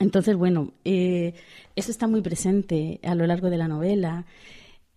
Entonces, 0.00 0.34
bueno, 0.34 0.72
eh, 0.84 1.34
eso 1.76 1.92
está 1.92 2.08
muy 2.08 2.20
presente 2.20 2.98
a 3.04 3.14
lo 3.14 3.28
largo 3.28 3.48
de 3.48 3.58
la 3.58 3.68
novela. 3.68 4.26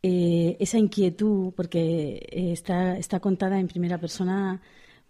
Eh, 0.03 0.55
esa 0.59 0.77
inquietud, 0.77 1.51
porque 1.55 2.27
eh, 2.31 2.51
está, 2.51 2.97
está 2.97 3.19
contada 3.19 3.59
en 3.59 3.67
primera 3.67 3.97
persona 3.97 4.61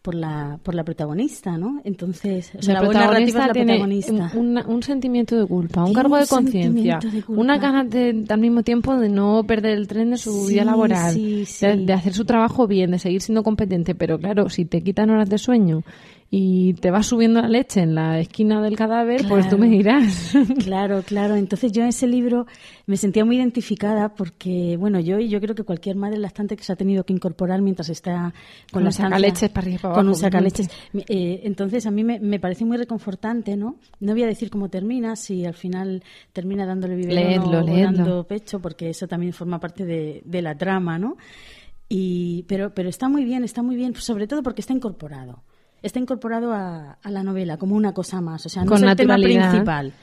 por 0.02 0.16
la, 0.16 0.58
por 0.64 0.74
la 0.74 0.86
protagonista, 0.86 1.58
¿no? 1.58 1.82
Entonces, 1.84 2.54
o 2.58 2.62
sea, 2.62 2.82
la, 2.82 3.20
es 3.20 3.34
la 3.34 3.52
tiene 3.52 3.74
protagonista. 3.74 4.32
Un, 4.36 4.58
un 4.66 4.84
sentimiento 4.84 5.38
de 5.38 5.46
culpa, 5.46 5.84
un 5.84 5.94
cargo 5.94 6.16
un 6.16 6.22
de 6.22 6.28
conciencia, 6.28 7.00
una 7.28 7.58
ganas 7.58 7.90
de, 7.90 8.24
al 8.30 8.40
mismo 8.40 8.64
tiempo 8.64 8.96
de 8.96 9.10
no 9.10 9.44
perder 9.46 9.78
el 9.78 9.88
tren 9.88 10.12
de 10.12 10.18
su 10.18 10.46
Sí, 10.46 10.54
vida 10.54 10.64
laboral, 10.64 11.14
sí, 11.14 11.40
De, 11.40 11.46
sí. 11.46 11.86
de 11.86 11.94
hacer 11.94 12.14
su 12.14 12.24
trabajo 12.24 12.68
bien, 12.68 12.92
de 12.92 13.00
seguir 13.00 13.22
siendo 13.22 13.44
competente. 13.44 13.96
Pero 13.96 14.18
claro, 14.18 14.50
si 14.50 14.64
te 14.64 14.82
quitan 14.82 15.10
horas 15.10 15.30
de 15.30 15.38
sueño 15.38 15.84
y 16.30 16.74
te 16.74 16.92
vas 16.92 17.08
subiendo 17.08 17.42
la 17.42 17.48
leche 17.48 17.82
en 17.82 17.96
la 17.96 18.20
esquina 18.20 18.62
del 18.62 18.76
cadáver, 18.76 19.26
pues 19.30 19.48
tú 19.50 19.58
me 19.58 19.68
dirás. 19.68 20.34
Claro, 20.64 21.02
claro. 21.04 21.36
Entonces 21.36 21.72
yo 21.72 21.84
en 21.84 21.90
ese 21.90 22.08
libro 22.08 22.46
me 22.86 22.98
sentía 22.98 23.24
muy 23.24 23.38
identificada 23.38 24.10
porque, 24.10 24.76
bueno, 24.78 25.00
yo 25.00 25.20
y 25.20 25.30
yo 25.30 25.40
creo 25.40 25.56
que 25.56 25.64
cualquier 25.64 25.96
madre 25.96 26.18
lactante 26.18 26.58
que 26.58 26.64
se 26.64 26.74
ha 26.74 26.76
tenido 26.76 27.06
que 27.06 27.14
incorporar 27.14 27.62
mientras 27.62 27.90
está 27.90 28.34
con, 28.72 28.82
Con 28.82 28.84
la 28.86 28.92
sacaleches 28.92 29.50
para 29.50 29.68
arriba 29.68 29.94
con 29.94 30.08
un 30.08 30.16
sacaleches. 30.16 30.70
Eh, 30.94 31.42
entonces 31.44 31.86
a 31.86 31.92
mí 31.92 32.04
me, 32.04 32.20
me 32.20 32.40
parece 32.40 32.66
muy 32.66 32.78
reconfortante, 32.78 33.56
¿no? 33.56 33.78
No 34.00 34.14
voy 34.14 34.24
a 34.24 34.28
decir 34.28 34.50
cómo 34.50 34.70
termina, 34.70 35.16
si 35.16 35.46
al 35.46 35.54
final 35.54 36.04
termina 36.34 36.66
dándole 36.66 36.96
biberón 36.96 37.54
o, 37.54 37.66
dando 37.66 38.28
pecho, 38.28 38.60
porque 38.60 38.90
eso 38.90 39.08
también 39.08 39.32
forma 39.32 39.60
parte 39.60 39.86
de, 39.86 40.22
de 40.26 40.42
la 40.42 40.56
trama, 40.56 41.00
¿no? 41.00 41.18
Y, 41.88 42.44
pero, 42.48 42.74
pero 42.74 42.90
está 42.90 43.08
muy 43.08 43.24
bien, 43.24 43.44
está 43.44 43.64
muy 43.64 43.76
bien, 43.76 43.96
sobre 43.96 44.28
todo 44.28 44.44
porque 44.44 44.62
está 44.62 44.74
incorporado. 44.74 45.44
Está 45.84 46.00
incorporado 46.00 46.54
a, 46.54 46.98
a 47.02 47.12
la 47.12 47.24
novela 47.24 47.58
como 47.58 47.76
una 47.76 47.94
cosa 47.94 48.20
más, 48.22 48.46
o 48.46 48.50
sea, 48.50 48.64
no 48.64 48.70
Con 48.72 48.84
es 48.84 48.90
el 48.92 48.96
tema 48.98 49.16
principal. 49.16 49.94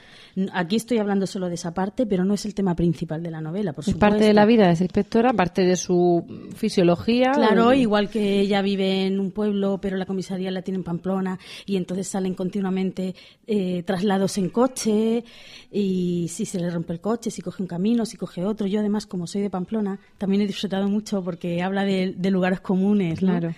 Aquí 0.51 0.75
estoy 0.75 0.97
hablando 0.97 1.27
solo 1.27 1.47
de 1.47 1.55
esa 1.55 1.73
parte, 1.73 2.05
pero 2.05 2.25
no 2.25 2.33
es 2.33 2.45
el 2.45 2.53
tema 2.53 2.75
principal 2.75 3.23
de 3.23 3.31
la 3.31 3.39
novela, 3.39 3.71
por 3.71 3.83
Es 3.83 3.91
supuesto. 3.91 3.99
parte 4.09 4.25
de 4.25 4.33
la 4.33 4.45
vida 4.45 4.67
de 4.67 4.73
esa 4.73 4.83
inspectora, 4.83 5.31
parte 5.31 5.63
de 5.63 5.77
su 5.77 6.25
fisiología. 6.55 7.31
Claro, 7.33 7.67
o- 7.67 7.73
igual 7.73 8.09
que 8.09 8.41
ella 8.41 8.61
vive 8.61 9.05
en 9.05 9.19
un 9.21 9.31
pueblo, 9.31 9.79
pero 9.81 9.95
la 9.95 10.05
comisaría 10.05 10.51
la 10.51 10.61
tiene 10.61 10.79
en 10.79 10.83
Pamplona 10.83 11.39
y 11.65 11.77
entonces 11.77 12.07
salen 12.09 12.33
continuamente 12.33 13.15
eh, 13.47 13.83
traslados 13.83 14.37
en 14.37 14.49
coche 14.49 15.23
y 15.71 16.27
si 16.29 16.45
se 16.45 16.59
le 16.59 16.69
rompe 16.69 16.93
el 16.93 16.99
coche, 16.99 17.31
si 17.31 17.41
coge 17.41 17.61
un 17.63 17.67
camino, 17.67 18.05
si 18.05 18.17
coge 18.17 18.43
otro. 18.45 18.67
Yo 18.67 18.79
además, 18.81 19.05
como 19.05 19.27
soy 19.27 19.41
de 19.41 19.49
Pamplona, 19.49 19.99
también 20.17 20.41
he 20.41 20.47
disfrutado 20.47 20.87
mucho 20.89 21.23
porque 21.23 21.61
habla 21.61 21.85
de, 21.85 22.13
de 22.17 22.31
lugares 22.31 22.59
comunes, 22.59 23.21
¿no? 23.21 23.31
Claro. 23.31 23.53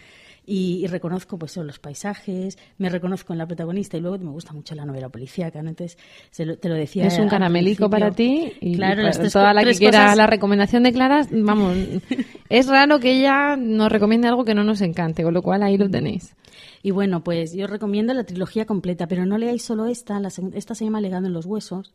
Y, 0.50 0.82
y 0.82 0.88
reconozco 0.88 1.38
pues 1.38 1.52
son 1.52 1.68
los 1.68 1.78
paisajes, 1.78 2.58
me 2.78 2.88
reconozco 2.90 3.34
en 3.34 3.40
la 3.40 3.46
protagonista 3.46 3.98
y 3.98 4.00
luego 4.00 4.18
me 4.20 4.32
gusta 4.32 4.54
mucho 4.54 4.76
la 4.76 4.86
novela 4.86 5.10
policíaca, 5.10 5.62
¿no? 5.62 5.68
Entonces 5.70 5.98
se 6.32 6.46
lo- 6.46 6.58
te 6.58 6.70
lo 6.70 6.76
decía. 6.76 7.06
Es 7.06 7.20
un 7.20 7.28
caramelico 7.28 7.90
para 7.90 8.12
ti 8.12 8.54
y 8.62 8.76
claro, 8.78 9.02
para 9.04 9.12
tres, 9.12 9.34
toda 9.34 9.54
la 9.54 9.64
que 9.66 9.74
quiera 9.78 10.04
cosas- 10.04 10.18
la 10.18 10.26
recomendación 10.28 10.84
de 10.84 10.94
Clara, 10.94 11.28
vamos, 11.32 11.76
es 12.50 12.68
raro 12.68 12.98
que 13.02 13.20
ella 13.20 13.58
nos 13.58 13.92
recomiende 13.92 14.30
algo 14.30 14.46
que 14.46 14.56
no 14.56 14.64
nos 14.64 14.80
encante, 14.80 15.22
con 15.22 15.34
lo 15.34 15.42
cual 15.42 15.64
ahí 15.64 15.78
lo 15.78 15.90
tenéis. 15.90 16.34
Y 16.82 16.92
bueno, 16.92 17.26
pues 17.26 17.52
yo 17.54 17.68
recomiendo 17.68 18.14
la 18.14 18.24
trilogía 18.24 18.66
completa, 18.66 19.06
pero 19.06 19.26
no 19.26 19.38
leáis 19.38 19.64
solo 19.64 19.86
esta, 19.88 20.18
la 20.22 20.30
esta 20.54 20.76
se 20.76 20.86
llama 20.86 21.02
Legado 21.02 21.28
en 21.28 21.34
los 21.34 21.46
Huesos. 21.46 21.94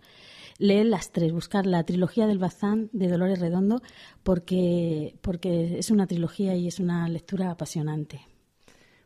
Leed 0.59 0.85
las 0.85 1.11
tres, 1.11 1.33
buscar 1.33 1.65
la 1.67 1.83
trilogía 1.85 2.27
del 2.27 2.37
Bazán 2.39 2.91
de 2.93 3.09
Dolores 3.09 3.41
Redondo, 3.41 3.81
porque, 4.23 5.15
porque 5.23 5.79
es 5.79 5.91
una 5.91 6.07
trilogía 6.07 6.55
y 6.55 6.69
es 6.69 6.79
una 6.79 7.09
lectura 7.09 7.51
apasionante. 7.51 8.21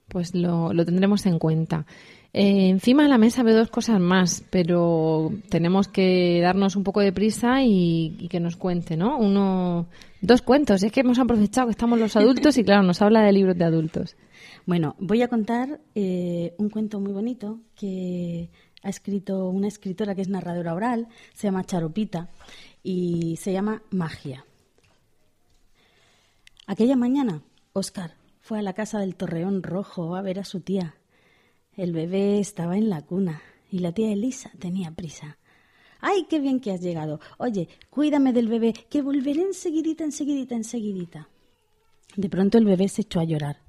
Pues 0.08 0.34
lo, 0.34 0.72
lo 0.72 0.84
tendremos 0.84 1.26
en 1.26 1.38
cuenta. 1.38 1.84
Eh, 2.32 2.68
encima 2.68 3.02
de 3.02 3.08
la 3.08 3.18
mesa 3.18 3.42
veo 3.42 3.56
dos 3.56 3.70
cosas 3.70 3.98
más, 3.98 4.44
pero 4.50 5.32
tenemos 5.48 5.88
que 5.88 6.40
darnos 6.42 6.76
un 6.76 6.84
poco 6.84 7.00
de 7.00 7.12
prisa 7.12 7.62
y, 7.62 8.14
y 8.18 8.28
que 8.28 8.40
nos 8.40 8.56
cuente, 8.56 8.96
¿no? 8.96 9.18
Uno, 9.18 9.88
dos 10.20 10.42
cuentos. 10.42 10.82
Es 10.82 10.92
que 10.92 11.00
hemos 11.00 11.18
aprovechado 11.18 11.66
que 11.66 11.72
estamos 11.72 11.98
los 11.98 12.14
adultos 12.14 12.58
y 12.58 12.64
claro, 12.64 12.82
nos 12.82 13.00
habla 13.00 13.22
de 13.22 13.32
libros 13.32 13.56
de 13.56 13.64
adultos. 13.64 14.16
Bueno, 14.66 14.96
voy 14.98 15.22
a 15.22 15.28
contar 15.28 15.80
eh, 15.94 16.54
un 16.58 16.68
cuento 16.68 17.00
muy 17.00 17.12
bonito 17.12 17.60
que 17.74 18.50
ha 18.82 18.90
escrito 18.90 19.48
una 19.48 19.68
escritora 19.68 20.14
que 20.14 20.22
es 20.22 20.28
narradora 20.28 20.74
oral, 20.74 21.08
se 21.34 21.48
llama 21.48 21.64
Charopita 21.64 22.28
y 22.82 23.36
se 23.38 23.52
llama 23.52 23.82
Magia. 23.90 24.44
Aquella 26.66 26.96
mañana, 26.96 27.42
Oscar 27.72 28.12
fue 28.46 28.60
a 28.60 28.62
la 28.62 28.74
casa 28.74 29.00
del 29.00 29.16
Torreón 29.16 29.64
Rojo 29.64 30.14
a 30.14 30.22
ver 30.22 30.38
a 30.38 30.44
su 30.44 30.60
tía. 30.60 30.94
El 31.76 31.92
bebé 31.92 32.38
estaba 32.38 32.76
en 32.76 32.88
la 32.88 33.02
cuna 33.02 33.42
y 33.72 33.80
la 33.80 33.90
tía 33.90 34.12
Elisa 34.12 34.52
tenía 34.60 34.92
prisa. 34.92 35.36
¡Ay, 35.98 36.26
qué 36.30 36.38
bien 36.38 36.60
que 36.60 36.70
has 36.70 36.80
llegado! 36.80 37.18
Oye, 37.38 37.68
cuídame 37.90 38.32
del 38.32 38.46
bebé, 38.46 38.72
que 38.88 39.02
volveré 39.02 39.42
enseguidita, 39.42 40.04
enseguidita, 40.04 40.54
enseguidita. 40.54 41.28
De 42.14 42.28
pronto 42.28 42.56
el 42.56 42.66
bebé 42.66 42.86
se 42.86 43.02
echó 43.02 43.18
a 43.18 43.24
llorar. 43.24 43.62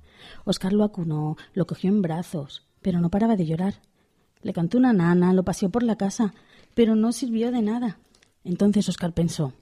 Oscar 0.45 0.73
lo 0.73 0.83
acunó, 0.83 1.37
lo 1.55 1.65
cogió 1.65 1.89
en 1.89 2.03
brazos, 2.03 2.67
pero 2.83 3.01
no 3.01 3.09
paraba 3.09 3.35
de 3.35 3.47
llorar. 3.47 3.81
Le 4.43 4.53
cantó 4.53 4.77
una 4.77 4.93
nana, 4.93 5.33
lo 5.33 5.41
paseó 5.41 5.71
por 5.71 5.81
la 5.81 5.95
casa, 5.95 6.35
pero 6.75 6.95
no 6.95 7.13
sirvió 7.13 7.51
de 7.51 7.63
nada. 7.63 7.97
Entonces 8.43 8.87
Oscar 8.87 9.11
pensó, 9.11 9.53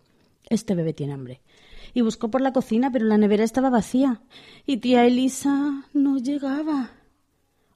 este 0.49 0.75
bebé 0.75 0.91
tiene 0.91 1.13
hambre. 1.13 1.41
Y 1.93 2.01
buscó 2.01 2.29
por 2.29 2.41
la 2.41 2.53
cocina, 2.53 2.91
pero 2.91 3.05
la 3.05 3.17
nevera 3.17 3.43
estaba 3.43 3.69
vacía. 3.69 4.21
Y 4.65 4.77
tía 4.77 5.05
Elisa 5.05 5.85
no 5.93 6.17
llegaba. 6.17 6.91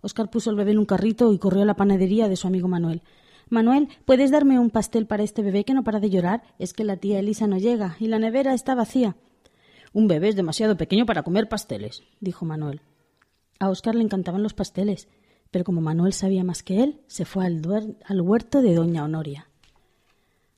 Oscar 0.01 0.30
puso 0.30 0.49
el 0.49 0.55
bebé 0.55 0.72
en 0.72 0.80
un 0.80 0.86
carrito 0.86 1.34
y 1.34 1.39
corrió 1.39 1.64
a 1.64 1.66
la 1.66 1.76
panadería 1.76 2.30
de 2.30 2.36
su 2.36 2.47
amigo 2.47 2.68
Manuel. 2.68 3.01
Manuel, 3.49 3.89
¿puedes 4.05 4.32
darme 4.32 4.60
un 4.60 4.70
pastel 4.70 5.07
para 5.07 5.24
este 5.24 5.41
bebé 5.41 5.66
que 5.66 5.74
no 5.74 5.84
para 5.84 5.99
de 5.99 6.10
llorar? 6.10 6.43
Es 6.60 6.74
que 6.74 6.84
la 6.84 6.97
tía 6.97 7.20
Elisa 7.20 7.47
no 7.47 7.57
llega 7.57 7.95
y 7.99 8.07
la 8.07 8.20
nevera 8.20 8.53
está 8.53 8.76
vacía. 8.76 9.16
Un 9.91 10.07
bebé 10.07 10.30
es 10.30 10.36
demasiado 10.36 10.78
pequeño 10.78 11.05
para 11.05 11.24
comer 11.24 11.49
pasteles, 11.49 12.03
dijo 12.20 12.45
Manuel. 12.45 12.82
A 13.60 13.70
Oscar 13.70 13.95
le 13.95 14.03
encantaban 14.03 14.43
los 14.43 14.53
pasteles, 14.53 15.07
pero 15.51 15.66
como 15.66 15.82
Manuel 15.82 16.14
sabía 16.14 16.43
más 16.43 16.62
que 16.62 16.84
él, 16.84 17.01
se 17.07 17.26
fue 17.26 17.45
al, 17.45 17.97
al 18.05 18.22
huerto 18.22 18.62
de 18.62 18.76
doña 18.76 19.03
Honoria. 19.03 19.49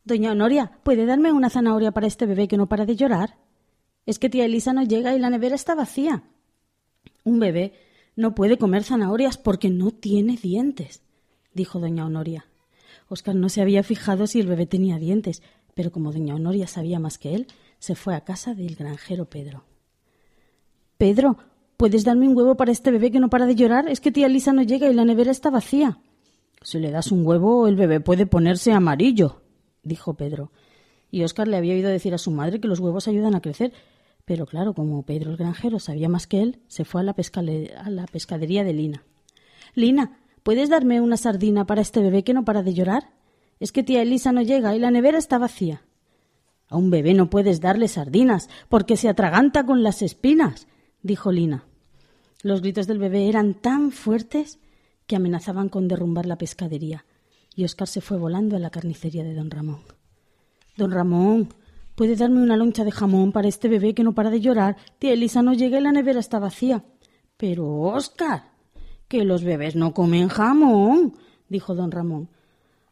Doña 0.03 0.31
Honoria, 0.31 0.71
¿puede 0.83 1.05
darme 1.05 1.31
una 1.31 1.49
zanahoria 1.49 1.91
para 1.91 2.07
este 2.07 2.25
bebé 2.25 2.47
que 2.47 2.57
no 2.57 2.67
para 2.67 2.85
de 2.85 2.95
llorar? 2.95 3.37
Es 4.05 4.17
que 4.17 4.29
tía 4.29 4.45
Elisa 4.45 4.73
no 4.73 4.83
llega 4.83 5.13
y 5.13 5.19
la 5.19 5.29
nevera 5.29 5.55
está 5.55 5.75
vacía. 5.75 6.23
Un 7.23 7.39
bebé 7.39 7.73
no 8.15 8.33
puede 8.33 8.57
comer 8.57 8.83
zanahorias 8.83 9.37
porque 9.37 9.69
no 9.69 9.91
tiene 9.91 10.37
dientes, 10.37 11.03
dijo 11.53 11.79
doña 11.79 12.05
Honoria. 12.05 12.45
Oscar 13.09 13.35
no 13.35 13.49
se 13.49 13.61
había 13.61 13.83
fijado 13.83 14.25
si 14.25 14.39
el 14.39 14.47
bebé 14.47 14.65
tenía 14.65 14.97
dientes, 14.97 15.43
pero 15.75 15.91
como 15.91 16.11
doña 16.11 16.35
Honoria 16.35 16.65
sabía 16.65 16.99
más 16.99 17.19
que 17.19 17.35
él, 17.35 17.47
se 17.77 17.93
fue 17.93 18.15
a 18.15 18.21
casa 18.21 18.55
del 18.55 18.75
granjero 18.75 19.25
Pedro. 19.25 19.65
Pedro, 20.97 21.37
¿puedes 21.77 22.03
darme 22.03 22.27
un 22.27 22.35
huevo 22.35 22.55
para 22.55 22.71
este 22.71 22.89
bebé 22.89 23.11
que 23.11 23.19
no 23.19 23.29
para 23.29 23.45
de 23.45 23.55
llorar? 23.55 23.87
Es 23.87 24.01
que 24.01 24.11
tía 24.11 24.27
Lisa 24.27 24.51
no 24.51 24.63
llega 24.63 24.89
y 24.89 24.93
la 24.93 25.05
nevera 25.05 25.31
está 25.31 25.51
vacía. 25.51 25.99
Si 26.63 26.79
le 26.79 26.91
das 26.91 27.11
un 27.11 27.25
huevo, 27.25 27.67
el 27.67 27.75
bebé 27.75 27.99
puede 27.99 28.25
ponerse 28.25 28.71
amarillo, 28.71 29.40
dijo 29.84 30.13
Pedro. 30.15 30.51
Y 31.09 31.23
Oscar 31.23 31.47
le 31.47 31.57
había 31.57 31.73
oído 31.73 31.89
decir 31.89 32.13
a 32.13 32.17
su 32.17 32.32
madre 32.32 32.59
que 32.59 32.67
los 32.67 32.79
huevos 32.79 33.07
ayudan 33.07 33.36
a 33.36 33.41
crecer. 33.41 33.73
Pero 34.25 34.45
claro, 34.45 34.73
como 34.73 35.03
Pedro 35.03 35.32
el 35.32 35.38
granjero 35.38 35.79
sabía 35.79 36.07
más 36.07 36.27
que 36.27 36.41
él, 36.41 36.59
se 36.67 36.86
fue 36.86 37.01
a 37.01 37.03
la, 37.03 37.15
a 37.77 37.89
la 37.89 38.05
pescadería 38.05 38.63
de 38.63 38.73
Lina. 38.73 39.03
Lina, 39.75 40.19
¿puedes 40.43 40.69
darme 40.69 41.01
una 41.01 41.17
sardina 41.17 41.65
para 41.65 41.82
este 41.82 42.01
bebé 42.01 42.23
que 42.23 42.34
no 42.34 42.45
para 42.45 42.63
de 42.63 42.73
llorar? 42.73 43.11
Es 43.59 43.71
que 43.71 43.84
tía 43.84 44.01
Elisa 44.01 44.32
no 44.32 44.41
llega 44.41 44.75
y 44.75 44.79
la 44.79 44.91
nevera 44.91 45.17
está 45.17 45.38
vacía. 45.38 45.84
A 46.69 46.77
un 46.77 46.89
bebé 46.89 47.13
no 47.13 47.29
puedes 47.29 47.59
darle 47.59 47.89
sardinas, 47.89 48.49
porque 48.69 48.95
se 48.95 49.09
atraganta 49.09 49.65
con 49.65 49.84
las 49.84 50.01
espinas, 50.01 50.67
dijo 51.03 51.32
Lina. 51.32 51.65
Los 52.43 52.61
gritos 52.61 52.88
del 52.88 52.97
bebé 52.97 53.27
eran 53.27 53.53
tan 53.53 53.91
fuertes 53.91 54.57
que 55.05 55.17
amenazaban 55.17 55.67
con 55.67 55.89
derrumbar 55.89 56.25
la 56.25 56.38
pescadería, 56.38 57.05
y 57.55 57.63
Oscar 57.65 57.87
se 57.87 58.01
fue 58.01 58.17
volando 58.17 58.55
a 58.55 58.59
la 58.59 58.69
carnicería 58.69 59.23
de 59.23 59.33
don 59.33 59.51
Ramón. 59.51 59.81
Don 60.77 60.91
Ramón, 60.91 61.49
¿puede 61.95 62.15
darme 62.15 62.41
una 62.41 62.57
loncha 62.57 62.83
de 62.83 62.91
jamón 62.91 63.31
para 63.31 63.47
este 63.47 63.67
bebé 63.67 63.93
que 63.93 64.03
no 64.03 64.13
para 64.13 64.29
de 64.29 64.41
llorar? 64.41 64.77
Tía 64.99 65.13
Elisa 65.13 65.41
no 65.41 65.53
llega 65.53 65.79
y 65.79 65.81
la 65.81 65.91
nevera 65.91 66.19
está 66.19 66.39
vacía. 66.39 66.83
Pero, 67.37 67.67
Oscar, 67.81 68.51
que 69.07 69.25
los 69.25 69.43
bebés 69.43 69.75
no 69.75 69.93
comen 69.93 70.29
jamón, 70.29 71.17
dijo 71.49 71.75
don 71.75 71.91
Ramón. 71.91 72.29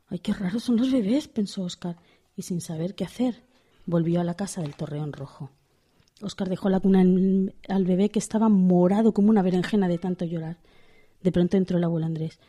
Ay, 0.07 0.19
qué 0.19 0.33
raros 0.33 0.63
son 0.63 0.77
los 0.77 0.91
bebés, 0.91 1.27
pensó 1.27 1.63
Oscar, 1.63 1.97
y 2.35 2.41
sin 2.41 2.61
saber 2.61 2.95
qué 2.95 3.05
hacer, 3.05 3.43
volvió 3.85 4.19
a 4.19 4.23
la 4.23 4.33
casa 4.33 4.61
del 4.61 4.75
Torreón 4.75 5.13
Rojo. 5.13 5.51
Oscar 6.21 6.49
dejó 6.49 6.69
la 6.69 6.79
cuna 6.79 7.01
al 7.69 7.85
bebé 7.85 8.09
que 8.09 8.19
estaba 8.19 8.49
morado 8.49 9.13
como 9.13 9.29
una 9.29 9.41
berenjena 9.41 9.87
de 9.87 9.97
tanto 9.97 10.25
llorar. 10.25 10.57
De 11.21 11.31
pronto 11.31 11.57
entró 11.57 11.77
el 11.77 11.83
abuelo 11.83 12.05
Andrés. 12.05 12.39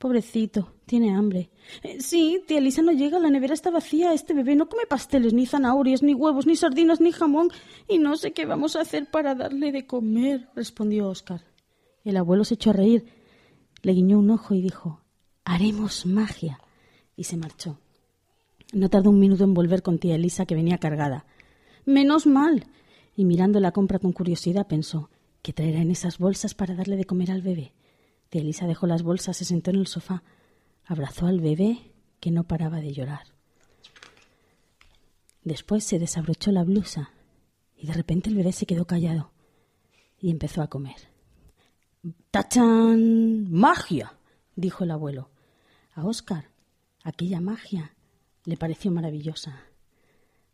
Pobrecito, 0.00 0.72
tiene 0.86 1.14
hambre. 1.14 1.50
"Eh, 1.82 2.00
sí, 2.00 2.42
tía 2.46 2.56
Elisa 2.56 2.80
no 2.80 2.90
llega, 2.90 3.18
la 3.18 3.28
nevera 3.28 3.52
está 3.52 3.70
vacía. 3.70 4.14
Este 4.14 4.32
bebé 4.32 4.56
no 4.56 4.66
come 4.66 4.86
pasteles, 4.86 5.34
ni 5.34 5.44
zanahorias, 5.44 6.02
ni 6.02 6.14
huevos, 6.14 6.46
ni 6.46 6.56
sardinas, 6.56 7.02
ni 7.02 7.12
jamón. 7.12 7.50
Y 7.86 7.98
no 7.98 8.16
sé 8.16 8.32
qué 8.32 8.46
vamos 8.46 8.76
a 8.76 8.80
hacer 8.80 9.10
para 9.10 9.34
darle 9.34 9.72
de 9.72 9.86
comer, 9.86 10.48
respondió 10.56 11.06
Oscar. 11.10 11.42
El 12.02 12.16
abuelo 12.16 12.44
se 12.44 12.54
echó 12.54 12.70
a 12.70 12.72
reír, 12.72 13.04
le 13.82 13.92
guiñó 13.92 14.18
un 14.18 14.30
ojo 14.30 14.54
y 14.54 14.62
dijo 14.62 15.02
Haremos 15.44 16.06
magia. 16.06 16.60
Y 17.14 17.24
se 17.24 17.36
marchó. 17.36 17.78
No 18.72 18.88
tardó 18.88 19.10
un 19.10 19.20
minuto 19.20 19.44
en 19.44 19.52
volver 19.52 19.82
con 19.82 19.98
tía 19.98 20.14
Elisa, 20.14 20.46
que 20.46 20.54
venía 20.54 20.78
cargada. 20.78 21.26
Menos 21.84 22.26
mal. 22.26 22.64
Y 23.14 23.26
mirando 23.26 23.60
la 23.60 23.72
compra 23.72 23.98
con 23.98 24.12
curiosidad 24.12 24.66
pensó 24.66 25.10
¿Qué 25.42 25.52
traerá 25.52 25.82
en 25.82 25.90
esas 25.90 26.16
bolsas 26.16 26.54
para 26.54 26.74
darle 26.74 26.96
de 26.96 27.04
comer 27.04 27.30
al 27.30 27.42
bebé? 27.42 27.74
Tía 28.30 28.42
Elisa 28.42 28.66
dejó 28.66 28.86
las 28.86 29.02
bolsas, 29.02 29.36
se 29.36 29.44
sentó 29.44 29.70
en 29.70 29.76
el 29.76 29.86
sofá, 29.86 30.22
abrazó 30.86 31.26
al 31.26 31.40
bebé, 31.40 31.92
que 32.20 32.30
no 32.30 32.44
paraba 32.44 32.80
de 32.80 32.92
llorar. 32.92 33.26
Después 35.42 35.84
se 35.84 35.98
desabrochó 35.98 36.52
la 36.52 36.64
blusa 36.64 37.10
y 37.76 37.86
de 37.86 37.94
repente 37.94 38.28
el 38.28 38.36
bebé 38.36 38.52
se 38.52 38.66
quedó 38.66 38.86
callado 38.86 39.32
y 40.18 40.30
empezó 40.30 40.62
a 40.62 40.68
comer. 40.68 40.96
¡Tachán! 42.30 43.50
¡Magia! 43.50 44.16
dijo 44.54 44.84
el 44.84 44.90
abuelo. 44.90 45.30
A 45.94 46.04
Oscar, 46.04 46.50
aquella 47.02 47.40
magia 47.40 47.94
le 48.44 48.56
pareció 48.56 48.90
maravillosa. 48.90 49.64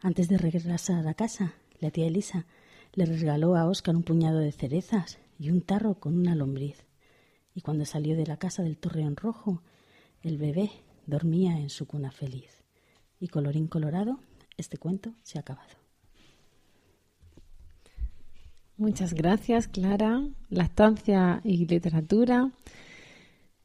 Antes 0.00 0.28
de 0.28 0.38
regresar 0.38 1.06
a 1.06 1.14
casa, 1.14 1.54
la 1.80 1.90
tía 1.90 2.06
Elisa 2.06 2.46
le 2.94 3.06
regaló 3.06 3.56
a 3.56 3.66
Oscar 3.66 3.96
un 3.96 4.02
puñado 4.02 4.38
de 4.38 4.52
cerezas 4.52 5.18
y 5.38 5.50
un 5.50 5.60
tarro 5.60 5.98
con 5.98 6.16
una 6.16 6.34
lombriz. 6.34 6.86
Y 7.56 7.62
cuando 7.62 7.84
salió 7.86 8.14
de 8.16 8.26
la 8.26 8.36
casa 8.36 8.62
del 8.62 8.76
Torreón 8.76 9.16
Rojo, 9.16 9.62
el 10.22 10.36
bebé 10.38 10.70
dormía 11.06 11.58
en 11.58 11.70
su 11.70 11.86
cuna 11.86 12.12
feliz. 12.12 12.62
Y 13.18 13.26
colorín 13.28 13.66
colorado, 13.66 14.20
este 14.58 14.76
cuento 14.76 15.12
se 15.24 15.38
ha 15.38 15.40
acabado. 15.40 15.70
Muchas 18.76 19.14
gracias, 19.14 19.68
Clara. 19.68 20.22
Lactancia 20.50 21.40
y 21.44 21.64
literatura. 21.66 22.50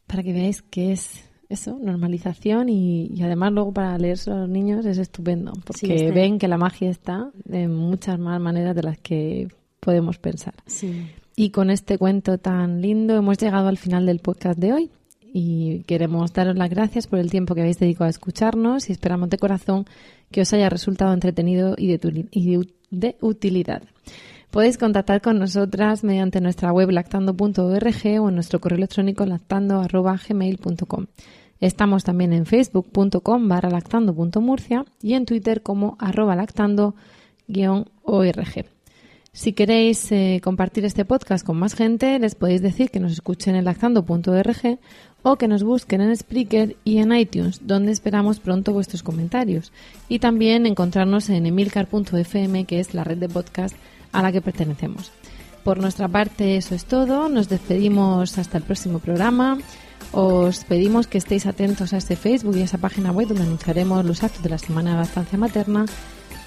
Para 0.07 0.23
que 0.23 0.31
veáis 0.33 0.61
que 0.61 0.93
es 0.93 1.25
eso, 1.49 1.77
normalización 1.77 2.69
y, 2.69 3.07
y 3.07 3.21
además 3.23 3.51
luego 3.51 3.73
para 3.73 3.97
leerse 3.97 4.31
a 4.31 4.35
los 4.35 4.49
niños 4.49 4.85
es 4.85 4.97
estupendo, 4.97 5.51
porque 5.65 5.85
Sí, 5.87 5.91
está- 5.93 6.13
ven 6.13 6.39
que 6.39 6.47
la 6.47 6.57
magia 6.57 6.89
está 6.89 7.29
de 7.43 7.67
muchas 7.67 8.17
más 8.19 8.39
maneras 8.39 8.73
de 8.73 8.83
las 8.83 8.97
que 8.99 9.49
podemos 9.81 10.17
pensar. 10.17 10.53
Sí. 10.65 11.11
Y 11.41 11.49
con 11.49 11.71
este 11.71 11.97
cuento 11.97 12.37
tan 12.37 12.83
lindo 12.83 13.15
hemos 13.15 13.39
llegado 13.39 13.67
al 13.67 13.79
final 13.79 14.05
del 14.05 14.19
podcast 14.19 14.59
de 14.59 14.73
hoy 14.73 14.91
y 15.33 15.79
queremos 15.87 16.31
daros 16.33 16.55
las 16.55 16.69
gracias 16.69 17.07
por 17.07 17.17
el 17.17 17.31
tiempo 17.31 17.55
que 17.55 17.61
habéis 17.61 17.79
dedicado 17.79 18.05
a 18.05 18.11
escucharnos 18.11 18.87
y 18.87 18.91
esperamos 18.91 19.31
de 19.31 19.39
corazón 19.39 19.87
que 20.29 20.41
os 20.41 20.53
haya 20.53 20.69
resultado 20.69 21.11
entretenido 21.15 21.73
y 21.79 21.97
de, 21.97 23.15
utilidad. 23.21 23.81
Podéis 24.51 24.77
contactar 24.77 25.21
con 25.21 25.39
nosotras 25.39 26.03
mediante 26.03 26.41
nuestra 26.41 26.71
web 26.71 26.91
lactando.org 26.91 28.21
o 28.21 28.29
en 28.29 28.35
nuestro 28.35 28.59
correo 28.59 28.77
electrónico 28.77 29.25
lactando.gmail.com. 29.25 31.07
Estamos 31.59 32.03
también 32.03 32.33
en 32.33 32.45
facebook.com 32.45 33.47
barra 33.47 33.71
lactando.murcia 33.71 34.85
y 35.01 35.15
en 35.15 35.25
Twitter 35.25 35.63
como 35.63 35.97
arroba 35.99 36.35
lactando-org. 36.35 36.95
Si 39.34 39.53
queréis 39.53 40.11
eh, 40.11 40.41
compartir 40.43 40.84
este 40.84 41.05
podcast 41.05 41.45
con 41.45 41.57
más 41.57 41.73
gente, 41.73 42.19
les 42.19 42.36
podéis 42.36 42.61
decir 42.61 42.91
que 42.91 42.99
nos 42.99 43.13
escuchen 43.13 43.55
en 43.55 43.63
lactando.org 43.63 44.79
o 45.23 45.38
que 45.38 45.47
nos 45.47 45.63
busquen 45.63 46.01
en 46.01 46.17
Spreaker 46.17 46.75
y 46.84 46.97
en 46.97 47.13
iTunes, 47.13 47.61
donde 47.65 47.93
esperamos 47.93 48.41
pronto 48.41 48.73
vuestros 48.73 49.03
comentarios. 49.03 49.71
Y 50.09 50.19
también 50.19 50.65
encontrarnos 50.65 51.29
en 51.29 51.45
emilcar.fm, 51.45 52.65
que 52.65 52.82
es 52.82 52.93
la 52.93 53.05
red 53.05 53.19
de 53.19 53.29
podcast 53.29 53.73
a 54.11 54.21
la 54.21 54.34
que 54.34 54.41
pertenecemos. 54.41 55.13
Por 55.63 55.79
nuestra 55.79 56.09
parte, 56.09 56.57
eso 56.57 56.75
es 56.75 56.84
todo. 56.84 57.29
Nos 57.29 57.47
despedimos 57.47 58.38
hasta 58.38 58.57
el 58.57 58.65
próximo 58.65 58.99
programa. 58.99 59.59
Os 60.11 60.65
pedimos 60.65 61.07
que 61.07 61.19
estéis 61.19 61.45
atentos 61.45 61.93
a 61.93 61.97
este 61.97 62.17
Facebook 62.17 62.57
y 62.57 62.61
a 62.61 62.65
esa 62.65 62.79
página 62.79 63.13
web 63.13 63.29
donde 63.29 63.43
anunciaremos 63.43 64.03
los 64.03 64.23
actos 64.23 64.43
de 64.43 64.49
la 64.49 64.57
Semana 64.57 65.01
de 65.01 65.38
Materna. 65.38 65.86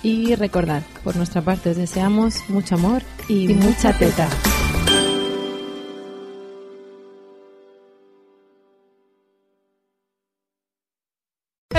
Y 0.04 0.34
recordad, 0.34 0.82
por 1.02 1.16
nuestra 1.16 1.40
parte 1.40 1.70
os 1.70 1.76
deseamos 1.78 2.50
mucho 2.50 2.74
amor 2.74 3.02
y, 3.26 3.48
mucha 3.54 3.96
teta. 3.96 4.28